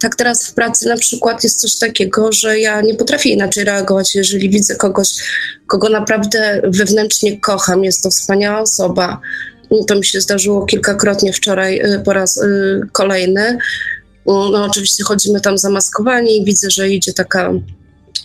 [0.00, 4.14] Tak teraz w pracy na przykład jest coś takiego, że ja nie potrafię inaczej reagować,
[4.14, 5.08] jeżeli widzę kogoś,
[5.66, 7.84] kogo naprawdę wewnętrznie kocham.
[7.84, 9.20] Jest to wspaniała osoba.
[9.86, 13.58] To mi się zdarzyło kilkakrotnie wczoraj y, po raz y, kolejny
[14.26, 17.52] no oczywiście chodzimy tam zamaskowani i widzę, że idzie taka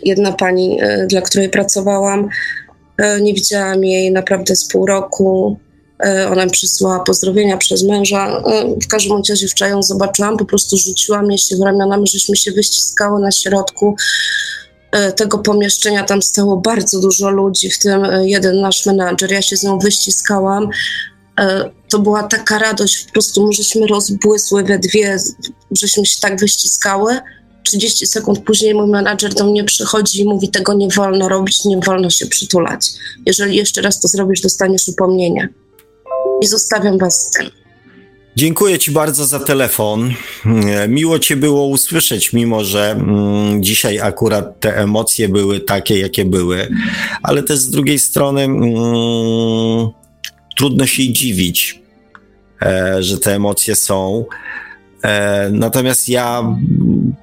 [0.03, 2.29] jedna pani, e, dla której pracowałam.
[3.01, 5.57] E, nie widziałam jej naprawdę z pół roku.
[6.03, 8.43] E, ona mi przysłała pozdrowienia przez męża.
[8.83, 12.51] W każdym razie wczoraj ją zobaczyłam, po prostu rzuciłam jej się w ramionami, żeśmy się
[12.51, 13.95] wyściskały na środku
[15.15, 16.03] tego pomieszczenia.
[16.03, 19.31] Tam stało bardzo dużo ludzi, w tym jeden nasz menadżer.
[19.31, 20.69] Ja się z nią wyściskałam.
[21.39, 25.17] E, to była taka radość, po prostu my żeśmy rozbłysły we dwie,
[25.71, 27.19] żeśmy się tak wyściskały.
[27.63, 31.77] 30 sekund później mój menadżer do mnie przychodzi i mówi: Tego nie wolno robić, nie
[31.77, 32.87] wolno się przytulać.
[33.25, 35.49] Jeżeli jeszcze raz to zrobisz, dostaniesz upomnienie.
[36.41, 37.61] I zostawiam Was z tym.
[38.35, 40.13] Dziękuję Ci bardzo za telefon.
[40.87, 46.67] Miło Cię było usłyszeć, mimo że mm, dzisiaj akurat te emocje były takie, jakie były,
[47.23, 49.89] ale też z drugiej strony mm,
[50.57, 51.81] trudno się dziwić,
[52.61, 54.25] e, że te emocje są.
[55.03, 56.55] E, natomiast ja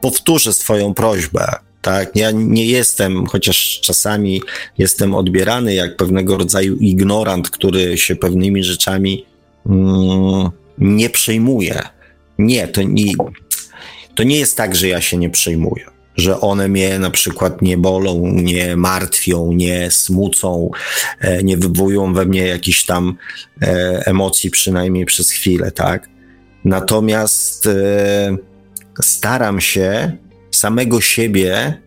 [0.01, 1.53] powtórzę swoją prośbę.
[1.83, 4.43] Tak, ja nie jestem, chociaż czasami
[4.79, 9.27] jestem odbierany jak pewnego rodzaju ignorant, który się pewnymi rzeczami
[9.67, 11.83] mm, nie przejmuję.
[12.39, 13.13] Nie, to nie,
[14.15, 15.85] to nie jest tak, że ja się nie przejmuję.
[16.17, 20.71] Że one mnie na przykład nie bolą, nie martwią, nie smucą,
[21.21, 23.17] e, nie wywołują we mnie jakichś tam
[23.63, 23.67] e,
[24.07, 26.09] emocji, przynajmniej przez chwilę, tak?
[26.65, 28.37] Natomiast e,
[29.03, 30.13] staram się
[30.51, 31.83] samego siebie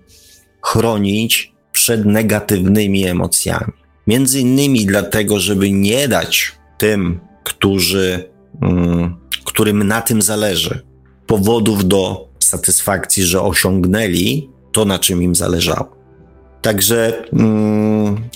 [0.61, 3.73] chronić przed negatywnymi emocjami.
[4.07, 8.31] Między innymi dlatego, żeby nie dać tym, którzy
[8.61, 9.15] Mm,
[9.45, 10.81] którym na tym zależy,
[11.27, 15.95] powodów do satysfakcji, że osiągnęli to, na czym im zależało.
[16.61, 18.29] Także, mm,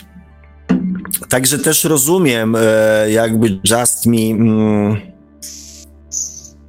[1.30, 4.98] także też rozumiem, e, jakby Just Me, mm,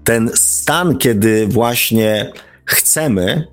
[0.04, 0.30] ten
[0.66, 2.32] stan, kiedy właśnie
[2.64, 3.46] chcemy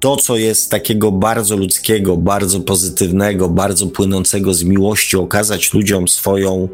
[0.00, 6.68] to, co jest takiego bardzo ludzkiego, bardzo pozytywnego, bardzo płynącego z miłości, okazać ludziom swoją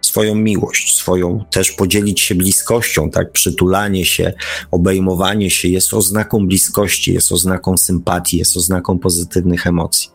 [0.00, 3.32] swoją miłość, swoją też podzielić się bliskością, tak?
[3.32, 4.32] Przytulanie się,
[4.70, 10.10] obejmowanie się jest oznaką bliskości, jest oznaką sympatii, jest oznaką pozytywnych emocji.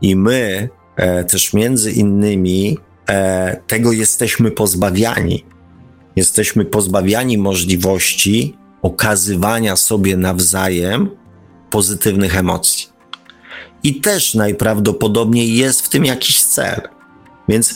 [0.00, 5.44] I my e, też między innymi e, tego jesteśmy pozbawiani.
[6.16, 11.10] Jesteśmy pozbawiani możliwości okazywania sobie nawzajem
[11.70, 12.88] pozytywnych emocji.
[13.82, 16.80] I też najprawdopodobniej jest w tym jakiś cel.
[17.48, 17.74] Więc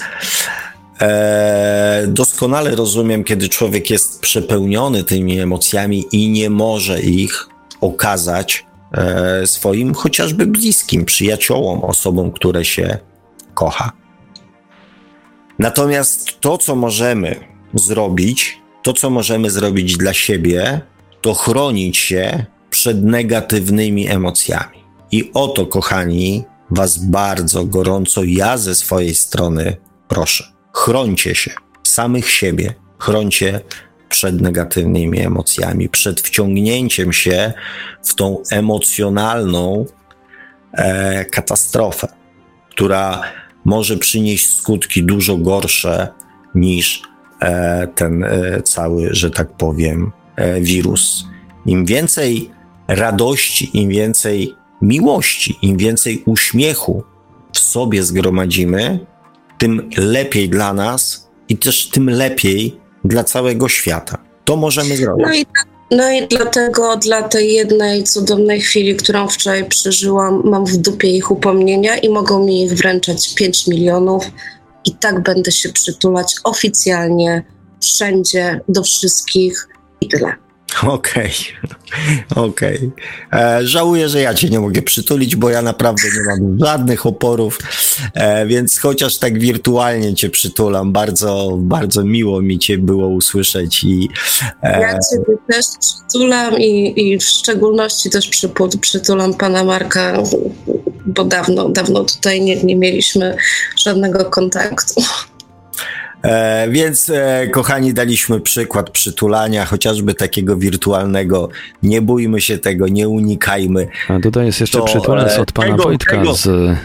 [1.01, 7.49] E, doskonale rozumiem, kiedy człowiek jest przepełniony tymi emocjami i nie może ich
[7.81, 12.99] okazać e, swoim chociażby bliskim, przyjaciołom, osobom, które się
[13.55, 13.93] kocha.
[15.59, 20.81] Natomiast to, co możemy zrobić, to, co możemy zrobić dla siebie,
[21.21, 24.85] to chronić się przed negatywnymi emocjami.
[25.13, 29.77] I o to, kochani, Was bardzo gorąco ja ze swojej strony
[30.09, 31.51] proszę chroncie się,
[31.83, 33.61] samych siebie, chroncie
[34.09, 37.53] przed negatywnymi emocjami, przed wciągnięciem się
[38.05, 39.87] w tą emocjonalną
[40.73, 42.09] e, katastrofę,
[42.71, 43.23] która
[43.65, 46.09] może przynieść skutki dużo gorsze
[46.55, 47.03] niż
[47.95, 51.25] ten e, cały, że tak powiem, e, wirus.
[51.67, 52.51] Im więcej
[52.89, 57.03] radości, im więcej miłości, im więcej uśmiechu
[57.53, 59.07] w sobie zgromadzimy,
[59.59, 64.19] tym lepiej dla nas i też tym lepiej dla całego świata.
[64.45, 65.27] To możemy zrobić.
[65.27, 65.47] No i,
[65.91, 71.31] no i dlatego dla tej jednej cudownej chwili, którą wczoraj przeżyłam, mam w dupie ich
[71.31, 74.25] upomnienia i mogą mi ich wręczać 5 milionów.
[74.87, 77.45] I tak będę się przytulać oficjalnie,
[77.83, 79.69] wszędzie, do wszystkich
[80.01, 80.46] i tyle.
[80.83, 81.33] Okej,
[81.65, 82.45] okay.
[82.45, 82.77] okej.
[83.31, 83.59] Okay.
[83.59, 87.59] E, żałuję, że ja cię nie mogę przytulić, bo ja naprawdę nie mam żadnych oporów,
[88.15, 94.09] e, więc chociaż tak wirtualnie cię przytulam, bardzo, bardzo miło mi cię było usłyszeć i...
[94.63, 94.81] E...
[94.81, 100.23] Ja ciebie też przytulam i, i w szczególności też przy, przytulam pana Marka,
[101.07, 103.37] bo dawno, dawno tutaj nie, nie mieliśmy
[103.85, 105.03] żadnego kontaktu.
[106.27, 111.49] E, więc, e, kochani, daliśmy przykład przytulania, chociażby takiego wirtualnego.
[111.83, 113.89] Nie bójmy się tego, nie unikajmy.
[114.09, 116.35] A tutaj jest jeszcze to, przytulec e, od pana tego, Wojtka tego.
[116.35, 116.77] z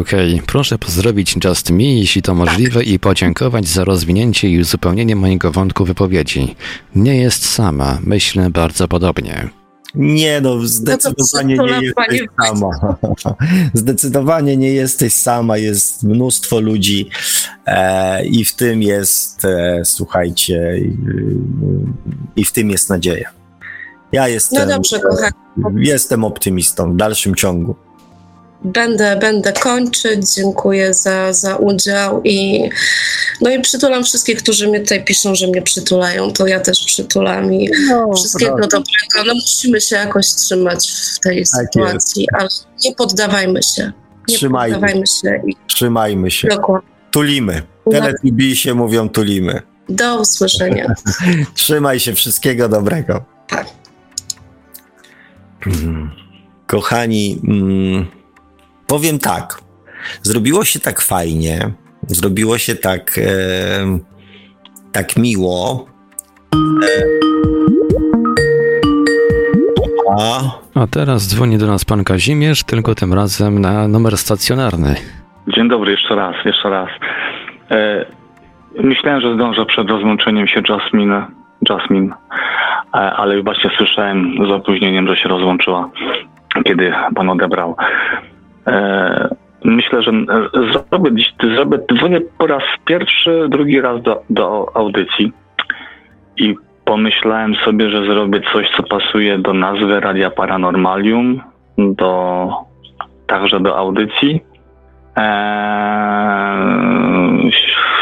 [0.00, 0.10] UK.
[0.46, 5.84] Proszę pozdrowić Just Me, jeśli to możliwe, i podziękować za rozwinięcie i uzupełnienie mojego wątku
[5.84, 6.54] wypowiedzi.
[6.96, 9.48] Nie jest sama, myślę bardzo podobnie.
[9.94, 12.96] Nie no, zdecydowanie no nie jesteś sama.
[13.74, 17.10] zdecydowanie nie jesteś sama, jest mnóstwo ludzi
[17.66, 20.96] e, i w tym jest, e, słuchajcie, i,
[22.36, 23.30] i w tym jest nadzieja.
[24.12, 25.00] Ja jestem, no dobrze,
[25.76, 27.87] jestem optymistą w dalszym ciągu.
[28.64, 30.34] Będę, będę kończyć.
[30.34, 32.68] Dziękuję za, za udział i
[33.40, 37.54] no i przytulam wszystkich, którzy mnie tutaj piszą, że mnie przytulają, to ja też przytulam
[37.54, 39.24] i no, wszystkiego dobrego.
[39.26, 42.42] No musimy się jakoś trzymać w tej tak sytuacji, jest.
[42.42, 42.48] ale
[42.84, 43.92] nie poddawajmy się.
[44.28, 44.74] Nie Trzymajmy.
[44.74, 45.42] poddawajmy się.
[45.46, 45.56] I...
[45.66, 46.48] Trzymajmy się.
[46.48, 46.88] Dokładnie.
[47.10, 47.62] Tulimy.
[48.54, 49.62] się mówią tulimy.
[49.88, 50.94] Do usłyszenia.
[51.54, 53.24] Trzymaj się, wszystkiego dobrego.
[53.48, 53.66] Tak.
[56.66, 58.17] Kochani, mm,
[58.88, 59.60] powiem tak.
[60.22, 61.70] Zrobiło się tak fajnie,
[62.06, 63.98] zrobiło się tak, e,
[64.92, 65.86] tak miło,
[70.18, 70.40] A...
[70.80, 74.94] A teraz dzwoni do nas pan Kazimierz, tylko tym razem na numer stacjonarny.
[75.48, 76.88] Dzień dobry, jeszcze raz, jeszcze raz.
[77.70, 78.04] E,
[78.82, 81.26] myślałem, że zdążę przed rozłączeniem się Jasmine,
[81.70, 82.14] Jasmine,
[82.94, 85.90] e, ale właśnie słyszałem z opóźnieniem, że się rozłączyła,
[86.64, 87.76] kiedy pan odebrał.
[88.68, 90.24] E, myślę, że e,
[90.72, 91.10] zrobię,
[91.54, 95.32] zrobię dzwonię po raz pierwszy, drugi raz do, do audycji
[96.36, 101.40] i pomyślałem sobie, że zrobię coś, co pasuje do nazwy Radia Paranormalium,
[101.78, 102.48] do,
[103.26, 104.42] także do audycji.
[105.16, 105.98] Eee,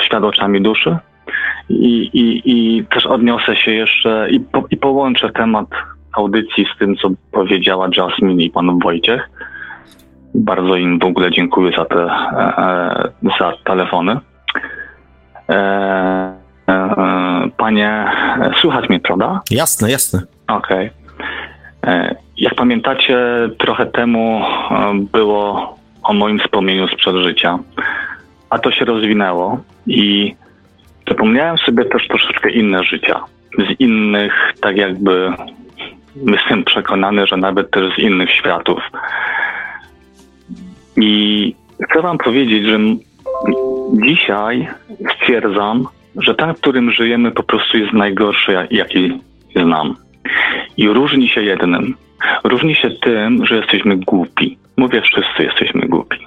[0.03, 0.97] świat oczami duszy.
[1.69, 5.67] I, i, I też odniosę się jeszcze i, po, i połączę temat
[6.17, 9.31] audycji z tym, co powiedziała Jasmine i pan Wojciech.
[10.36, 14.20] Bardzo im w ogóle dziękuję za te e, za telefony.
[15.48, 18.05] E, E, panie,
[18.60, 19.40] słuchać mnie, prawda?
[19.50, 20.23] Jasne, jasne.
[20.48, 20.90] Okej.
[21.82, 21.94] Okay.
[21.94, 23.18] E, jak pamiętacie,
[23.58, 27.58] trochę temu e, było o moim wspomnieniu sprzed życia,
[28.50, 30.34] a to się rozwinęło i
[31.08, 33.20] zapomniałem sobie też troszeczkę inne życia.
[33.58, 35.32] Z innych, tak jakby,
[36.16, 38.81] jestem przekonany, że nawet też z innych światów.
[40.97, 41.55] I
[41.91, 42.78] chcę Wam powiedzieć, że
[43.92, 44.68] dzisiaj
[45.16, 49.20] stwierdzam, że ten, w którym żyjemy, po prostu jest najgorszy, jaki
[49.57, 49.97] znam.
[50.76, 51.94] I różni się jednym.
[52.44, 54.58] Różni się tym, że jesteśmy głupi.
[54.76, 56.18] Mówię, wszyscy jesteśmy głupi.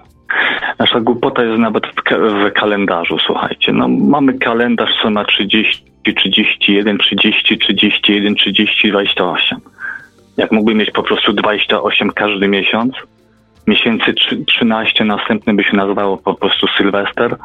[0.79, 3.73] Nasza głupota jest nawet w, w, kalendarzu, słuchajcie.
[3.73, 5.83] No, mamy kalendarz, co ma 30,
[6.15, 9.59] 31, 30, 31, 30, 28.
[10.37, 12.93] Jak mógłby mieć po prostu 28 każdy miesiąc,
[13.67, 14.13] miesięcy
[14.47, 17.35] 13, następny by się nazywało po prostu Sylwester,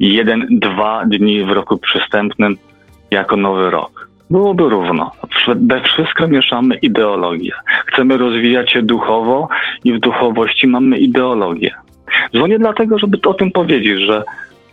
[0.00, 2.56] jeden, dwa dni w roku przystępnym
[3.10, 4.08] jako nowy rok.
[4.30, 5.10] Byłoby równo.
[5.56, 7.52] We wszystko mieszamy ideologię.
[7.86, 9.48] Chcemy rozwijać się duchowo
[9.84, 11.74] i w duchowości mamy ideologię.
[12.34, 14.24] Dzwonię dlatego, żeby o tym powiedzieć, że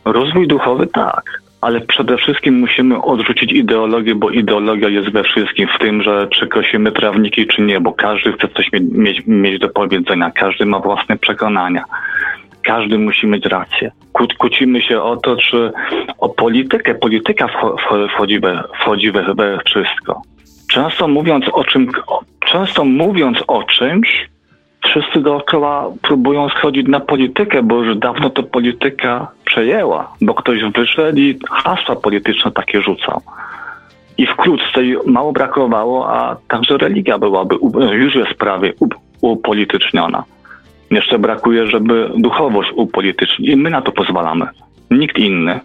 [0.06, 5.80] rozwój duchowy tak, ale przede wszystkim musimy odrzucić ideologię, bo ideologia jest we wszystkim, w
[5.80, 10.66] tym, że przekosimy trawniki czy nie, bo każdy chce coś mieć, mieć do powiedzenia, każdy
[10.66, 11.84] ma własne przekonania
[12.64, 13.92] każdy musi mieć rację.
[14.38, 15.72] Kłócimy się o to, czy
[16.18, 16.96] o politykę.
[16.96, 17.48] Polityka
[18.14, 20.22] wchodzi we, wchodzi we, wszystko.
[20.72, 21.92] Często mówiąc o czym,
[22.46, 24.30] często mówiąc o czymś,
[24.86, 31.18] wszyscy dookoła próbują schodzić na politykę, bo już dawno to polityka przejęła, bo ktoś wyszedł
[31.18, 33.22] i hasła polityczne takie rzucał.
[34.18, 37.56] I wkrótce mało brakowało, a także religia byłaby,
[37.92, 38.74] już jest prawie
[39.22, 40.24] upolityczniona.
[40.92, 43.50] Jeszcze brakuje, żeby duchowość upolitycznić.
[43.50, 44.48] I my na to pozwalamy.
[44.92, 45.60] Nikt inny.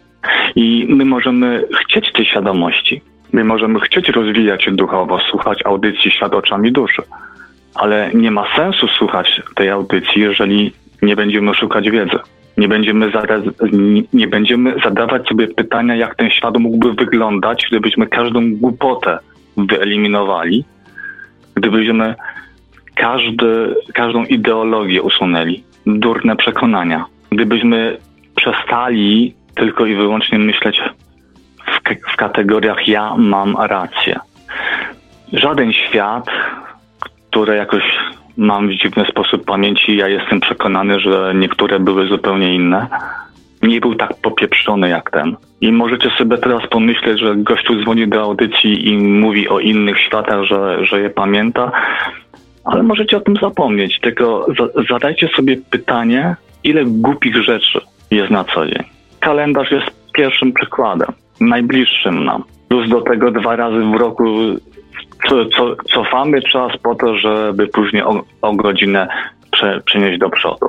[0.57, 3.02] I my możemy chcieć tej świadomości.
[3.33, 7.02] My możemy chcieć rozwijać duchowo, słuchać audycji Świat oczami duszy.
[7.75, 10.73] Ale nie ma sensu słuchać tej audycji, jeżeli
[11.03, 12.19] nie będziemy szukać wiedzy.
[12.57, 13.12] Nie będziemy,
[14.12, 19.19] nie będziemy zadawać sobie pytania, jak ten świat mógłby wyglądać, gdybyśmy każdą głupotę
[19.57, 20.65] wyeliminowali,
[21.55, 22.15] gdybyśmy
[22.94, 27.05] każdy, każdą ideologię usunęli, durne przekonania.
[27.31, 27.97] Gdybyśmy
[28.36, 30.81] przestali tylko i wyłącznie myśleć
[31.67, 34.20] w, w kategoriach ja mam rację.
[35.33, 36.27] Żaden świat,
[37.35, 37.83] który jakoś
[38.37, 42.87] mam w dziwny sposób pamięci, ja jestem przekonany, że niektóre były zupełnie inne,
[43.63, 45.37] nie był tak popieprzony jak ten.
[45.61, 50.45] I możecie sobie teraz pomyśleć, że gościu dzwoni do audycji i mówi o innych światach,
[50.45, 51.73] że, że je pamięta,
[52.65, 54.01] ale możecie o tym zapomnieć.
[54.01, 54.47] Tylko
[54.89, 57.81] zadajcie sobie pytanie, ile głupich rzeczy
[58.11, 58.85] jest na co dzień.
[59.21, 61.09] Kalendarz jest pierwszym przykładem,
[61.41, 62.45] najbliższym nam.
[62.69, 64.25] Plus do tego dwa razy w roku
[65.28, 69.09] co, co, cofamy czas po to, żeby później o, o godzinę
[69.51, 70.67] prze, przenieść do przodu.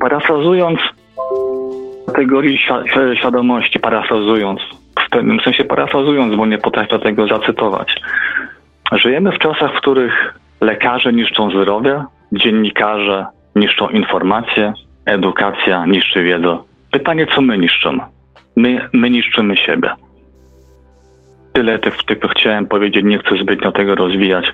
[0.00, 0.80] Parafrazując
[2.06, 2.58] kategorii
[3.18, 4.60] świadomości, parafrazując,
[5.06, 7.96] w pewnym sensie parafrazując, bo nie potrafię tego zacytować.
[8.92, 14.72] Żyjemy w czasach, w których Lekarze niszczą zdrowie, dziennikarze niszczą informacje,
[15.06, 16.58] edukacja niszczy wiedzę.
[16.90, 18.00] Pytanie, co my niszczymy?
[18.56, 19.90] My, my niszczymy siebie.
[21.52, 24.52] Tyle tylko chciałem powiedzieć, nie chcę zbytnio tego rozwijać,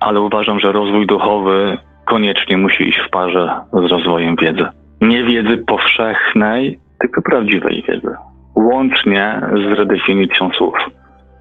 [0.00, 4.66] ale uważam, że rozwój duchowy koniecznie musi iść w parze z rozwojem wiedzy.
[5.00, 8.14] Nie wiedzy powszechnej, tylko prawdziwej wiedzy.
[8.56, 10.74] Łącznie z redefinicją słów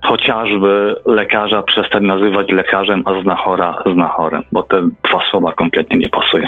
[0.01, 6.47] chociażby lekarza przestać nazywać lekarzem, a znachora znachorem, bo te dwa słowa kompletnie nie pasują.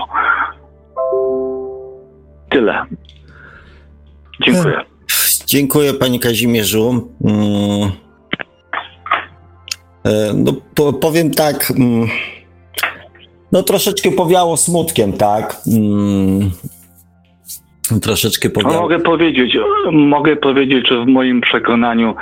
[2.49, 2.85] Tyle.
[4.41, 4.81] Dziękuję.
[5.45, 7.09] Dziękuję panie Kazimierzu.
[10.03, 11.71] Mm, no, po, powiem tak.
[11.71, 12.07] Mm,
[13.51, 15.55] no troszeczkę powiało smutkiem, tak?
[15.67, 16.51] Mm,
[18.01, 18.73] troszeczkę powiało.
[18.73, 19.57] No, mogę powiedzieć,
[19.91, 22.15] mogę powiedzieć, że w moim przekonaniu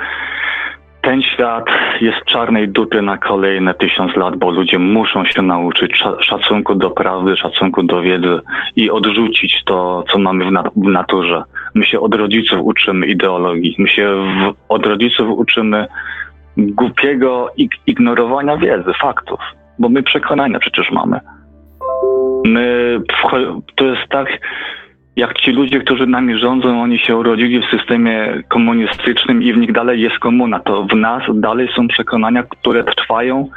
[1.02, 1.66] ten świat
[2.02, 7.38] jest czarnej dupy na kolejne tysiąc lat, bo ludzie muszą się nauczyć szacunku do prawdy,
[7.38, 8.40] szacunku do wiedzy
[8.76, 11.44] i odrzucić to, co mamy w, nat w naturze.
[11.76, 15.88] My się od rodziców uczymy ideologii, my się w, od rodziców uczymy
[16.68, 19.40] głupiego ig ignorowania wiedzy, faktów,
[19.80, 21.20] bo my przekonania przecież mamy.
[22.46, 23.00] My,
[23.76, 24.28] to jest tak,
[25.16, 29.72] jak ci ludzie, którzy nami rządzą, oni się urodzili w systemie komunistycznym i w nich
[29.72, 33.48] dalej jest komuna, to w nas dalej są przekonania, które trwają.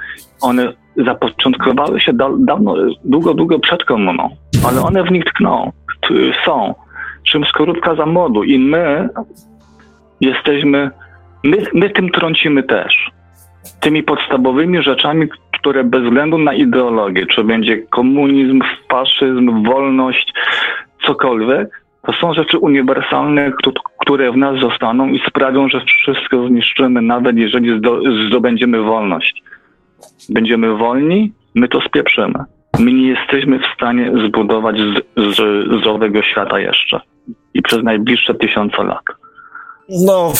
[0.40, 2.74] One zapoczątkowały się da dawno,
[3.04, 4.28] długo, długo przed komuną,
[4.68, 5.72] ale one w nich tkną,
[6.44, 6.74] są.
[7.28, 9.08] Czym skorupka za modu i my
[10.20, 10.90] jesteśmy,
[11.44, 13.10] my, my tym trącimy też.
[13.80, 20.32] Tymi podstawowymi rzeczami, które bez względu na ideologię, czy będzie komunizm, faszyzm, wolność,
[21.06, 23.52] cokolwiek, to są rzeczy uniwersalne,
[24.00, 27.80] które w nas zostaną i sprawią, że wszystko zniszczymy, nawet jeżeli
[28.28, 29.42] zdobędziemy wolność.
[30.28, 32.38] Będziemy wolni, my to spieprzymy.
[32.78, 34.76] My nie jesteśmy w stanie zbudować
[35.78, 37.00] zdrowego świata jeszcze.
[37.54, 39.04] I przez najbliższe tysiące lat.
[40.06, 40.32] No,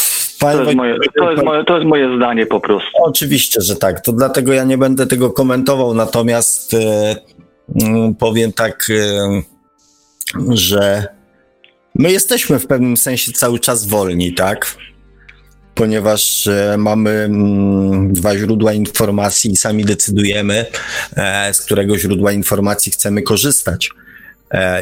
[0.43, 2.89] to jest, moje, to, jest moje, to jest moje zdanie po prostu.
[2.95, 4.01] Oczywiście, że tak.
[4.01, 7.17] To dlatego ja nie będę tego komentował, natomiast e,
[7.83, 8.87] mm, powiem tak.
[8.91, 9.43] E,
[10.49, 11.07] że
[11.95, 14.77] my jesteśmy w pewnym sensie cały czas wolni, tak?
[15.75, 20.67] Ponieważ e, mamy mm, dwa źródła informacji i sami decydujemy,
[21.53, 23.91] z którego źródła informacji chcemy korzystać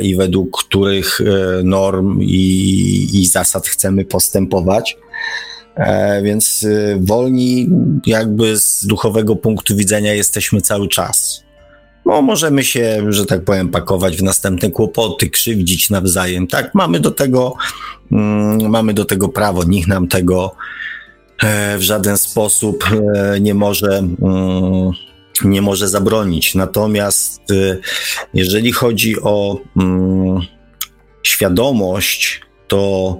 [0.00, 1.20] i według których
[1.64, 4.96] norm i, i zasad chcemy postępować.
[6.22, 6.66] Więc
[7.00, 7.68] wolni,
[8.06, 11.44] jakby z duchowego punktu widzenia, jesteśmy cały czas
[12.10, 16.46] no, możemy się, że tak powiem, pakować w następne kłopoty, krzywdzić nawzajem.
[16.46, 17.54] Tak, mamy do tego,
[18.12, 19.64] mm, mamy do tego prawo.
[19.64, 20.54] Nikt nam tego
[21.42, 22.84] e, w żaden sposób
[23.14, 24.90] e, nie może, mm,
[25.44, 26.54] nie może zabronić.
[26.54, 27.76] Natomiast e,
[28.34, 30.40] jeżeli chodzi o mm,
[31.22, 33.16] świadomość, to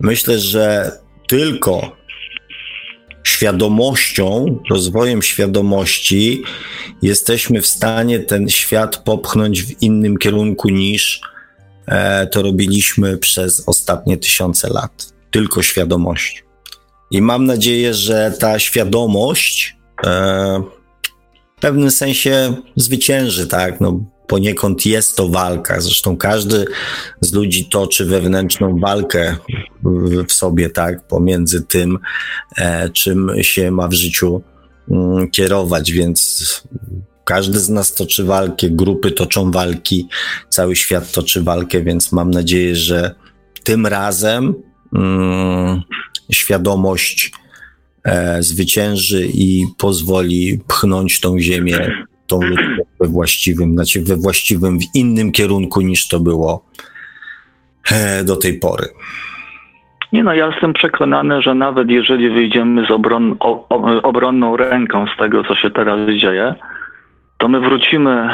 [0.00, 0.92] myślę, że
[1.30, 1.96] tylko
[3.24, 6.42] świadomością, rozwojem świadomości
[7.02, 11.20] jesteśmy w stanie ten świat popchnąć w innym kierunku niż
[11.86, 15.12] e, to robiliśmy przez ostatnie tysiące lat.
[15.30, 16.44] Tylko świadomość.
[17.10, 19.76] I mam nadzieję, że ta świadomość
[20.06, 20.62] e,
[21.56, 23.80] w pewnym sensie zwycięży, tak?
[23.80, 24.00] No,
[24.30, 25.80] poniekąd jest to walka.
[25.80, 26.64] Zresztą każdy
[27.20, 29.36] z ludzi toczy wewnętrzną walkę
[30.28, 31.98] w sobie, tak, pomiędzy tym,
[32.58, 34.42] e, czym się ma w życiu
[34.90, 36.62] mm, kierować, więc
[37.24, 40.08] każdy z nas toczy walkę, grupy toczą walki,
[40.48, 43.14] cały świat toczy walkę, więc mam nadzieję, że
[43.64, 44.54] tym razem
[44.94, 45.82] mm,
[46.32, 47.32] świadomość
[48.04, 51.90] e, zwycięży i pozwoli pchnąć tą ziemię
[52.30, 56.64] tą ludzką we właściwym, znaczy we właściwym, w innym kierunku niż to było
[57.92, 58.86] e, do tej pory.
[60.12, 63.68] Nie no, ja jestem przekonany, że nawet jeżeli wyjdziemy z obron, o,
[64.02, 66.54] obronną ręką z tego, co się teraz dzieje,
[67.38, 68.30] to my wrócimy,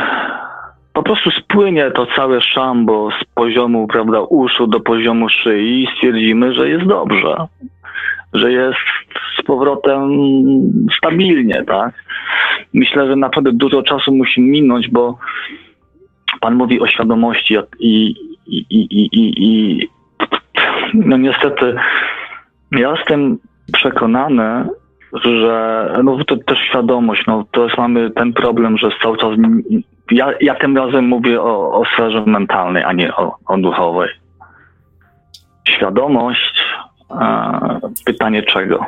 [0.92, 6.54] po prostu spłynie to całe szambo z poziomu, prawda, uszu do poziomu szyi i stwierdzimy,
[6.54, 7.36] że jest dobrze,
[8.32, 8.78] że jest
[9.38, 10.10] z powrotem
[10.98, 11.94] stabilnie, tak?
[12.74, 15.18] Myślę, że naprawdę dużo czasu musi minąć, bo
[16.40, 18.14] Pan mówi o świadomości i,
[18.46, 19.88] i, i, i,
[20.94, 21.74] no niestety
[22.72, 23.38] ja jestem
[23.72, 24.68] przekonany,
[25.24, 29.30] że no to też świadomość, no to jest mamy ten problem, że cały czas
[30.10, 34.08] ja, ja tym razem mówię o, o sferze mentalnej, a nie o, o duchowej.
[35.68, 36.64] Świadomość,
[37.10, 38.86] e, pytanie czego?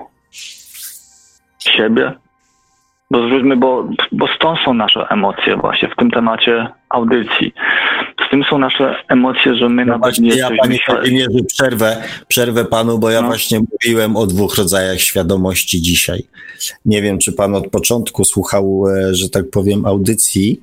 [1.58, 2.12] Siebie?
[3.10, 7.54] Bo zwróćmy, bo, bo stąd są nasze emocje właśnie w tym temacie audycji.
[8.26, 10.78] Z tym są nasze emocje, że my no nawet nie ja, panie
[11.46, 13.26] przerwę, przerwę panu, bo ja no.
[13.26, 16.22] właśnie mówiłem o dwóch rodzajach świadomości dzisiaj.
[16.84, 20.62] Nie wiem, czy pan od początku słuchał, e, że tak powiem, audycji.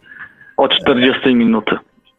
[0.58, 1.76] Od 40 minuty.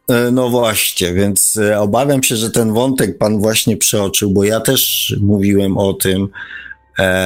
[0.07, 4.59] E, no właśnie, więc e, obawiam się, że ten wątek pan właśnie przeoczył, bo ja
[4.59, 6.27] też mówiłem o tym,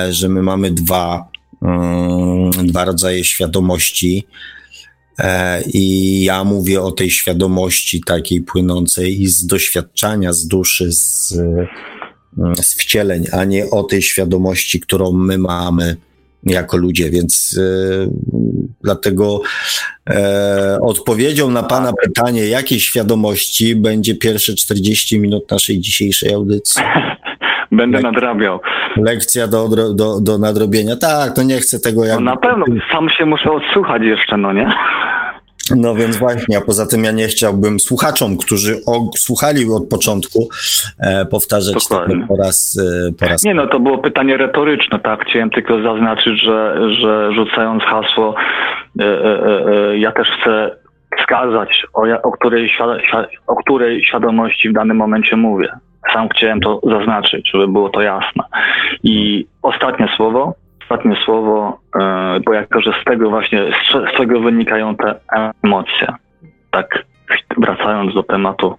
[0.10, 4.28] że my mamy dwa Mm, dwa rodzaje świadomości.
[5.20, 11.34] E, I ja mówię o tej świadomości takiej płynącej i z doświadczenia, z duszy, z,
[12.38, 15.98] mm, z wcieleń, a nie o tej świadomości, którą my mamy
[16.44, 18.08] jako ludzie, więc e,
[18.84, 19.42] dlatego
[20.10, 26.84] e, odpowiedzią na Pana pytanie, jakiej świadomości będzie pierwsze 40 minut naszej dzisiejszej audycji.
[27.72, 28.60] Będę Lek nadrabiał.
[28.98, 30.96] Lekcja do, do, do nadrobienia.
[30.96, 32.20] Tak, to nie chcę tego jak.
[32.20, 34.74] No na pewno, sam się muszę odsłuchać jeszcze, no nie?
[35.76, 38.76] No więc właśnie, a poza tym ja nie chciałbym słuchaczom, którzy
[39.18, 40.50] słuchali od początku,
[41.00, 42.78] e, powtarzać to po raz,
[43.10, 43.44] e, po raz.
[43.44, 45.26] Nie no, to było pytanie retoryczne, tak?
[45.26, 48.36] Chciałem tylko zaznaczyć, że, że rzucając hasło,
[49.00, 50.72] e, e, e ja też chcę
[51.20, 52.72] wskazać, o, o, której,
[53.48, 55.70] o której świadomości w danym momencie mówię.
[56.14, 58.44] Sam chciałem to zaznaczyć, żeby było to jasne.
[59.04, 60.54] I ostatnie słowo,
[60.92, 63.64] ostatnie słowo, e, bo jako, że z tego właśnie,
[64.14, 65.20] z tego wynikają te
[65.64, 66.08] emocje.
[66.72, 67.06] Tak
[67.58, 68.76] wracając do tematu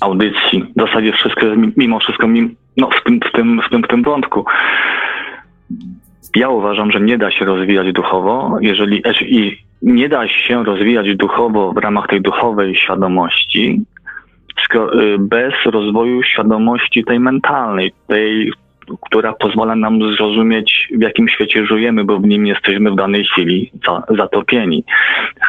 [0.00, 2.26] audycji, w zasadzie wszystko, mimo wszystko,
[2.76, 4.44] no w tym, w tym, w tym, w tym wątku,
[6.36, 11.72] ja uważam, że nie da się rozwijać duchowo, jeżeli i nie da się rozwijać duchowo
[11.72, 13.80] w ramach tej duchowej świadomości
[14.74, 18.52] y, bez rozwoju świadomości tej mentalnej, tej,
[19.02, 23.72] która pozwala nam zrozumieć, w jakim świecie żyjemy, bo w nim jesteśmy w danej chwili
[24.16, 24.84] zatopieni.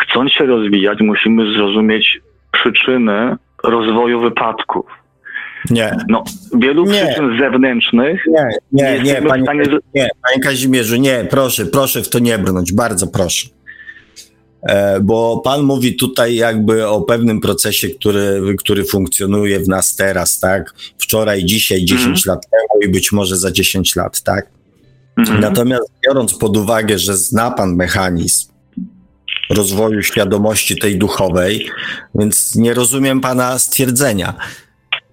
[0.02, 2.22] Chcąc się rozwijać, musimy zrozumieć
[2.52, 4.86] przyczyny rozwoju wypadków.
[5.70, 5.98] Nie.
[6.10, 6.24] No,
[6.60, 7.06] wielu nie.
[7.06, 8.24] przyczyn zewnętrznych.
[8.28, 9.64] Nie, nie, nie, nie panie, stanie...
[9.95, 13.48] nie, panie Kazimierzu, nie, proszę, proszę w to nie brnąć, bardzo proszę.
[14.64, 20.40] E, bo Pan mówi tutaj jakby o pewnym procesie, który, który funkcjonuje w nas teraz,
[20.40, 20.74] tak?
[20.98, 22.16] Wczoraj, dzisiaj, 10 mm.
[22.25, 24.48] lat temu i być może za 10 lat, tak?
[25.17, 25.40] Mm.
[25.40, 28.53] Natomiast biorąc pod uwagę, że zna Pan mechanizm
[29.50, 31.69] rozwoju świadomości tej duchowej,
[32.16, 34.33] więc nie rozumiem Pana stwierdzenia.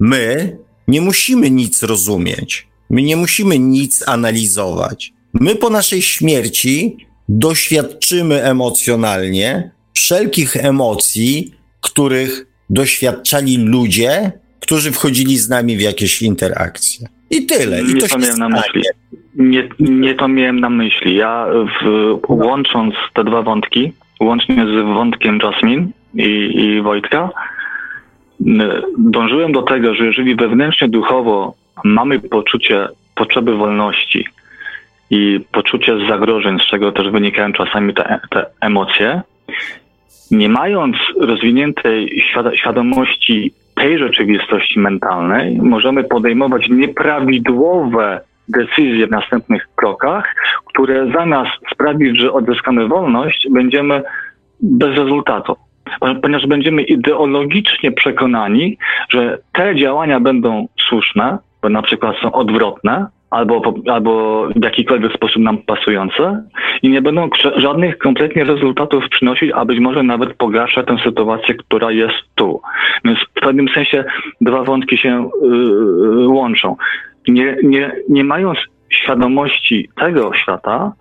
[0.00, 0.56] My
[0.88, 2.68] nie musimy nic rozumieć.
[2.90, 5.12] My nie musimy nic analizować.
[5.32, 6.96] My po naszej śmierci
[7.30, 17.08] doświadczymy emocjonalnie wszelkich emocji, których doświadczali ludzie, którzy wchodzili z nami w jakieś interakcje.
[17.30, 17.82] I tyle.
[17.82, 18.82] I nie to, to miałem na myśli.
[19.34, 21.16] Nie, nie to miałem na myśli.
[21.16, 21.46] Ja
[21.82, 27.30] w, łącząc te dwa wątki, łącznie z wątkiem Jasmine i, i Wojtka,
[28.98, 34.24] dążyłem do tego, że jeżeli wewnętrznie duchowo mamy poczucie potrzeby wolności,
[35.10, 39.22] i poczucie zagrożeń, z czego też wynikają czasami te, te emocje,
[40.30, 42.22] nie mając rozwiniętej
[42.54, 50.34] świadomości tej rzeczywistości mentalnej, możemy podejmować nieprawidłowe decyzje w następnych krokach,
[50.66, 54.02] które zamiast sprawić, że odzyskamy wolność, będziemy
[54.60, 55.56] bez rezultatu.
[56.22, 63.74] Ponieważ będziemy ideologicznie przekonani, że te działania będą słuszne, bo na przykład są odwrotne, albo,
[63.86, 66.44] albo w jakikolwiek sposób nam pasujące
[66.82, 71.90] i nie będą żadnych kompletnie rezultatów przynosić, a być może nawet pogarsza tę sytuację, która
[71.90, 72.60] jest tu.
[73.04, 74.04] Więc w pewnym sensie
[74.40, 76.76] dwa wątki się yy, łączą.
[77.28, 80.92] Nie, nie, nie mając świadomości tego świata,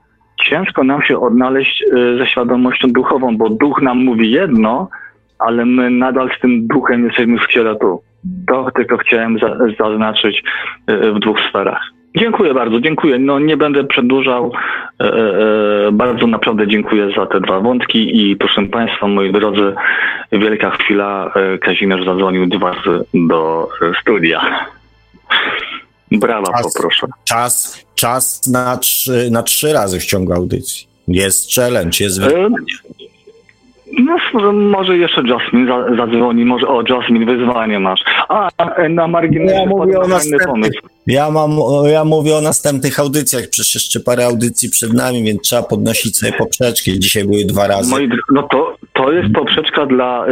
[0.46, 4.90] ciężko nam się odnaleźć yy, ze świadomością duchową, bo duch nam mówi jedno,
[5.40, 8.02] ale my nadal z tym duchem jesteśmy w ciele tu.
[8.48, 10.44] To tylko chciałem za, zaznaczyć
[10.88, 11.99] yy, w dwóch sferach.
[12.16, 13.20] Dziękuję bardzo, dziękuję.
[13.20, 14.52] No nie będę przedłużał.
[15.02, 19.74] E, e, e, bardzo naprawdę dziękuję za te dwa wątki i proszę Państwa, moi drodzy,
[20.32, 21.32] wielka chwila.
[21.36, 23.70] E, Kazimierz zadzwonił dwa razy do
[24.02, 24.68] studia.
[26.12, 27.08] Brawa, czas, poproszę.
[27.24, 30.88] Czas, czas na, trzy, na trzy razy w ciągu audycji.
[31.08, 32.56] Jest challenge, jest e, wyzwanie.
[33.98, 38.04] No, może jeszcze Jasmine zadzwoni, może o Jasmine wyzwanie masz.
[38.30, 38.50] A,
[38.90, 40.06] na marginesie ja mówię o
[40.48, 40.80] pomysł.
[41.08, 41.52] Ja, mam,
[41.92, 46.34] ja mówię o następnych audycjach, przecież jeszcze parę audycji przed nami, więc trzeba podnosić sobie
[46.34, 47.00] poprzeczki.
[47.00, 47.92] Dzisiaj były dwa razy.
[47.92, 50.30] Moi, no to, to jest poprzeczka dla e,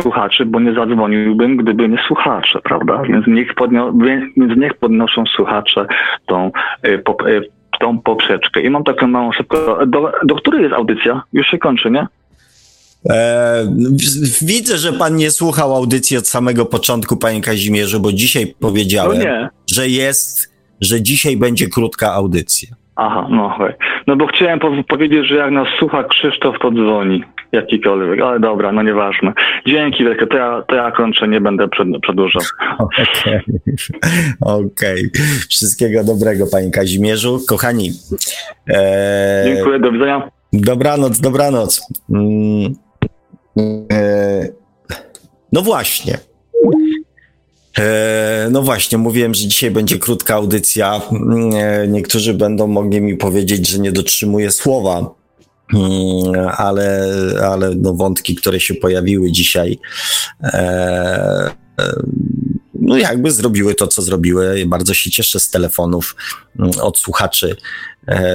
[0.00, 3.02] słuchaczy, bo nie zadzwoniłbym, gdyby nie słuchacze, prawda?
[3.08, 3.92] Więc niech, podnio,
[4.36, 5.86] więc niech podnoszą słuchacze
[6.26, 6.50] tą,
[6.82, 7.40] e, pop, e,
[7.80, 8.60] tą poprzeczkę.
[8.60, 9.86] I mam taką małą szybko.
[9.86, 11.22] Do, do której jest audycja?
[11.32, 12.06] Już się kończy, nie?
[13.10, 13.66] E,
[14.42, 19.48] widzę, że pan nie słuchał audycji od samego początku, panie Kazimierzu, bo dzisiaj powiedziałem, no
[19.74, 22.68] że jest, że dzisiaj będzie krótka audycja.
[22.96, 23.74] Aha, no hej.
[24.06, 27.24] No bo chciałem po powiedzieć, że jak nas słucha Krzysztof, to dzwoni.
[27.52, 29.32] Jakikolwiek, ale dobra, no nieważne.
[29.66, 32.42] Dzięki wielkie, to ja, to ja kończę, nie będę przed, przedłużał.
[32.78, 33.06] Okej,
[34.40, 34.64] okay.
[34.66, 35.10] okay.
[35.48, 37.38] Wszystkiego dobrego, panie Kazimierzu.
[37.48, 37.90] Kochani.
[38.70, 39.44] E...
[39.46, 40.30] Dziękuję, do widzenia.
[40.52, 41.86] Dobranoc, dobranoc.
[42.10, 42.87] Mm.
[43.92, 44.48] E,
[45.52, 46.18] no właśnie.
[47.78, 51.00] E, no właśnie, mówiłem, że dzisiaj będzie krótka audycja.
[51.54, 55.14] E, niektórzy będą mogli mi powiedzieć, że nie dotrzymuję słowa,
[55.74, 57.06] mm, ale,
[57.42, 59.78] ale no wątki, które się pojawiły dzisiaj,
[62.74, 64.64] no jakby zrobiły to, co zrobiły.
[64.66, 66.16] Bardzo się cieszę z telefonów
[66.58, 67.56] mm, od słuchaczy,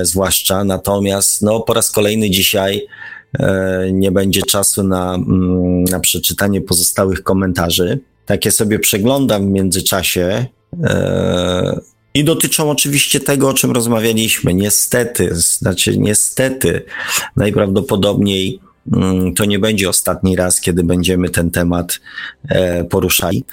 [0.02, 0.64] zwłaszcza.
[0.64, 2.88] Natomiast no, po raz kolejny dzisiaj
[3.92, 10.45] nie będzie czasu na, mm, na przeczytanie pozostałych komentarzy takie sobie przeglądam w międzyczasie.
[10.84, 11.80] E,
[12.14, 14.53] I dotyczą oczywiście tego, o czym rozmawialiśmy.
[14.53, 16.82] Niestety, znaczy niestety,
[17.36, 18.60] najprawdopodobniej
[18.94, 22.00] mm, to nie będzie ostatni raz, kiedy będziemy ten temat
[22.50, 23.44] e, poruszali.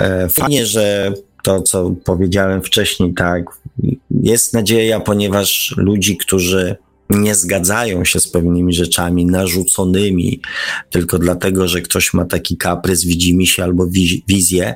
[0.00, 3.44] E, fajnie, że to, co powiedziałem wcześniej, tak,
[4.10, 6.76] jest nadzieja, ponieważ ludzi, którzy
[7.10, 10.40] nie zgadzają się z pewnymi rzeczami narzuconymi
[10.90, 13.86] tylko dlatego, że ktoś ma taki kaprys, widzi mi się albo
[14.28, 14.74] wizję,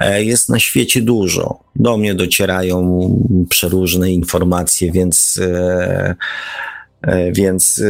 [0.00, 1.60] e, jest na świecie dużo.
[1.76, 3.10] Do mnie docierają
[3.48, 6.14] przeróżne informacje, więc e,
[7.02, 7.82] e, więc,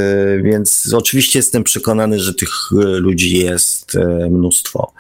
[0.43, 2.51] więc oczywiście jestem przekonany, że tych
[2.99, 3.97] ludzi jest
[4.31, 4.93] mnóstwo.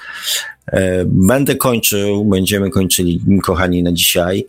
[1.06, 4.46] Będę kończył, będziemy kończyli, kochani, na dzisiaj.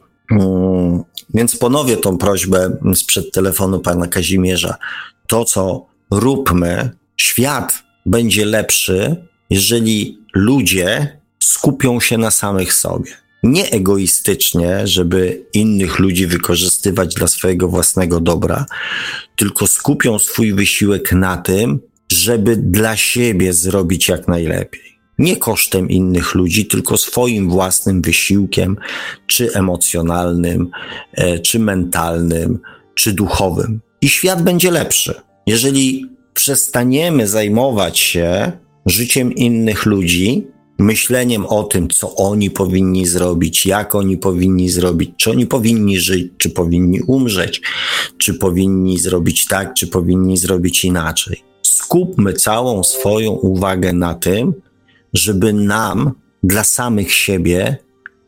[1.34, 4.76] Więc ponowię tą prośbę sprzed telefonu pana Kazimierza.
[5.27, 9.16] To, co róbmy, świat będzie lepszy,
[9.50, 13.11] jeżeli ludzie skupią się na samych sobie.
[13.43, 18.66] Nie egoistycznie, żeby innych ludzi wykorzystywać dla swojego własnego dobra,
[19.35, 21.80] tylko skupią swój wysiłek na tym,
[22.11, 24.91] żeby dla siebie zrobić jak najlepiej
[25.22, 28.77] nie kosztem innych ludzi, tylko swoim własnym wysiłkiem,
[29.27, 30.69] czy emocjonalnym,
[31.14, 32.59] e, czy mentalnym,
[32.95, 33.82] czy duchowym.
[34.01, 35.14] I świat będzie lepszy.
[35.48, 38.51] Jeżeli przestaniemy zajmować się
[38.85, 40.48] życiem innych ludzi,
[40.80, 46.32] myśleniem o tym, co oni powinni zrobić, jak oni powinni zrobić, czy oni powinni żyć,
[46.38, 47.61] czy powinni umrzeć,
[48.17, 51.43] czy powinni zrobić tak, czy powinni zrobić inaczej.
[51.61, 54.53] Skupmy całą swoją uwagę na tym,
[55.14, 56.11] żeby nam,
[56.43, 57.77] dla samych siebie,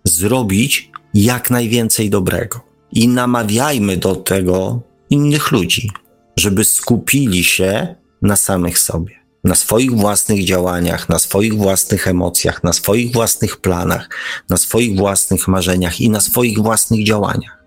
[0.03, 2.61] zrobić jak najwięcej dobrego.
[2.91, 5.89] I namawiajmy do tego innych ludzi,
[6.37, 12.73] żeby skupili się na samych sobie, na swoich własnych działaniach, na swoich własnych emocjach, na
[12.73, 14.09] swoich własnych planach,
[14.49, 17.63] na swoich własnych marzeniach i na swoich własnych działaniach.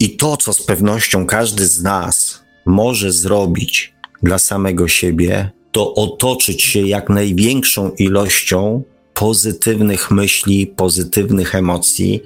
[0.00, 6.62] I to, co z pewnością każdy z nas może zrobić dla samego siebie, to otoczyć
[6.62, 8.82] się jak największą ilością
[9.14, 12.22] pozytywnych myśli, pozytywnych emocji,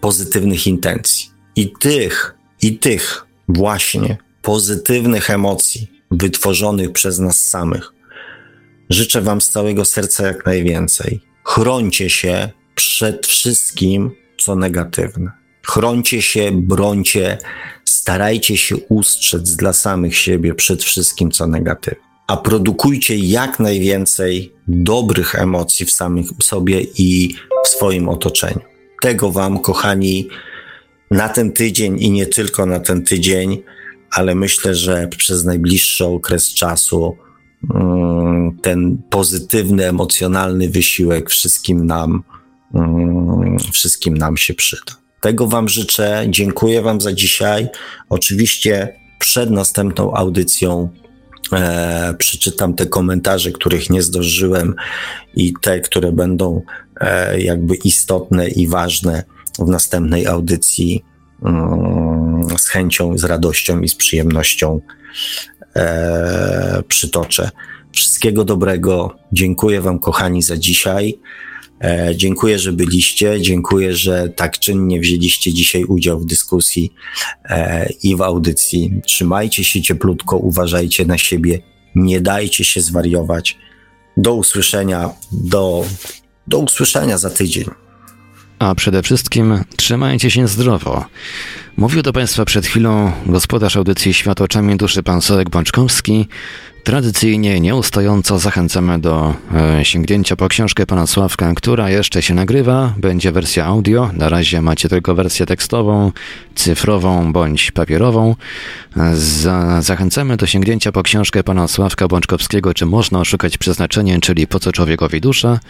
[0.00, 1.30] pozytywnych intencji.
[1.56, 7.92] I tych, i tych właśnie pozytywnych emocji wytworzonych przez nas samych
[8.90, 11.20] życzę Wam z całego serca jak najwięcej.
[11.44, 15.30] Chroncie się przed wszystkim, co negatywne.
[15.62, 17.38] Chroncie się, brońcie,
[17.84, 25.34] starajcie się ustrzec dla samych siebie przed wszystkim, co negatywne a produkujcie jak najwięcej dobrych
[25.34, 28.60] emocji w samym sobie i w swoim otoczeniu.
[29.02, 30.28] Tego Wam, kochani,
[31.10, 33.62] na ten tydzień i nie tylko na ten tydzień,
[34.10, 37.16] ale myślę, że przez najbliższy okres czasu
[37.74, 42.22] mm, ten pozytywny, emocjonalny wysiłek wszystkim nam,
[42.74, 44.92] mm, wszystkim nam się przyda.
[45.20, 46.26] Tego Wam życzę.
[46.28, 47.68] Dziękuję Wam za dzisiaj.
[48.08, 50.88] Oczywiście przed następną audycją
[51.52, 54.74] e, przeczytam te komentarze, których nie zdążyłem
[55.34, 56.62] i te, które będą
[57.00, 59.24] e, jakby istotne i ważne
[59.58, 61.04] w następnej audycji
[61.42, 64.80] mm, z chęcią, z radością i z przyjemnością
[65.76, 67.50] e, przytoczę.
[67.92, 69.16] Wszystkiego dobrego.
[69.32, 71.18] Dziękuję Wam, kochani, za dzisiaj.
[71.84, 73.40] E, dziękuję, że byliście.
[73.40, 76.92] Dziękuję, że tak czynnie wzięliście dzisiaj udział w dyskusji
[77.44, 79.00] e, i w audycji.
[79.06, 81.58] Trzymajcie się cieplutko, uważajcie na siebie,
[81.94, 83.58] nie dajcie się zwariować.
[84.16, 85.84] Do usłyszenia, do,
[86.46, 87.64] do usłyszenia za tydzień.
[88.58, 91.04] A przede wszystkim trzymajcie się zdrowo.
[91.76, 96.28] Mówił do Państwa przed chwilą gospodarz audycji Świat oczami duszy pan Sołek Bączkowski.
[96.86, 102.94] Tradycyjnie, nieustająco zachęcamy do e, sięgnięcia po książkę pana Sławka, która jeszcze się nagrywa.
[102.98, 104.10] Będzie wersja audio.
[104.12, 106.12] Na razie macie tylko wersję tekstową,
[106.54, 108.36] cyfrową bądź papierową.
[109.14, 114.60] Za, zachęcamy do sięgnięcia po książkę pana Sławka Bączkowskiego, czy można oszukać przeznaczenie, czyli po
[114.60, 115.60] co człowiekowi dusza.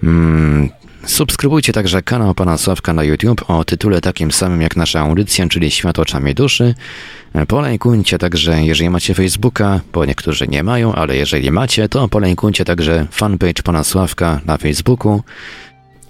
[0.00, 0.68] Hmm,
[1.06, 5.70] Subskrybujcie także kanał Pana Sławka na YouTube o tytule takim samym jak nasza audycja, czyli
[5.70, 6.74] Świat oczami duszy.
[7.48, 13.06] Polejkujcie także, jeżeli macie Facebooka, bo niektórzy nie mają, ale jeżeli macie, to polejkujcie także
[13.10, 15.22] fanpage Pana Sławka na Facebooku.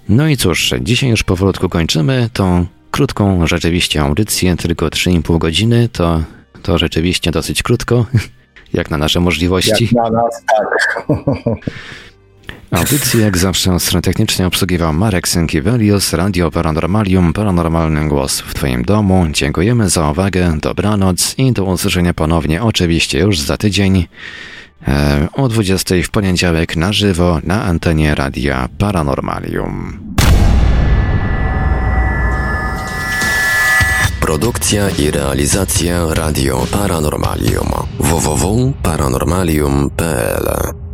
[0.09, 6.23] No i cóż, dzisiaj już powolutku kończymy tą krótką rzeczywiście audycję, tylko 3,5 godziny, to,
[6.63, 8.05] to rzeczywiście dosyć krótko,
[8.73, 9.83] jak na nasze możliwości.
[9.83, 11.05] Jak na nas, tak.
[12.71, 19.27] Audycję jak zawsze technicznej obsługiwał Marek Sękiewelius, Radio Paranormalium, Paranormalny Głos w Twoim domu.
[19.31, 24.07] Dziękujemy za uwagę, dobranoc i do usłyszenia ponownie oczywiście już za tydzień
[24.87, 29.99] e, o 20 w poniedziałek na żywo na antenie Radia Paranormalium.
[34.19, 40.88] Produkcja i realizacja Radio Paranormalium www.paranormalium.pl